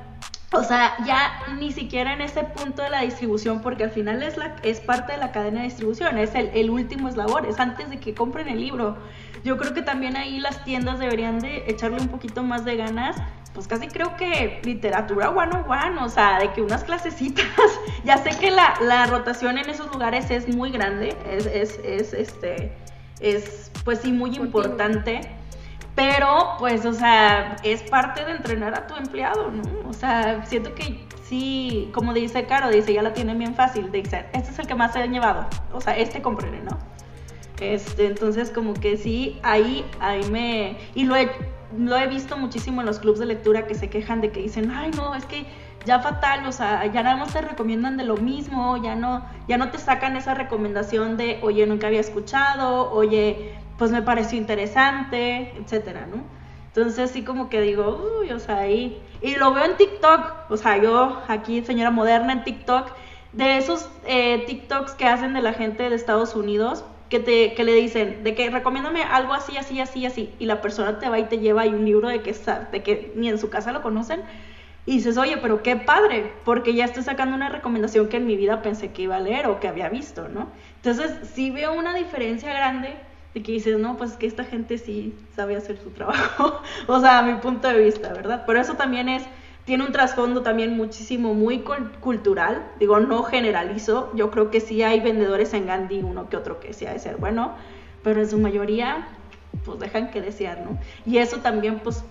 o 0.53 0.63
sea, 0.63 0.95
ya 1.07 1.55
ni 1.59 1.73
siquiera 1.73 2.13
en 2.13 2.21
ese 2.21 2.45
punto 2.45 2.83
de 2.83 2.91
la 2.91 3.01
distribución, 3.01 3.63
porque 3.63 3.85
al 3.85 3.93
final 3.93 4.23
es, 4.23 4.37
la, 4.37 4.57
es 4.63 4.81
parte 4.81 5.13
de 5.13 5.19
la 5.19 5.33
cadena 5.33 5.61
de 5.61 5.69
distribución, 5.69 6.19
es 6.19 6.35
el, 6.35 6.51
el 6.53 6.69
último 6.69 7.09
eslabón, 7.09 7.47
es 7.47 7.59
antes 7.59 7.89
de 7.89 7.99
que 7.99 8.13
compren 8.15 8.47
el 8.47 8.61
libro. 8.61 8.99
Yo 9.47 9.57
creo 9.57 9.73
que 9.73 9.83
también 9.83 10.17
ahí 10.17 10.41
las 10.41 10.65
tiendas 10.65 10.99
deberían 10.99 11.39
de 11.39 11.63
echarle 11.69 12.01
un 12.01 12.09
poquito 12.09 12.43
más 12.43 12.65
de 12.65 12.77
ganas 12.77 13.17
pues 13.55 13.69
casi 13.69 13.87
creo 13.89 14.17
que 14.17 14.61
literatura 14.65 15.31
one 15.31 15.51
on 15.57 15.71
one, 15.71 15.99
o 16.03 16.09
sea, 16.11 16.39
de 16.39 16.53
que 16.53 16.61
unas 16.61 16.85
clasecitas, 16.85 17.47
ya 18.05 18.19
sé 18.19 18.31
que 18.39 18.51
la, 18.51 18.75
la, 18.83 19.07
rotación 19.07 19.57
en 19.57 19.71
esos 19.71 19.91
lugares 19.91 20.31
es 20.31 20.55
muy 20.55 20.71
grande, 20.71 21.17
es, 21.31 21.47
es, 21.47 21.81
es 21.83 22.13
este, 22.13 22.77
es 23.19 23.71
pues 23.83 24.01
sí 24.01 24.13
muy 24.13 24.37
importante, 24.37 25.23
pero 25.95 26.57
pues, 26.59 26.85
o 26.85 26.93
sea, 26.93 27.57
es 27.63 27.83
parte 27.85 28.27
de 28.27 28.33
entrenar 28.33 28.75
a 28.75 28.87
tu 28.87 28.95
empleado, 28.97 29.51
¿no? 29.51 29.89
O 29.89 29.95
sea, 29.95 30.45
siento 30.45 30.75
que 30.75 31.07
sí, 31.25 31.91
como 31.95 32.13
dice 32.13 32.45
Caro, 32.45 32.69
dice, 32.69 32.93
ya 32.93 33.01
la 33.01 33.15
tienen 33.15 33.39
bien 33.39 33.55
fácil, 33.55 33.91
dice, 33.91 34.27
este 34.35 34.51
es 34.51 34.59
el 34.59 34.67
que 34.67 34.75
más 34.75 34.93
se 34.93 34.99
han 34.99 35.15
llevado, 35.15 35.47
o 35.73 35.81
sea, 35.81 35.97
este 35.97 36.21
comprende, 36.21 36.61
¿no? 36.61 36.96
Este, 37.61 38.07
entonces 38.07 38.51
como 38.51 38.75
que 38.75 38.97
sí, 38.97 39.39
ahí, 39.43 39.85
ahí 40.01 40.23
me, 40.31 40.77
y 40.95 41.05
lo 41.05 41.17
he 41.17 41.31
lo 41.77 41.97
he 41.97 42.07
visto 42.07 42.37
muchísimo 42.37 42.81
en 42.81 42.87
los 42.87 42.99
clubes 43.01 43.21
de 43.21 43.27
lectura 43.27 43.67
que 43.67 43.75
se 43.75 43.91
quejan 43.91 44.21
de 44.21 44.31
que 44.31 44.41
dicen, 44.41 44.71
ay 44.71 44.91
no, 44.97 45.15
es 45.15 45.25
que 45.25 45.47
ya 45.85 46.01
fatal, 46.01 46.47
o 46.47 46.53
sea, 46.53 46.85
ya 46.87 47.03
nada 47.03 47.17
más 47.17 47.33
te 47.33 47.41
recomiendan 47.41 47.97
de 47.97 48.05
lo 48.05 48.17
mismo, 48.17 48.77
ya 48.77 48.95
no, 48.97 49.25
ya 49.47 49.57
no 49.57 49.71
te 49.71 49.79
sacan 49.79 50.17
esa 50.17 50.35
recomendación 50.35 51.17
de, 51.17 51.39
oye, 51.43 51.67
nunca 51.67 51.87
había 51.87 52.01
escuchado, 52.01 52.91
oye, 52.93 53.55
pues 53.79 53.91
me 53.91 54.03
pareció 54.03 54.39
interesante, 54.39 55.53
etcétera, 55.57 56.07
¿no? 56.07 56.25
Entonces 56.69 57.11
sí 57.11 57.23
como 57.23 57.49
que 57.49 57.61
digo, 57.61 58.21
uy, 58.21 58.33
o 58.33 58.39
sea, 58.39 58.59
ahí, 58.59 59.01
y 59.23 59.37
lo 59.37 59.55
veo 59.55 59.65
en 59.65 59.77
TikTok, 59.77 60.51
o 60.51 60.57
sea, 60.57 60.77
yo 60.79 61.23
aquí, 61.29 61.65
señora 61.65 61.91
moderna 61.91 62.33
en 62.33 62.45
TikTok, 62.45 62.91
de 63.33 63.59
esos 63.59 63.89
eh, 64.07 64.45
TikToks 64.47 64.93
que 64.93 65.07
hacen 65.07 65.35
de 65.35 65.43
la 65.43 65.53
gente 65.53 65.89
de 65.89 65.95
Estados 65.95 66.35
Unidos, 66.35 66.85
que, 67.09 67.21
te, 67.21 67.55
que 67.55 67.65
le 67.65 67.75
dicen, 67.75 68.25
de 68.25 68.35
que 68.35 68.51
recomiéndame 68.51 69.03
algo 69.03 69.35
así, 69.35 69.57
así, 69.57 69.81
así, 69.81 70.07
así, 70.07 70.33
y 70.39 70.47
la 70.47 70.61
persona 70.61 70.99
te 70.99 71.09
va 71.09 71.19
y 71.19 71.25
te 71.25 71.39
lleva 71.39 71.63
ahí 71.63 71.71
un 71.71 71.85
libro 71.85 72.09
de 72.09 72.23
que, 72.23 72.35
de 72.73 72.83
que 72.83 73.13
ni 73.15 73.29
en 73.29 73.39
su 73.39 73.49
casa 73.51 73.73
lo 73.73 73.83
conocen, 73.83 74.23
y 74.87 74.93
dices, 74.93 75.19
oye, 75.19 75.37
pero 75.39 75.63
qué 75.63 75.75
padre, 75.75 76.33
porque 76.45 76.75
ya 76.75 76.85
estoy 76.85 77.03
sacando 77.03 77.35
una 77.35 77.49
recomendación 77.49 78.09
que 78.09 78.19
en 78.19 78.27
mi 78.27 78.37
vida 78.37 78.63
pensé 78.63 78.93
que 78.93 79.03
iba 79.03 79.17
a 79.17 79.21
leer 79.21 79.49
o 79.49 79.59
que 79.59 79.67
había 79.67 79.89
visto, 79.89 80.29
¿no? 80.29 80.49
Entonces, 80.77 81.13
sí 81.35 81.51
veo 81.51 81.73
una 81.73 81.93
diferencia 81.95 82.53
grande 82.53 82.97
de 83.35 83.43
que 83.43 83.53
dices, 83.53 83.79
no, 83.79 83.97
pues 83.97 84.17
que 84.17 84.27
esta 84.27 84.45
gente 84.45 84.79
sí 84.79 85.13
sabe 85.35 85.57
hacer 85.57 85.79
su 85.79 85.91
trabajo, 85.91 86.63
o 86.87 87.01
sea, 87.01 87.19
a 87.19 87.23
mi 87.23 87.35
punto 87.35 87.67
de 87.67 87.83
vista, 87.83 88.13
¿verdad? 88.13 88.45
Pero 88.47 88.61
eso 88.61 88.75
también 88.75 89.09
es 89.09 89.25
tiene 89.67 89.85
un 89.85 89.91
trasfondo 89.91 90.43
también 90.43 90.77
muchísimo, 90.77 91.35
muy 91.35 91.65
cultural. 92.01 92.65
Digo, 92.79 93.01
no 93.01 93.25
generalizo. 93.25 94.11
Yo 94.15 94.31
creo 94.31 94.51
que 94.51 94.61
sí 94.61 94.83
hay 94.83 95.01
vendedores 95.01 95.53
en 95.55 95.67
Gandhi, 95.67 96.03
uno 96.03 96.31
que 96.31 96.37
otro 96.37 96.61
que 96.61 96.73
sí 96.73 96.87
ha 96.87 96.93
de 96.93 97.01
ser 97.01 97.17
bueno, 97.17 97.53
pero 98.05 98.21
en 98.21 98.31
su 98.31 98.39
mayoría, 98.39 99.09
pues 99.65 99.81
dejan 99.81 100.13
que 100.13 100.23
desear, 100.23 100.61
¿no? 100.61 100.79
Y 101.05 101.19
eso 101.19 101.39
también, 101.39 101.81
pues, 101.81 102.05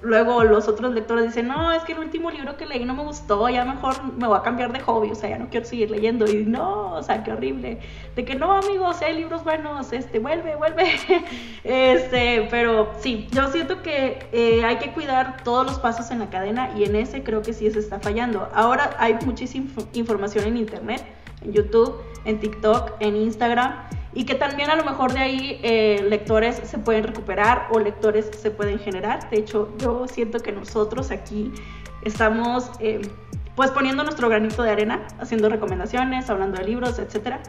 luego 0.00 0.44
los 0.44 0.68
otros 0.68 0.92
lectores 0.92 1.26
dicen, 1.26 1.48
no, 1.48 1.72
es 1.72 1.82
que 1.82 1.92
el 1.92 1.98
último 1.98 2.30
libro 2.30 2.56
que 2.56 2.66
leí 2.66 2.84
no 2.84 2.94
me 2.94 3.02
gustó, 3.02 3.48
ya 3.48 3.64
mejor 3.64 4.02
me 4.14 4.26
voy 4.26 4.38
a 4.38 4.42
cambiar 4.42 4.72
de 4.72 4.80
hobby, 4.80 5.10
o 5.10 5.14
sea, 5.14 5.30
ya 5.30 5.38
no 5.38 5.48
quiero 5.48 5.66
seguir 5.66 5.90
leyendo. 5.90 6.26
Y 6.26 6.44
no, 6.44 6.92
o 6.92 7.02
sea, 7.02 7.24
qué 7.24 7.32
horrible. 7.32 7.78
De 8.14 8.24
que 8.24 8.34
no, 8.34 8.52
amigos, 8.52 9.02
hay 9.02 9.16
libros 9.16 9.44
buenos, 9.44 9.92
este, 9.92 10.18
vuelve, 10.18 10.56
vuelve. 10.56 10.84
este, 11.64 12.48
pero 12.50 12.90
sí, 13.00 13.28
yo 13.32 13.48
siento 13.48 13.82
que 13.82 14.28
eh, 14.32 14.64
hay 14.64 14.76
que 14.76 14.92
cuidar 14.92 15.42
todos 15.42 15.66
los 15.66 15.78
pasos 15.78 16.10
en 16.10 16.20
la 16.20 16.30
cadena 16.30 16.70
y 16.76 16.84
en 16.84 16.96
ese 16.96 17.22
creo 17.22 17.42
que 17.42 17.52
sí 17.52 17.70
se 17.70 17.78
está 17.78 17.98
fallando. 18.00 18.48
Ahora 18.54 18.96
hay 18.98 19.16
muchísima 19.24 19.68
información 19.94 20.46
en 20.46 20.56
internet, 20.56 21.04
en 21.42 21.52
YouTube, 21.52 22.00
en 22.24 22.40
TikTok, 22.40 22.92
en 23.00 23.16
Instagram 23.16 23.72
y 24.14 24.24
que 24.24 24.34
también 24.34 24.70
a 24.70 24.76
lo 24.76 24.84
mejor 24.84 25.12
de 25.12 25.20
ahí 25.20 25.60
eh, 25.62 26.04
lectores 26.08 26.60
se 26.64 26.78
pueden 26.78 27.04
recuperar 27.04 27.68
o 27.70 27.78
lectores 27.78 28.30
se 28.36 28.50
pueden 28.50 28.78
generar. 28.78 29.28
De 29.30 29.38
hecho, 29.38 29.72
yo 29.78 30.08
siento 30.08 30.40
que 30.40 30.52
nosotros 30.52 31.10
aquí 31.10 31.52
estamos 32.02 32.70
eh, 32.80 33.02
pues 33.54 33.70
poniendo 33.70 34.04
nuestro 34.04 34.28
granito 34.28 34.62
de 34.62 34.70
arena, 34.70 35.06
haciendo 35.18 35.48
recomendaciones, 35.48 36.30
hablando 36.30 36.58
de 36.58 36.64
libros, 36.64 36.98
etcétera. 36.98 37.40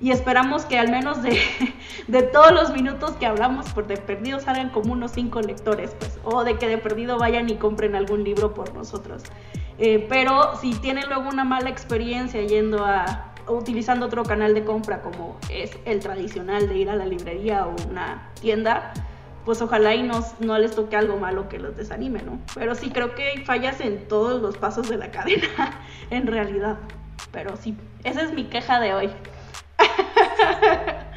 Y 0.00 0.12
esperamos 0.12 0.64
que 0.64 0.78
al 0.78 0.90
menos 0.90 1.22
de, 1.22 1.38
de 2.08 2.22
todos 2.22 2.52
los 2.52 2.72
minutos 2.72 3.12
que 3.12 3.26
hablamos 3.26 3.68
por 3.70 3.86
de 3.86 3.96
perdido 3.96 4.40
salgan 4.40 4.70
como 4.70 4.92
unos 4.92 5.12
cinco 5.12 5.40
lectores, 5.40 5.94
pues, 5.98 6.18
o 6.24 6.44
de 6.44 6.56
que 6.56 6.68
de 6.68 6.78
perdido 6.78 7.18
vayan 7.18 7.48
y 7.48 7.56
compren 7.56 7.96
algún 7.96 8.24
libro 8.24 8.54
por 8.54 8.74
nosotros. 8.74 9.24
Eh, 9.80 10.06
pero 10.08 10.56
si 10.60 10.74
tienen 10.74 11.04
luego 11.08 11.28
una 11.28 11.44
mala 11.44 11.70
experiencia 11.70 12.42
yendo 12.42 12.84
a, 12.84 13.27
utilizando 13.48 14.06
otro 14.06 14.24
canal 14.24 14.54
de 14.54 14.64
compra 14.64 15.02
como 15.02 15.38
es 15.50 15.70
el 15.84 16.00
tradicional 16.00 16.68
de 16.68 16.78
ir 16.78 16.90
a 16.90 16.96
la 16.96 17.06
librería 17.06 17.66
o 17.66 17.74
una 17.88 18.30
tienda, 18.40 18.92
pues 19.44 19.62
ojalá 19.62 19.94
y 19.94 20.02
no, 20.02 20.24
no 20.40 20.58
les 20.58 20.74
toque 20.74 20.96
algo 20.96 21.16
malo 21.16 21.48
que 21.48 21.58
los 21.58 21.76
desanime, 21.76 22.22
¿no? 22.22 22.40
Pero 22.54 22.74
sí 22.74 22.90
creo 22.90 23.14
que 23.14 23.42
fallas 23.44 23.80
en 23.80 24.06
todos 24.08 24.42
los 24.42 24.56
pasos 24.56 24.88
de 24.88 24.96
la 24.96 25.10
cadena, 25.12 25.80
en 26.10 26.26
realidad. 26.26 26.78
Pero 27.32 27.56
sí, 27.56 27.76
esa 28.04 28.22
es 28.22 28.32
mi 28.32 28.44
queja 28.44 28.80
de 28.80 28.94
hoy. 28.94 29.10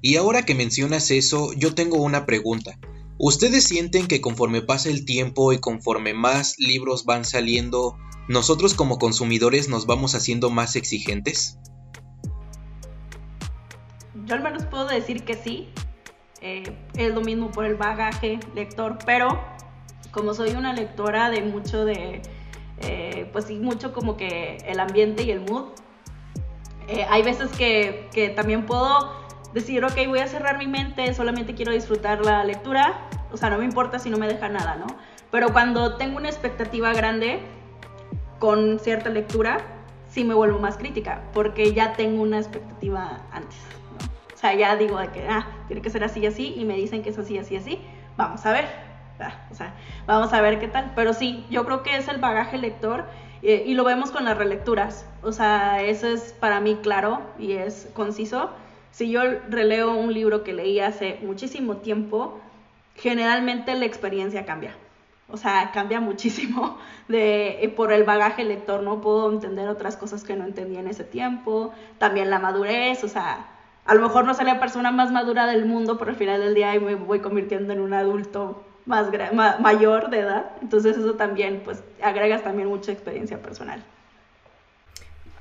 Y 0.00 0.16
ahora 0.16 0.42
que 0.42 0.54
mencionas 0.54 1.10
eso, 1.10 1.52
yo 1.54 1.74
tengo 1.74 1.96
una 1.96 2.24
pregunta. 2.24 2.78
¿Ustedes 3.18 3.64
sienten 3.64 4.06
que 4.06 4.20
conforme 4.20 4.62
pasa 4.62 4.90
el 4.90 5.04
tiempo 5.04 5.52
y 5.52 5.58
conforme 5.58 6.14
más 6.14 6.54
libros 6.58 7.04
van 7.04 7.24
saliendo, 7.24 7.96
nosotros 8.28 8.74
como 8.74 8.98
consumidores 8.98 9.68
nos 9.68 9.86
vamos 9.86 10.14
haciendo 10.14 10.50
más 10.50 10.76
exigentes? 10.76 11.58
Yo 14.26 14.34
al 14.34 14.42
menos 14.42 14.64
puedo 14.66 14.86
decir 14.86 15.24
que 15.24 15.34
sí, 15.34 15.70
eh, 16.42 16.76
es 16.94 17.14
lo 17.14 17.22
mismo 17.22 17.50
por 17.50 17.64
el 17.64 17.76
bagaje 17.76 18.38
lector, 18.54 18.98
pero 19.06 19.40
como 20.10 20.34
soy 20.34 20.50
una 20.50 20.74
lectora 20.74 21.30
de 21.30 21.42
mucho 21.42 21.86
de, 21.86 22.20
eh, 22.82 23.28
pues 23.32 23.46
sí, 23.46 23.56
mucho 23.56 23.94
como 23.94 24.16
que 24.16 24.58
el 24.66 24.78
ambiente 24.78 25.22
y 25.22 25.30
el 25.30 25.40
mood, 25.40 25.68
eh, 26.88 27.06
hay 27.08 27.22
veces 27.22 27.50
que, 27.52 28.08
que, 28.12 28.28
también 28.28 28.66
puedo 28.66 29.12
decir, 29.54 29.84
ok, 29.84 29.94
voy 30.06 30.18
a 30.18 30.28
cerrar 30.28 30.58
mi 30.58 30.66
mente, 30.66 31.12
solamente 31.14 31.54
quiero 31.54 31.72
disfrutar 31.72 32.24
la 32.24 32.44
lectura, 32.44 33.08
o 33.32 33.36
sea, 33.36 33.48
no 33.50 33.58
me 33.58 33.64
importa 33.64 33.98
si 33.98 34.10
no 34.10 34.18
me 34.18 34.26
deja 34.26 34.48
nada, 34.48 34.76
¿no? 34.76 34.86
Pero 35.30 35.52
cuando 35.52 35.96
tengo 35.96 36.16
una 36.16 36.28
expectativa 36.28 36.92
grande 36.92 37.40
con 38.38 38.78
cierta 38.78 39.10
lectura, 39.10 39.58
sí 40.10 40.24
me 40.24 40.34
vuelvo 40.34 40.58
más 40.58 40.76
crítica, 40.76 41.22
porque 41.32 41.72
ya 41.72 41.92
tengo 41.92 42.22
una 42.22 42.38
expectativa 42.38 43.20
antes. 43.32 43.58
O 44.34 44.36
sea, 44.36 44.54
ya 44.54 44.76
digo 44.76 44.98
de 44.98 45.08
que, 45.08 45.26
ah, 45.28 45.46
tiene 45.66 45.82
que 45.82 45.90
ser 45.90 46.04
así 46.04 46.20
y 46.20 46.26
así, 46.26 46.54
y 46.56 46.64
me 46.64 46.76
dicen 46.76 47.02
que 47.02 47.10
es 47.10 47.18
así, 47.18 47.38
así, 47.38 47.56
así. 47.56 47.80
Vamos 48.16 48.44
a 48.46 48.52
ver. 48.52 48.88
O 49.50 49.54
sea, 49.54 49.74
vamos 50.06 50.32
a 50.32 50.40
ver 50.40 50.60
qué 50.60 50.68
tal. 50.68 50.92
Pero 50.94 51.12
sí, 51.12 51.44
yo 51.50 51.64
creo 51.64 51.82
que 51.82 51.96
es 51.96 52.06
el 52.08 52.18
bagaje 52.18 52.58
lector 52.58 53.04
eh, 53.42 53.64
y 53.66 53.74
lo 53.74 53.84
vemos 53.84 54.10
con 54.10 54.24
las 54.24 54.38
relecturas. 54.38 55.06
O 55.22 55.32
sea, 55.32 55.82
eso 55.82 56.06
es 56.06 56.34
para 56.38 56.60
mí 56.60 56.78
claro 56.82 57.20
y 57.38 57.52
es 57.52 57.88
conciso. 57.94 58.50
Si 58.90 59.10
yo 59.10 59.22
releo 59.48 59.92
un 59.92 60.12
libro 60.12 60.44
que 60.44 60.52
leí 60.52 60.80
hace 60.80 61.18
muchísimo 61.22 61.78
tiempo, 61.78 62.38
generalmente 62.94 63.74
la 63.74 63.84
experiencia 63.84 64.44
cambia. 64.46 64.76
O 65.30 65.36
sea, 65.36 65.70
cambia 65.72 66.00
muchísimo 66.00 66.78
de, 67.08 67.64
eh, 67.64 67.68
por 67.68 67.92
el 67.92 68.04
bagaje 68.04 68.44
lector, 68.44 68.82
¿no? 68.82 69.00
Puedo 69.00 69.30
entender 69.32 69.68
otras 69.68 69.96
cosas 69.96 70.24
que 70.24 70.36
no 70.36 70.44
entendía 70.44 70.80
en 70.80 70.88
ese 70.88 71.04
tiempo, 71.04 71.72
también 71.98 72.30
la 72.30 72.38
madurez, 72.38 73.04
o 73.04 73.08
sea, 73.08 73.46
a 73.84 73.94
lo 73.94 74.02
mejor 74.02 74.26
no 74.26 74.34
soy 74.34 74.44
la 74.44 74.60
persona 74.60 74.90
más 74.90 75.10
madura 75.10 75.46
del 75.46 75.64
mundo, 75.64 75.96
pero 75.98 76.10
al 76.10 76.16
final 76.16 76.40
del 76.40 76.54
día 76.54 76.78
me 76.78 76.94
voy 76.94 77.20
convirtiendo 77.20 77.72
en 77.72 77.80
un 77.80 77.94
adulto 77.94 78.62
más 78.84 79.08
mayor 79.60 80.10
de 80.10 80.20
edad. 80.20 80.50
Entonces 80.60 80.96
eso 80.98 81.14
también, 81.14 81.62
pues, 81.64 81.82
agregas 82.02 82.42
también 82.42 82.68
mucha 82.68 82.92
experiencia 82.92 83.40
personal. 83.40 83.82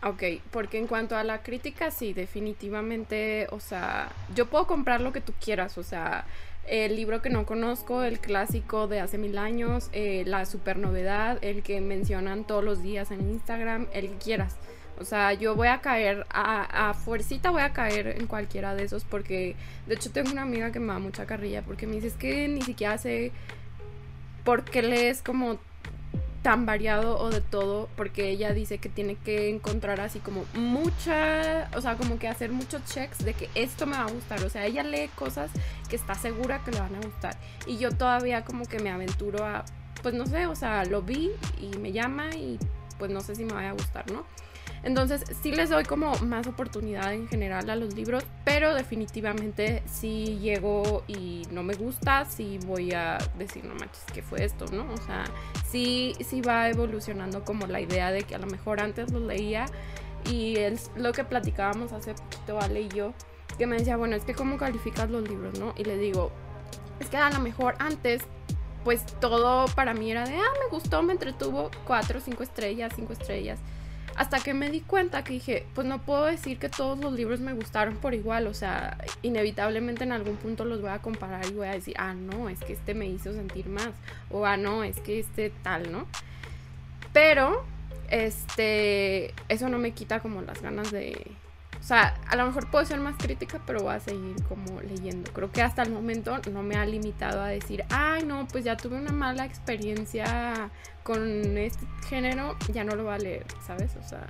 Ok, 0.04 0.24
porque 0.52 0.78
en 0.78 0.88
cuanto 0.88 1.18
a 1.18 1.24
la 1.24 1.42
crítica, 1.42 1.90
sí, 1.90 2.14
definitivamente, 2.14 3.48
o 3.52 3.60
sea, 3.60 4.10
yo 4.36 4.46
puedo 4.46 4.68
comprar 4.68 5.02
lo 5.02 5.12
que 5.12 5.22
tú 5.22 5.34
quieras, 5.44 5.78
o 5.78 5.84
sea, 5.84 6.26
el 6.68 6.96
libro 6.96 7.22
que 7.22 7.30
no 7.30 7.46
conozco, 7.46 8.04
el 8.04 8.20
clásico 8.20 8.88
de 8.88 9.00
hace 9.00 9.18
mil 9.18 9.38
años, 9.38 9.90
eh, 9.94 10.24
la 10.26 10.46
super 10.46 10.78
novedad, 10.78 11.38
el 11.42 11.64
que 11.64 11.82
mencionan 11.82 12.44
todos 12.46 12.64
los 12.64 12.84
días 12.84 13.12
en 13.12 13.22
Instagram, 13.22 13.88
el 13.94 14.10
que 14.10 14.18
quieras. 14.18 14.56
O 15.00 15.06
sea, 15.06 15.34
yo 15.34 15.56
voy 15.56 15.68
a 15.68 15.80
caer, 15.80 16.26
a, 16.30 16.90
a 16.90 16.94
fuercita 16.94 17.52
voy 17.52 17.62
a 17.62 17.72
caer 17.72 18.08
en 18.20 18.28
cualquiera 18.28 18.76
de 18.76 18.84
esos 18.84 19.04
porque, 19.04 19.56
de 19.86 19.96
hecho, 19.96 20.12
tengo 20.12 20.32
una 20.32 20.42
amiga 20.42 20.72
que 20.72 20.80
me 20.80 20.88
da 20.88 21.00
mucha 21.00 21.26
carrilla 21.26 21.62
porque 21.62 21.86
me 21.88 21.96
dice 21.96 22.08
es 22.08 22.16
que 22.16 22.48
ni 22.48 22.62
siquiera 22.64 22.98
sé 22.98 23.32
por 24.44 24.64
qué 24.64 24.82
lees 24.82 25.22
como 25.22 25.60
tan 26.42 26.66
variado 26.66 27.20
o 27.20 27.30
de 27.30 27.42
todo, 27.42 27.90
porque 27.96 28.30
ella 28.30 28.54
dice 28.54 28.78
que 28.78 28.90
tiene 28.90 29.16
que 29.16 29.50
encontrar 29.50 30.00
así 30.00 30.20
como 30.20 30.46
mucha, 30.54 31.70
o 31.76 31.82
sea, 31.82 31.96
como 31.96 32.20
que 32.20 32.28
hacer 32.28 32.52
muchos 32.52 32.84
checks 32.86 33.24
de 33.24 33.34
que 33.34 33.50
esto 33.56 33.86
me 33.86 33.98
va 33.98 34.04
a 34.04 34.12
gustar, 34.12 34.44
o 34.44 34.50
sea, 34.50 34.66
ella 34.66 34.84
lee 34.84 35.10
cosas 35.16 35.52
que 35.90 35.96
está 35.96 36.16
segura 36.16 36.64
que 36.64 36.72
le 36.72 36.80
van 36.80 36.96
a 36.96 37.02
gustar 37.02 37.38
y 37.66 37.78
yo 37.78 37.92
todavía 37.92 38.46
como 38.46 38.66
que 38.66 38.80
me 38.80 38.90
aventuro 38.90 39.46
a, 39.46 39.66
pues 40.02 40.14
no 40.14 40.26
sé, 40.26 40.48
o 40.48 40.56
sea, 40.56 40.86
lo 40.86 41.02
vi 41.02 41.32
y 41.60 41.78
me 41.78 41.92
llama 41.92 42.30
y 42.36 42.60
pues 42.98 43.12
no 43.12 43.22
sé 43.22 43.36
si 43.36 43.46
me 43.46 43.54
vaya 43.54 43.70
a 43.70 43.74
gustar, 43.74 44.10
¿no? 44.12 44.26
Entonces 44.84 45.24
sí 45.42 45.52
les 45.52 45.70
doy 45.70 45.84
como 45.84 46.14
más 46.20 46.48
oportunidad 46.48 47.14
en 47.14 47.28
general 47.28 47.70
a 47.70 47.76
los 47.76 47.94
libros, 47.94 48.24
pero 48.46 48.74
definitivamente 48.74 49.84
si 49.86 50.38
llego 50.40 51.04
y 51.08 51.44
no 51.52 51.64
me 51.64 51.74
gusta, 51.74 52.26
sí 52.26 52.60
voy 52.66 52.94
a 52.94 53.18
decir, 53.38 53.66
no 53.66 53.76
manches, 53.76 54.04
¿qué 54.14 54.22
fue 54.22 54.44
esto? 54.44 54.66
¿No? 54.72 54.92
O 54.94 54.98
sea, 54.98 55.26
sí, 55.70 56.16
sí 56.20 56.42
va 56.42 56.70
evolucionando 56.70 57.44
como 57.44 57.68
la 57.68 57.82
idea 57.82 58.12
de 58.12 58.24
que 58.24 58.36
a 58.36 58.40
lo 58.40 58.48
mejor 58.48 58.80
antes 58.80 59.12
lo 59.12 59.20
leía 59.20 59.66
y 60.30 60.58
es 60.58 60.92
lo 60.96 61.12
que 61.12 61.24
platicábamos 61.24 61.92
hace 61.92 62.14
poquito 62.14 62.60
Ale 62.60 62.82
y 62.82 62.90
yo, 62.90 63.14
que 63.58 63.66
me 63.66 63.78
decía, 63.78 63.98
bueno, 63.98 64.16
es 64.16 64.24
que 64.24 64.34
cómo 64.34 64.58
calificas 64.58 65.10
los 65.10 65.28
libros, 65.28 65.60
¿no? 65.60 65.74
Y 65.78 65.84
le 65.84 65.98
digo, 65.98 66.32
es 67.00 67.10
que 67.10 67.18
a 67.18 67.30
lo 67.30 67.40
mejor 67.40 67.76
antes 67.80 68.24
pues 68.84 69.06
todo 69.20 69.66
para 69.76 69.94
mí 69.94 70.12
era 70.12 70.26
de, 70.26 70.36
ah, 70.36 70.54
me 70.64 70.70
gustó, 70.70 71.04
me 71.04 71.12
entretuvo, 71.12 71.70
cuatro, 71.86 72.22
cinco 72.22 72.44
estrellas, 72.44 72.94
cinco 72.96 73.12
estrellas. 73.12 73.60
Hasta 74.18 74.40
que 74.40 74.56
me 74.56 74.72
di 74.72 74.82
cuenta 74.82 75.24
que 75.24 75.34
dije, 75.34 75.68
pues 75.76 75.86
no 75.86 76.00
puedo 76.00 76.26
decir 76.26 76.58
que 76.58 76.70
todos 76.70 76.98
los 76.98 77.14
libros 77.14 77.40
me 77.40 77.54
gustaron 77.54 77.98
por 77.98 78.16
igual, 78.16 78.48
o 78.48 78.54
sea, 78.56 78.98
inevitablemente 79.22 80.04
en 80.04 80.12
algún 80.12 80.38
punto 80.38 80.66
los 80.66 80.82
voy 80.82 80.90
a 80.90 81.00
comparar 81.00 81.46
y 81.46 81.54
voy 81.54 81.68
a 81.68 81.74
decir, 81.74 81.94
ah, 82.00 82.16
no, 82.16 82.50
es 82.50 82.60
que 82.60 82.74
este 82.74 82.96
me 82.96 83.06
hizo 83.06 83.32
sentir 83.32 83.70
más, 83.70 83.92
o 84.32 84.48
ah, 84.48 84.58
no, 84.58 84.84
es 84.84 85.00
que 85.00 85.20
este 85.20 85.52
tal, 85.62 85.92
¿no? 85.92 86.08
Pero, 87.14 87.64
este, 88.10 89.36
eso 89.50 89.70
no 89.70 89.78
me 89.78 89.92
quita 89.92 90.20
como 90.20 90.42
las 90.42 90.64
ganas 90.64 90.92
de, 90.92 91.16
o 91.80 91.84
sea, 91.84 92.16
a 92.28 92.36
lo 92.36 92.46
mejor 92.46 92.70
puedo 92.70 92.86
ser 92.86 93.00
más 93.00 93.16
crítica, 93.18 93.62
pero 93.66 93.82
voy 93.82 93.94
a 93.94 94.00
seguir 94.00 94.36
como 94.48 94.82
leyendo. 94.82 95.32
Creo 95.32 95.52
que 95.52 95.62
hasta 95.62 95.84
el 95.84 95.92
momento 95.92 96.38
no 96.52 96.64
me 96.64 96.76
ha 96.76 96.86
limitado 96.86 97.42
a 97.42 97.48
decir, 97.48 97.86
ay, 97.90 98.24
no, 98.24 98.48
pues 98.48 98.64
ya 98.64 98.76
tuve 98.76 98.98
una 98.98 99.12
mala 99.12 99.46
experiencia 99.46 100.70
con 101.04 101.58
este 101.58 101.86
género, 102.10 102.58
ya 102.74 102.84
no 102.84 102.96
lo 102.96 103.04
voy 103.04 103.14
a 103.14 103.18
leer, 103.18 103.46
¿sabes? 103.66 103.96
O 103.96 104.08
sea, 104.08 104.28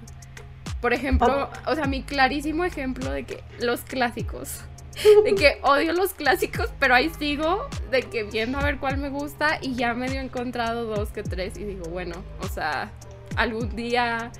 por 0.81 0.93
ejemplo, 0.93 1.49
o 1.65 1.75
sea, 1.75 1.85
mi 1.85 2.03
clarísimo 2.03 2.63
ejemplo 2.65 3.11
de 3.11 3.23
que 3.23 3.43
los 3.59 3.81
clásicos. 3.81 4.63
De 5.23 5.35
que 5.35 5.59
odio 5.61 5.93
los 5.93 6.13
clásicos, 6.13 6.71
pero 6.79 6.95
ahí 6.95 7.11
sigo, 7.19 7.69
de 7.91 8.01
que 8.01 8.23
viendo 8.23 8.57
a 8.57 8.63
ver 8.63 8.79
cuál 8.79 8.97
me 8.97 9.09
gusta 9.09 9.59
y 9.61 9.75
ya 9.75 9.93
medio 9.93 10.19
he 10.19 10.23
encontrado 10.23 10.85
dos 10.85 11.09
que 11.09 11.21
tres 11.21 11.55
y 11.55 11.65
digo, 11.65 11.85
bueno, 11.91 12.15
o 12.41 12.47
sea, 12.47 12.91
algún 13.35 13.75
día 13.75 14.31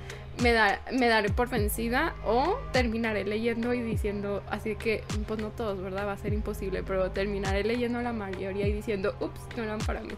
me, 0.42 0.52
da, 0.52 0.80
me 0.92 1.08
daré 1.08 1.30
por 1.30 1.48
vencida 1.48 2.14
o 2.24 2.58
terminaré 2.72 3.24
leyendo 3.24 3.74
y 3.74 3.80
diciendo, 3.80 4.42
así 4.50 4.76
que, 4.76 5.04
pues 5.26 5.40
no 5.40 5.48
todos, 5.48 5.80
¿verdad? 5.80 6.06
Va 6.06 6.12
a 6.12 6.18
ser 6.18 6.32
imposible, 6.32 6.82
pero 6.82 7.10
terminaré 7.10 7.64
leyendo 7.64 8.00
la 8.00 8.12
mayoría 8.12 8.66
y 8.66 8.72
diciendo, 8.72 9.14
ups, 9.20 9.40
no 9.56 9.62
eran 9.64 9.78
para 9.78 10.00
mí. 10.00 10.14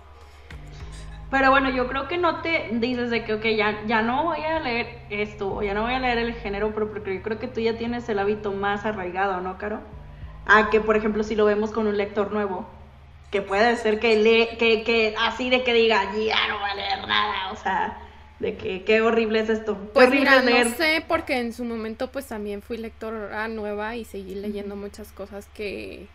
Pero 1.30 1.50
bueno, 1.50 1.70
yo 1.70 1.86
creo 1.86 2.08
que 2.08 2.18
no 2.18 2.40
te 2.42 2.70
dices 2.72 3.10
de 3.10 3.24
que, 3.24 3.34
ok, 3.34 3.44
ya, 3.56 3.82
ya 3.86 4.02
no 4.02 4.24
voy 4.24 4.40
a 4.40 4.58
leer 4.58 4.98
esto, 5.10 5.54
o 5.54 5.62
ya 5.62 5.74
no 5.74 5.82
voy 5.82 5.94
a 5.94 6.00
leer 6.00 6.18
el 6.18 6.34
género, 6.34 6.72
pero 6.74 6.90
porque 6.90 7.14
yo 7.14 7.22
creo 7.22 7.38
que 7.38 7.46
tú 7.46 7.60
ya 7.60 7.78
tienes 7.78 8.08
el 8.08 8.18
hábito 8.18 8.52
más 8.52 8.84
arraigado, 8.84 9.40
¿no, 9.40 9.56
Caro? 9.56 9.80
A 10.46 10.70
que, 10.70 10.80
por 10.80 10.96
ejemplo, 10.96 11.22
si 11.22 11.36
lo 11.36 11.44
vemos 11.44 11.70
con 11.70 11.86
un 11.86 11.96
lector 11.96 12.32
nuevo, 12.32 12.68
que 13.30 13.42
puede 13.42 13.76
ser 13.76 14.00
que 14.00 14.16
lee, 14.16 14.56
que, 14.58 14.82
que 14.82 15.14
así 15.20 15.50
de 15.50 15.62
que 15.62 15.72
diga, 15.72 16.02
ya 16.14 16.48
no 16.48 16.58
voy 16.58 16.70
a 16.70 16.74
leer 16.74 17.06
nada, 17.06 17.52
o 17.52 17.56
sea, 17.56 17.96
de 18.40 18.56
que 18.56 18.82
qué 18.84 19.02
horrible 19.02 19.40
es 19.40 19.50
esto. 19.50 19.76
Pues 19.92 20.10
mira, 20.10 20.42
no 20.42 20.64
sé, 20.70 21.04
porque 21.06 21.38
en 21.38 21.52
su 21.52 21.64
momento 21.64 22.10
pues 22.10 22.26
también 22.26 22.62
fui 22.62 22.78
lectora 22.78 23.46
nueva 23.48 23.96
y 23.96 24.04
seguí 24.04 24.34
leyendo 24.34 24.76
muchas 24.76 25.12
cosas 25.12 25.46
que 25.54 26.06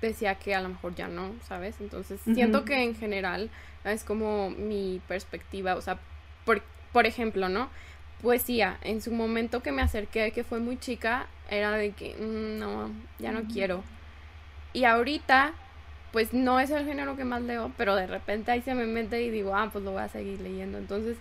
decía 0.00 0.36
que 0.36 0.54
a 0.54 0.62
lo 0.62 0.70
mejor 0.70 0.94
ya 0.94 1.08
no, 1.08 1.32
¿sabes? 1.46 1.76
Entonces 1.80 2.20
siento 2.24 2.64
que 2.64 2.82
en 2.82 2.96
general 2.96 3.50
es 3.84 4.02
como 4.02 4.50
mi 4.50 5.00
perspectiva, 5.06 5.74
o 5.76 5.82
sea, 5.82 5.98
por, 6.44 6.62
por 6.92 7.06
ejemplo, 7.06 7.48
¿no? 7.48 7.68
Poesía, 8.22 8.78
en 8.82 9.00
su 9.02 9.12
momento 9.12 9.62
que 9.62 9.70
me 9.70 9.82
acerqué, 9.82 10.32
que 10.32 10.44
fue 10.44 10.60
muy 10.60 10.78
chica, 10.78 11.26
era 11.50 11.72
de 11.72 11.92
que 11.92 12.14
mm, 12.14 12.58
no, 12.58 12.90
ya 13.18 13.30
no 13.30 13.42
quiero. 13.44 13.84
Y 14.72 14.84
ahorita 14.84 15.52
pues 16.12 16.32
no 16.32 16.58
es 16.58 16.70
el 16.70 16.86
género 16.86 17.16
que 17.16 17.24
más 17.24 17.42
leo, 17.42 17.70
pero 17.76 17.94
de 17.94 18.06
repente 18.06 18.50
ahí 18.50 18.62
se 18.62 18.74
me 18.74 18.86
mete 18.86 19.22
y 19.22 19.30
digo, 19.30 19.54
ah, 19.54 19.68
pues 19.70 19.84
lo 19.84 19.92
voy 19.92 20.02
a 20.02 20.08
seguir 20.08 20.40
leyendo. 20.40 20.78
Entonces, 20.78 21.18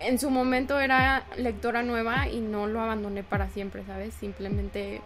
en 0.00 0.18
su 0.18 0.30
momento 0.30 0.78
era 0.80 1.24
lectora 1.36 1.82
nueva 1.82 2.28
y 2.28 2.40
no 2.40 2.66
lo 2.66 2.80
abandoné 2.80 3.22
para 3.22 3.48
siempre, 3.48 3.84
¿sabes? 3.86 4.14
Simplemente 4.14 5.00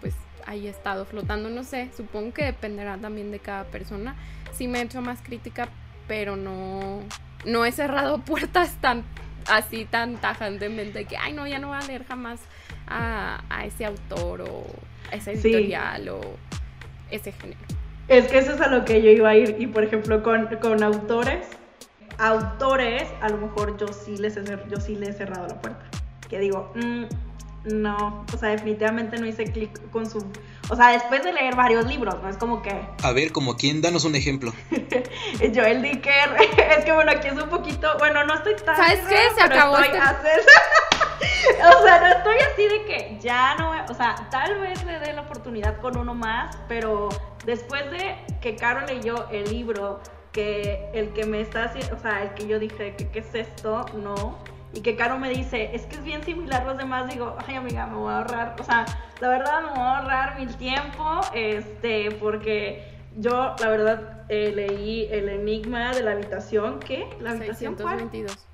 pues 0.00 0.14
ahí 0.46 0.66
he 0.66 0.70
estado 0.70 1.04
flotando, 1.04 1.50
no 1.50 1.64
sé, 1.64 1.90
supongo 1.96 2.32
que 2.32 2.44
dependerá 2.44 2.96
también 2.98 3.30
de 3.30 3.38
cada 3.38 3.64
persona. 3.64 4.16
Sí 4.52 4.68
me 4.68 4.80
he 4.80 4.82
hecho 4.82 5.00
más 5.00 5.20
crítica, 5.22 5.68
pero 6.08 6.36
no, 6.36 7.00
no 7.44 7.64
he 7.64 7.72
cerrado 7.72 8.18
puertas 8.24 8.76
tan 8.80 9.04
así 9.48 9.84
tan 9.84 10.16
tajantemente 10.18 11.04
que, 11.04 11.16
ay 11.16 11.32
no, 11.32 11.46
ya 11.46 11.58
no 11.58 11.68
voy 11.68 11.78
a 11.78 11.86
leer 11.86 12.04
jamás 12.04 12.40
a, 12.86 13.40
ese 13.64 13.84
autor 13.84 14.42
o 14.42 14.64
ese 15.10 15.32
editorial 15.32 16.08
o 16.08 16.20
ese 17.10 17.32
género. 17.32 17.60
Es 18.08 18.28
que 18.28 18.38
eso 18.38 18.54
es 18.54 18.60
a 18.60 18.68
lo 18.68 18.84
que 18.84 19.02
yo 19.02 19.10
iba 19.10 19.30
a 19.30 19.36
ir 19.36 19.56
y 19.58 19.66
por 19.66 19.84
ejemplo 19.84 20.22
con, 20.22 20.46
con 20.60 20.82
autores 20.82 21.46
autores, 22.22 23.08
a 23.20 23.28
lo 23.28 23.36
mejor 23.38 23.76
yo 23.76 23.88
sí 23.88 24.16
les 24.16 24.36
he, 24.36 24.44
yo 24.44 24.80
sí 24.80 24.94
les 24.94 25.10
he 25.10 25.12
cerrado 25.12 25.48
la 25.48 25.60
puerta. 25.60 25.84
Que 26.28 26.38
digo, 26.38 26.72
mm, 26.74 27.04
no, 27.64 28.24
o 28.32 28.36
sea, 28.36 28.50
definitivamente 28.50 29.18
no 29.18 29.26
hice 29.26 29.44
clic 29.44 29.90
con 29.90 30.08
su... 30.08 30.24
O 30.68 30.76
sea, 30.76 30.90
después 30.90 31.22
de 31.24 31.32
leer 31.32 31.56
varios 31.56 31.86
libros, 31.86 32.16
¿no? 32.22 32.28
Es 32.28 32.36
como 32.36 32.62
que... 32.62 32.80
A 33.02 33.12
ver, 33.12 33.32
como 33.32 33.56
quién, 33.56 33.82
danos 33.82 34.04
un 34.04 34.14
ejemplo. 34.14 34.52
Joel 35.54 35.82
Dicker, 35.82 36.36
es 36.78 36.84
que 36.84 36.92
bueno, 36.92 37.10
aquí 37.10 37.28
es 37.28 37.34
un 37.34 37.48
poquito... 37.48 37.88
Bueno, 37.98 38.24
no 38.24 38.34
estoy 38.34 38.54
tan... 38.56 38.76
¿Sabes 38.76 39.00
qué? 39.08 39.18
Se 39.34 39.42
acabó 39.42 39.78
este... 39.78 39.98
o 41.76 41.82
sea, 41.82 42.00
no 42.00 42.06
estoy 42.06 42.36
así 42.52 42.68
de 42.68 42.84
que 42.84 43.18
ya 43.20 43.56
no... 43.56 43.72
O 43.88 43.94
sea, 43.94 44.28
tal 44.30 44.60
vez 44.60 44.84
le 44.84 45.00
dé 45.00 45.12
la 45.12 45.22
oportunidad 45.22 45.80
con 45.80 45.96
uno 45.96 46.14
más, 46.14 46.56
pero 46.68 47.08
después 47.44 47.90
de 47.90 48.16
que 48.40 48.54
Caro 48.56 48.86
leyó 48.86 49.28
el 49.30 49.50
libro 49.50 50.00
que 50.32 50.90
el 50.94 51.12
que 51.12 51.26
me 51.26 51.40
está 51.40 51.64
haciendo, 51.64 51.94
o 51.94 51.98
sea, 51.98 52.22
el 52.22 52.34
que 52.34 52.46
yo 52.46 52.58
dije 52.58 52.94
que 52.96 53.08
qué 53.08 53.18
es 53.20 53.34
esto, 53.34 53.84
no. 53.94 54.38
Y 54.74 54.80
que 54.80 54.96
Caro 54.96 55.18
me 55.18 55.28
dice, 55.28 55.70
es 55.74 55.84
que 55.84 55.96
es 55.96 56.02
bien 56.02 56.24
similar 56.24 56.62
a 56.62 56.64
los 56.64 56.78
demás, 56.78 57.10
digo, 57.12 57.36
ay 57.46 57.56
amiga, 57.56 57.86
me 57.86 57.96
voy 57.96 58.10
a 58.10 58.18
ahorrar, 58.18 58.56
o 58.58 58.64
sea, 58.64 58.86
la 59.20 59.28
verdad 59.28 59.62
me 59.62 59.68
voy 59.68 59.78
a 59.78 59.98
ahorrar 59.98 60.38
mil 60.38 60.56
tiempo, 60.56 61.20
este, 61.34 62.10
porque 62.12 62.82
yo, 63.18 63.54
la 63.60 63.68
verdad, 63.68 64.22
eh, 64.30 64.50
leí 64.54 65.08
El 65.10 65.28
Enigma 65.28 65.92
de 65.92 66.02
la 66.02 66.12
Habitación, 66.12 66.80
¿qué? 66.80 67.06
¿La 67.20 67.32
habitación 67.32 67.76
622. 67.76 68.48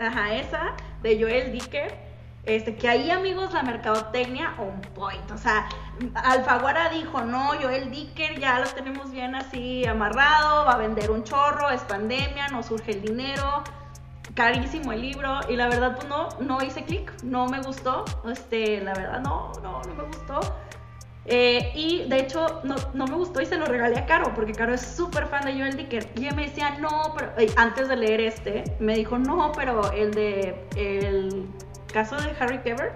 Ajá, 0.00 0.34
esa, 0.36 0.74
de 1.02 1.20
Joel 1.20 1.52
Dicker 1.52 2.07
este, 2.48 2.76
que 2.76 2.88
ahí, 2.88 3.10
amigos, 3.10 3.52
la 3.52 3.62
mercadotecnia, 3.62 4.54
un 4.58 4.80
point. 4.94 5.30
O 5.30 5.38
sea, 5.38 5.68
Alfaguara 6.14 6.88
dijo, 6.90 7.22
no, 7.22 7.50
Joel 7.60 7.90
Dicker 7.90 8.38
ya 8.38 8.58
lo 8.58 8.66
tenemos 8.66 9.10
bien 9.10 9.34
así 9.34 9.84
amarrado, 9.86 10.64
va 10.64 10.72
a 10.72 10.76
vender 10.78 11.10
un 11.10 11.24
chorro, 11.24 11.70
es 11.70 11.82
pandemia, 11.82 12.48
no 12.48 12.62
surge 12.62 12.92
el 12.92 13.02
dinero, 13.02 13.62
carísimo 14.34 14.92
el 14.92 15.02
libro. 15.02 15.40
Y 15.48 15.56
la 15.56 15.68
verdad, 15.68 15.96
pues 15.96 16.08
no, 16.08 16.28
no 16.40 16.62
hice 16.62 16.84
clic, 16.84 17.12
no 17.22 17.46
me 17.46 17.60
gustó. 17.60 18.04
Este, 18.30 18.80
la 18.80 18.94
verdad, 18.94 19.20
no, 19.20 19.52
no, 19.62 19.82
no 19.82 19.94
me 19.94 20.04
gustó. 20.04 20.40
Eh, 21.30 21.72
y 21.74 22.08
de 22.08 22.20
hecho, 22.20 22.60
no, 22.64 22.74
no, 22.94 23.06
me 23.06 23.14
gustó 23.14 23.42
y 23.42 23.46
se 23.46 23.58
lo 23.58 23.66
regalé 23.66 23.98
a 23.98 24.06
Caro, 24.06 24.32
porque 24.34 24.52
Caro 24.52 24.72
es 24.72 24.80
súper 24.80 25.26
fan 25.26 25.44
de 25.44 25.52
Joel 25.52 25.76
Dicker. 25.76 26.10
Y 26.16 26.26
él 26.26 26.34
me 26.34 26.46
decía, 26.46 26.78
no, 26.80 27.14
pero 27.14 27.32
antes 27.56 27.88
de 27.88 27.96
leer 27.96 28.22
este, 28.22 28.64
me 28.80 28.94
dijo, 28.94 29.18
no, 29.18 29.52
pero 29.52 29.92
el 29.92 30.12
de 30.12 30.66
el 30.74 31.46
caso 31.92 32.16
de 32.16 32.34
Harry 32.38 32.58
Kebert, 32.58 32.94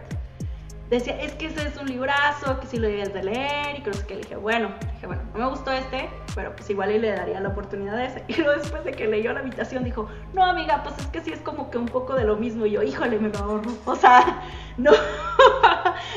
decía, 0.89 1.19
es 1.21 1.33
que 1.33 1.47
ese 1.47 1.67
es 1.67 1.77
un 1.79 1.87
librazo, 1.87 2.61
que 2.61 2.67
si 2.67 2.77
lo 2.77 2.87
debías 2.87 3.13
de 3.15 3.25
leer, 3.25 3.79
y 3.79 3.83
creo 3.83 4.07
que 4.07 4.15
le 4.15 4.21
dije, 4.21 4.37
bueno, 4.37 4.73
dije, 4.95 5.07
bueno, 5.07 5.23
no 5.33 5.39
me 5.39 5.47
gustó 5.49 5.73
este, 5.73 6.11
pero 6.35 6.55
pues 6.55 6.69
igual 6.69 7.01
le 7.01 7.11
daría 7.11 7.41
la 7.41 7.49
oportunidad 7.49 7.97
de 7.97 8.07
ese. 8.07 8.25
Y 8.29 8.35
luego 8.37 8.61
después 8.61 8.85
de 8.85 8.93
que 8.93 9.07
leyó 9.07 9.33
la 9.33 9.41
habitación 9.41 9.85
dijo, 9.85 10.09
no 10.35 10.45
amiga, 10.45 10.83
pues 10.83 10.97
es 10.99 11.07
que 11.07 11.23
sí 11.23 11.33
es 11.33 11.41
como 11.41 11.71
que 11.71 11.79
un 11.79 11.87
poco 11.87 12.15
de 12.15 12.25
lo 12.25 12.37
mismo. 12.37 12.67
Y 12.67 12.73
yo, 12.73 12.83
híjole, 12.83 13.19
me 13.19 13.31
lo 13.31 13.39
ahorro. 13.43 13.73
O 13.87 13.97
sea, 13.97 14.43
no, 14.77 14.91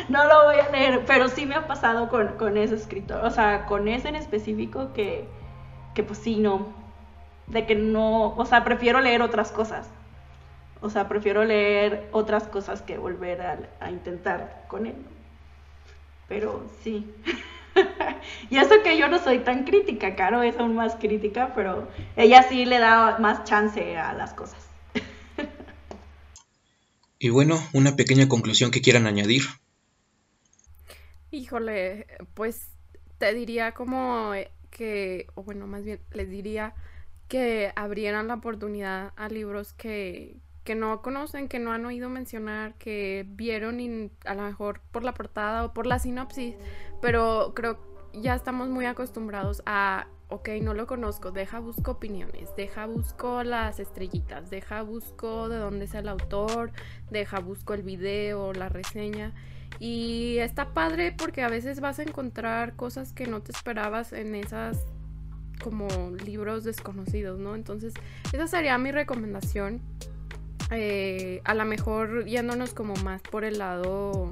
no 0.09 0.25
lo 0.25 0.43
voy 0.45 0.57
a 0.57 0.69
leer, 0.71 1.03
pero 1.05 1.29
sí 1.29 1.45
me 1.45 1.55
ha 1.55 1.67
pasado 1.67 2.09
con, 2.09 2.35
con 2.37 2.57
ese 2.57 2.75
escritor, 2.75 3.23
o 3.23 3.31
sea, 3.31 3.65
con 3.65 3.87
ese 3.87 4.09
en 4.09 4.15
específico 4.15 4.91
que, 4.93 5.25
que 5.93 6.03
pues 6.03 6.19
sí, 6.19 6.37
no, 6.37 6.67
de 7.47 7.65
que 7.65 7.75
no, 7.75 8.35
o 8.35 8.45
sea, 8.45 8.63
prefiero 8.63 8.99
leer 8.99 9.21
otras 9.21 9.51
cosas. 9.51 9.89
O 10.81 10.89
sea, 10.89 11.07
prefiero 11.07 11.43
leer 11.43 12.07
otras 12.11 12.47
cosas 12.47 12.81
que 12.81 12.97
volver 12.97 13.69
a, 13.79 13.89
intentar 13.89 14.65
con 14.67 14.85
él. 14.85 14.95
Pero 16.27 16.69
sí. 16.83 17.11
y 18.49 18.57
eso 18.57 18.75
que 18.83 18.97
yo 18.97 19.07
no 19.07 19.19
soy 19.19 19.39
tan 19.39 19.63
crítica, 19.63 20.15
Caro 20.15 20.43
es 20.43 20.57
aún 20.57 20.75
más 20.75 20.95
crítica, 20.95 21.53
pero 21.55 21.87
ella 22.15 22.43
sí 22.43 22.65
le 22.65 22.79
da 22.79 23.17
más 23.19 23.43
chance 23.43 23.97
a 23.97 24.13
las 24.13 24.33
cosas. 24.33 24.69
y 27.19 27.29
bueno, 27.29 27.57
una 27.73 27.95
pequeña 27.95 28.27
conclusión 28.27 28.71
que 28.71 28.81
quieran 28.81 29.07
añadir. 29.07 29.43
Híjole, 31.31 32.07
pues 32.33 32.69
te 33.17 33.33
diría 33.33 33.73
como 33.73 34.33
que, 34.69 35.27
o 35.35 35.43
bueno, 35.43 35.67
más 35.67 35.83
bien 35.83 35.99
les 36.11 36.29
diría 36.29 36.73
que 37.27 37.71
abrieran 37.75 38.27
la 38.27 38.35
oportunidad 38.35 39.13
a 39.15 39.29
libros 39.29 39.73
que, 39.73 40.37
que 40.65 40.75
no 40.75 41.01
conocen, 41.01 41.47
que 41.47 41.59
no 41.59 41.71
han 41.71 41.85
oído 41.85 42.09
mencionar, 42.09 42.73
que 42.73 43.25
vieron 43.29 43.79
y 43.79 44.11
a 44.25 44.33
lo 44.33 44.41
mejor 44.41 44.81
por 44.91 45.03
la 45.03 45.13
portada 45.13 45.63
o 45.63 45.73
por 45.73 45.85
la 45.85 45.99
sinopsis, 45.99 46.55
pero 47.01 47.53
creo 47.55 47.77
ya 48.13 48.33
estamos 48.35 48.69
muy 48.69 48.85
acostumbrados 48.85 49.61
a, 49.65 50.07
ok, 50.29 50.49
no 50.61 50.73
lo 50.73 50.87
conozco, 50.87 51.31
deja 51.31 51.59
busco 51.59 51.91
opiniones, 51.91 52.49
deja 52.55 52.87
busco 52.87 53.43
las 53.43 53.79
estrellitas, 53.79 54.49
deja 54.49 54.81
busco 54.81 55.49
de 55.49 55.57
dónde 55.57 55.85
es 55.85 55.93
el 55.93 56.07
autor, 56.07 56.71
deja 57.11 57.39
busco 57.39 57.73
el 57.73 57.83
video, 57.83 58.53
la 58.53 58.69
reseña. 58.69 59.33
Y 59.79 60.37
está 60.37 60.73
padre 60.73 61.13
porque 61.15 61.43
a 61.43 61.49
veces 61.49 61.79
vas 61.81 61.99
a 61.99 62.03
encontrar 62.03 62.75
cosas 62.75 63.11
que 63.11 63.27
no 63.27 63.41
te 63.41 63.51
esperabas 63.51 64.13
en 64.13 64.33
esas 64.33 64.85
como 65.61 65.87
libros 66.25 66.63
desconocidos, 66.63 67.39
¿no? 67.39 67.55
Entonces, 67.55 67.93
esa 68.31 68.47
sería 68.47 68.77
mi 68.77 68.91
recomendación 68.91 69.81
eh, 70.71 71.41
a 71.43 71.53
lo 71.53 71.65
mejor 71.65 72.25
yéndonos 72.25 72.73
como 72.73 72.95
más 73.03 73.21
por 73.21 73.43
el 73.43 73.59
lado, 73.59 74.29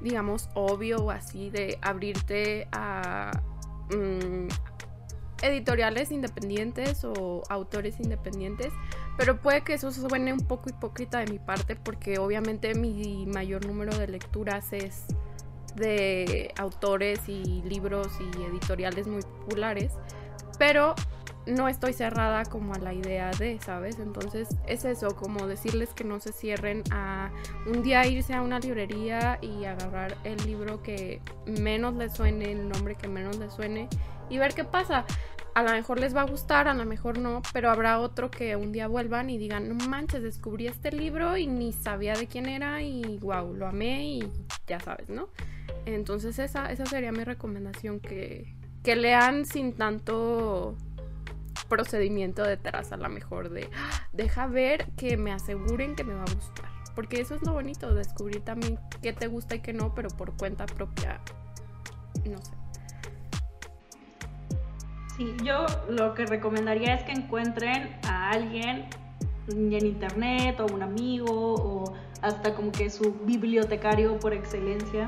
digamos, 0.00 0.48
obvio 0.54 0.98
o 0.98 1.10
así, 1.10 1.50
de 1.50 1.78
abrirte 1.82 2.66
a 2.72 3.30
mm, 3.90 4.48
editoriales 5.42 6.10
independientes 6.10 7.04
o 7.04 7.42
autores 7.48 8.00
independientes, 8.00 8.72
pero 9.16 9.40
puede 9.40 9.62
que 9.62 9.74
eso 9.74 9.92
suene 9.92 10.32
un 10.32 10.40
poco 10.40 10.70
hipócrita 10.70 11.18
de 11.18 11.30
mi 11.30 11.38
parte 11.38 11.76
porque 11.76 12.18
obviamente 12.18 12.74
mi 12.74 13.26
mayor 13.26 13.66
número 13.66 13.96
de 13.96 14.08
lecturas 14.08 14.72
es 14.72 15.04
de 15.76 16.52
autores 16.56 17.20
y 17.28 17.62
libros 17.62 18.08
y 18.20 18.42
editoriales 18.42 19.06
muy 19.06 19.22
populares, 19.22 19.92
pero 20.58 20.94
no 21.46 21.68
estoy 21.68 21.92
cerrada 21.92 22.44
como 22.44 22.74
a 22.74 22.78
la 22.78 22.94
idea 22.94 23.30
de, 23.32 23.58
¿sabes? 23.60 23.98
Entonces 23.98 24.48
es 24.66 24.84
eso, 24.84 25.14
como 25.14 25.46
decirles 25.46 25.90
que 25.90 26.04
no 26.04 26.20
se 26.20 26.32
cierren 26.32 26.82
a 26.90 27.30
un 27.66 27.82
día 27.82 28.06
irse 28.06 28.34
a 28.34 28.42
una 28.42 28.58
librería 28.58 29.38
y 29.42 29.64
agarrar 29.64 30.16
el 30.24 30.44
libro 30.46 30.82
que 30.82 31.20
menos 31.46 31.94
les 31.94 32.14
suene, 32.14 32.52
el 32.52 32.68
nombre 32.68 32.94
que 32.94 33.08
menos 33.08 33.36
les 33.38 33.52
suene 33.52 33.88
y 34.30 34.38
ver 34.38 34.54
qué 34.54 34.64
pasa. 34.64 35.04
A 35.54 35.62
lo 35.62 35.70
mejor 35.70 36.00
les 36.00 36.16
va 36.16 36.22
a 36.22 36.26
gustar, 36.26 36.66
a 36.66 36.74
lo 36.74 36.84
mejor 36.84 37.18
no, 37.18 37.40
pero 37.52 37.70
habrá 37.70 38.00
otro 38.00 38.28
que 38.28 38.56
un 38.56 38.72
día 38.72 38.88
vuelvan 38.88 39.30
y 39.30 39.38
digan, 39.38 39.68
no 39.68 39.76
manches, 39.86 40.22
descubrí 40.22 40.66
este 40.66 40.90
libro 40.90 41.36
y 41.36 41.46
ni 41.46 41.72
sabía 41.72 42.14
de 42.14 42.26
quién 42.26 42.46
era 42.46 42.82
y 42.82 43.18
wow, 43.20 43.54
lo 43.54 43.68
amé 43.68 44.04
y 44.04 44.28
ya 44.66 44.80
sabes, 44.80 45.08
¿no? 45.08 45.28
Entonces 45.86 46.40
esa, 46.40 46.72
esa 46.72 46.86
sería 46.86 47.12
mi 47.12 47.22
recomendación, 47.22 48.00
que, 48.00 48.52
que 48.82 48.96
lean 48.96 49.44
sin 49.44 49.74
tanto 49.74 50.76
procedimiento 51.68 52.42
detrás 52.42 52.92
a 52.92 52.96
lo 52.96 53.08
mejor 53.08 53.50
de 53.50 53.68
ah, 53.74 54.08
deja 54.12 54.46
ver 54.46 54.86
que 54.96 55.16
me 55.16 55.32
aseguren 55.32 55.94
que 55.96 56.04
me 56.04 56.14
va 56.14 56.22
a 56.22 56.34
gustar. 56.34 56.66
Porque 56.94 57.20
eso 57.20 57.34
es 57.34 57.42
lo 57.42 57.52
bonito, 57.52 57.92
descubrir 57.92 58.42
también 58.42 58.78
qué 59.02 59.12
te 59.12 59.26
gusta 59.26 59.56
y 59.56 59.60
qué 59.60 59.72
no, 59.72 59.94
pero 59.94 60.08
por 60.10 60.36
cuenta 60.36 60.66
propia, 60.66 61.20
no 62.24 62.38
sé. 62.38 62.52
Sí, 65.16 65.34
yo 65.42 65.66
lo 65.88 66.14
que 66.14 66.26
recomendaría 66.26 66.94
es 66.94 67.04
que 67.04 67.12
encuentren 67.12 67.96
a 68.04 68.30
alguien 68.30 68.86
en 69.48 69.86
internet 69.86 70.58
o 70.60 70.66
un 70.66 70.82
amigo 70.82 71.54
o 71.54 71.94
hasta 72.22 72.54
como 72.54 72.72
que 72.72 72.90
su 72.90 73.12
bibliotecario 73.24 74.18
por 74.18 74.32
excelencia 74.32 75.06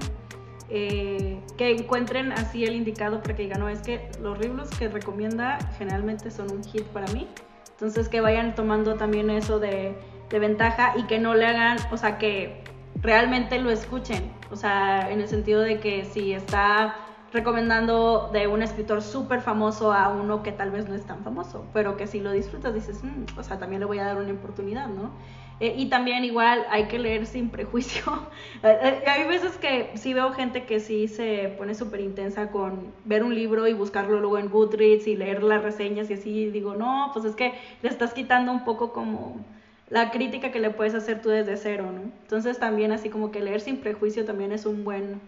eh, 0.69 1.41
que 1.57 1.71
encuentren 1.71 2.33
así 2.33 2.64
el 2.64 2.75
indicado 2.75 3.23
para 3.23 3.37
que 3.37 3.45
digan, 3.45 3.61
no, 3.61 3.69
es 3.69 3.81
que 3.81 4.11
los 4.21 4.39
libros 4.39 4.71
que 4.71 4.89
recomienda 4.89 5.59
generalmente 5.79 6.31
son 6.31 6.51
un 6.51 6.64
hit 6.64 6.85
para 6.87 7.07
mí. 7.12 7.29
Entonces 7.73 8.09
que 8.09 8.21
vayan 8.21 8.55
tomando 8.55 8.95
también 8.95 9.29
eso 9.31 9.59
de, 9.59 9.97
de 10.31 10.39
ventaja 10.39 10.95
y 10.97 11.05
que 11.05 11.19
no 11.19 11.35
le 11.35 11.47
hagan, 11.47 11.79
o 11.93 11.97
sea, 11.97 12.19
que 12.19 12.64
realmente 13.03 13.59
lo 13.59 13.71
escuchen. 13.71 14.33
O 14.51 14.57
sea, 14.57 15.11
en 15.11 15.21
el 15.21 15.29
sentido 15.29 15.61
de 15.61 15.79
que 15.79 16.05
si 16.05 16.33
está 16.33 16.97
recomendando 17.33 18.31
de 18.33 18.47
un 18.47 18.62
escritor 18.62 19.03
súper 19.03 19.41
famoso 19.41 19.93
a 19.93 20.09
uno 20.09 20.43
que 20.43 20.53
tal 20.53 20.71
vez 20.71 20.89
no 20.89 20.95
es 20.95 21.05
tan 21.05 21.23
famoso, 21.23 21.67
pero 21.73 21.97
que 21.97 22.07
si 22.07 22.21
lo 22.21 22.33
disfrutas 22.33 22.75
dices, 22.75 23.03
mm, 23.03 23.39
o 23.39 23.43
sea, 23.43 23.59
también 23.59 23.81
le 23.81 23.87
voy 23.87 23.99
a 23.99 24.05
dar 24.05 24.17
una 24.17 24.33
oportunidad, 24.33 24.89
¿no? 24.89 25.11
Eh, 25.59 25.73
y 25.77 25.87
también 25.87 26.23
igual 26.25 26.67
hay 26.69 26.85
que 26.85 26.99
leer 26.99 27.27
sin 27.27 27.51
prejuicio. 27.51 28.03
Eh, 28.63 29.01
eh, 29.05 29.09
hay 29.09 29.25
veces 29.27 29.59
que 29.59 29.91
sí 29.95 30.15
veo 30.15 30.33
gente 30.33 30.65
que 30.65 30.81
sí 30.81 31.09
se 31.09 31.53
pone 31.57 31.75
súper 31.75 32.01
intensa 32.01 32.51
con 32.51 32.93
ver 33.05 33.23
un 33.23 33.35
libro 33.35 33.67
y 33.69 33.75
buscarlo 33.75 34.19
luego 34.21 34.39
en 34.39 34.49
Goodreads 34.49 35.07
y 35.07 35.15
leer 35.15 35.43
las 35.43 35.63
reseñas 35.63 36.09
y 36.11 36.15
así. 36.15 36.51
digo, 36.51 36.75
no, 36.75 37.11
pues 37.13 37.25
es 37.27 37.37
que 37.37 37.53
le 37.83 37.89
estás 37.91 38.15
quitando 38.15 38.51
un 38.53 38.65
poco 38.65 38.93
como 38.93 39.45
la 39.89 40.11
crítica 40.11 40.51
que 40.51 40.59
le 40.61 40.71
puedes 40.71 40.95
hacer 40.95 41.21
tú 41.21 41.29
desde 41.29 41.57
cero, 41.57 41.93
¿no? 41.93 42.11
Entonces 42.23 42.59
también 42.59 42.93
así 42.93 43.09
como 43.11 43.31
que 43.31 43.41
leer 43.43 43.61
sin 43.61 43.77
prejuicio 43.79 44.25
también 44.25 44.53
es 44.53 44.67
un 44.67 44.85
buen 44.85 45.21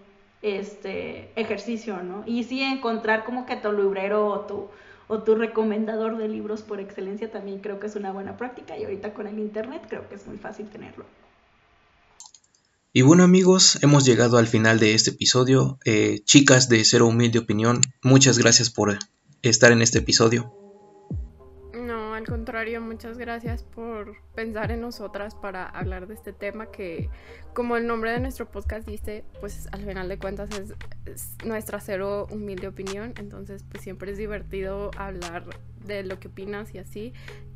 este 0.43 1.31
ejercicio, 1.37 2.03
¿no? 2.03 2.23
Y 2.27 2.45
sí 2.45 2.63
encontrar 2.63 3.25
como 3.25 3.45
que 3.47 3.57
tu 3.57 3.73
librero 3.73 4.27
o 4.29 4.41
tu 4.41 4.69
o 5.09 5.23
tu 5.23 5.35
recomendador 5.35 6.17
de 6.17 6.29
libros 6.29 6.63
por 6.63 6.81
excelencia 6.81 7.31
también 7.31 7.61
creo 7.61 7.81
que 7.81 7.87
es 7.87 7.97
una 7.97 8.13
buena 8.13 8.37
práctica 8.37 8.79
y 8.79 8.85
ahorita 8.85 9.15
con 9.15 9.27
el 9.27 9.39
internet 9.39 9.83
creo 9.89 10.09
que 10.09 10.15
es 10.15 10.27
muy 10.27 10.37
fácil 10.37 10.69
tenerlo. 10.69 11.05
Y 12.93 13.03
bueno 13.03 13.25
amigos, 13.25 13.79
hemos 13.83 14.05
llegado 14.05 14.39
al 14.39 14.47
final 14.47 14.79
de 14.79 14.95
este 14.95 15.11
episodio. 15.11 15.79
Eh, 15.85 16.21
chicas 16.25 16.69
de 16.69 16.85
Cero 16.85 17.07
Humilde 17.07 17.39
Opinión, 17.39 17.81
muchas 18.03 18.39
gracias 18.39 18.71
por 18.71 18.99
estar 19.43 19.73
en 19.73 19.83
este 19.83 19.99
episodio 19.99 20.53
contrario, 22.29 22.81
muchas 22.81 23.17
gracias 23.17 23.63
por 23.63 24.17
pensar 24.35 24.71
en 24.71 24.83
nosotras 24.83 25.35
para 25.35 25.67
hablar 25.67 26.07
de 26.07 26.15
este 26.15 26.33
tema 26.33 26.67
que, 26.67 27.09
como 27.55 27.77
el 27.77 27.87
nombre 27.87 28.13
de 28.13 28.21
nuestro 28.21 28.51
podcast 28.51 28.87
dice, 28.87 29.25
pues 29.41 29.69
al 29.73 29.85
final 29.85 30.09
de 30.09 30.19
cuentas 30.19 30.51
es, 30.59 31.37
nuestra 31.45 31.81
cero 31.81 32.27
humilde 32.31 32.69
opinión, 32.69 33.15
entonces 33.19 33.65
pues 33.69 33.83
siempre 33.83 34.13
es 34.13 34.19
divertido 34.19 34.91
hablar 34.97 35.45
de 35.85 36.05
lo 36.05 36.21
que 36.21 36.29
opinas 36.29 36.75
y 36.75 36.79
así, 36.79 37.15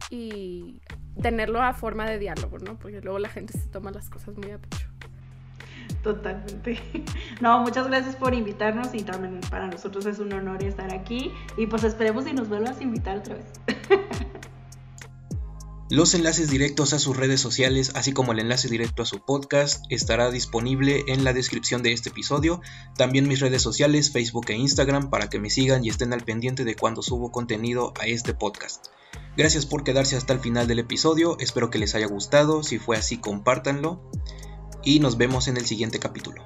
y 0.09 0.81
tenerlo 1.21 1.61
a 1.63 1.75
forma 1.75 2.09
de 2.09 2.19
diálogo, 2.19 2.59
¿no? 2.59 2.79
Porque 2.79 3.03
luego 3.03 3.19
la 3.19 3.29
gente 3.29 3.53
se 3.53 3.69
toma 3.69 3.91
las 3.91 4.09
cosas 4.09 4.37
muy 4.37 4.51
a 4.51 4.59
pecho. 4.59 4.89
Totalmente. 6.03 6.81
No, 7.41 7.61
muchas 7.61 7.89
gracias 7.89 8.15
por 8.15 8.35
invitarnos 8.35 8.95
y 8.95 9.03
también 9.03 9.41
para 9.51 9.67
nosotros 9.67 10.07
es 10.07 10.21
un 10.21 10.33
honor 10.33 10.63
estar 10.63 10.95
aquí 10.95 11.33
y 11.57 11.67
pues 11.67 11.83
esperemos 11.83 12.25
y 12.29 12.33
nos 12.33 12.49
vuelvas 12.49 12.79
a 12.79 12.83
invitar 12.85 13.19
otra 13.19 13.35
vez. 13.35 13.53
Los 15.93 16.15
enlaces 16.15 16.49
directos 16.49 16.95
a 16.95 16.99
sus 16.99 17.19
redes 17.19 17.39
sociales, 17.43 17.93
así 17.95 18.15
como 18.15 18.33
el 18.33 18.39
enlace 18.39 18.67
directo 18.67 19.03
a 19.03 19.05
su 19.05 19.27
podcast, 19.27 19.85
estará 19.91 20.31
disponible 20.31 21.05
en 21.07 21.23
la 21.23 21.35
descripción 21.35 21.83
de 21.83 21.93
este 21.93 22.09
episodio. 22.09 22.63
También 22.97 23.29
mis 23.29 23.41
redes 23.41 23.61
sociales, 23.61 24.11
Facebook 24.11 24.47
e 24.49 24.55
Instagram, 24.55 25.11
para 25.11 25.29
que 25.29 25.39
me 25.39 25.51
sigan 25.51 25.85
y 25.85 25.91
estén 25.91 26.15
al 26.15 26.25
pendiente 26.25 26.65
de 26.65 26.77
cuando 26.77 27.03
subo 27.03 27.31
contenido 27.31 27.93
a 28.01 28.07
este 28.07 28.33
podcast. 28.33 28.87
Gracias 29.37 29.67
por 29.67 29.85
quedarse 29.85 30.17
hasta 30.17 30.33
el 30.33 30.41
final 30.41 30.67
del 30.67 30.79
episodio, 30.79 31.37
espero 31.39 31.69
que 31.69 31.79
les 31.79 31.95
haya 31.95 32.07
gustado, 32.07 32.63
si 32.63 32.79
fue 32.79 32.97
así 32.97 33.19
compártanlo 33.19 34.11
y 34.83 34.99
nos 35.01 35.19
vemos 35.19 35.47
en 35.47 35.59
el 35.59 35.67
siguiente 35.67 35.99
capítulo. 35.99 36.43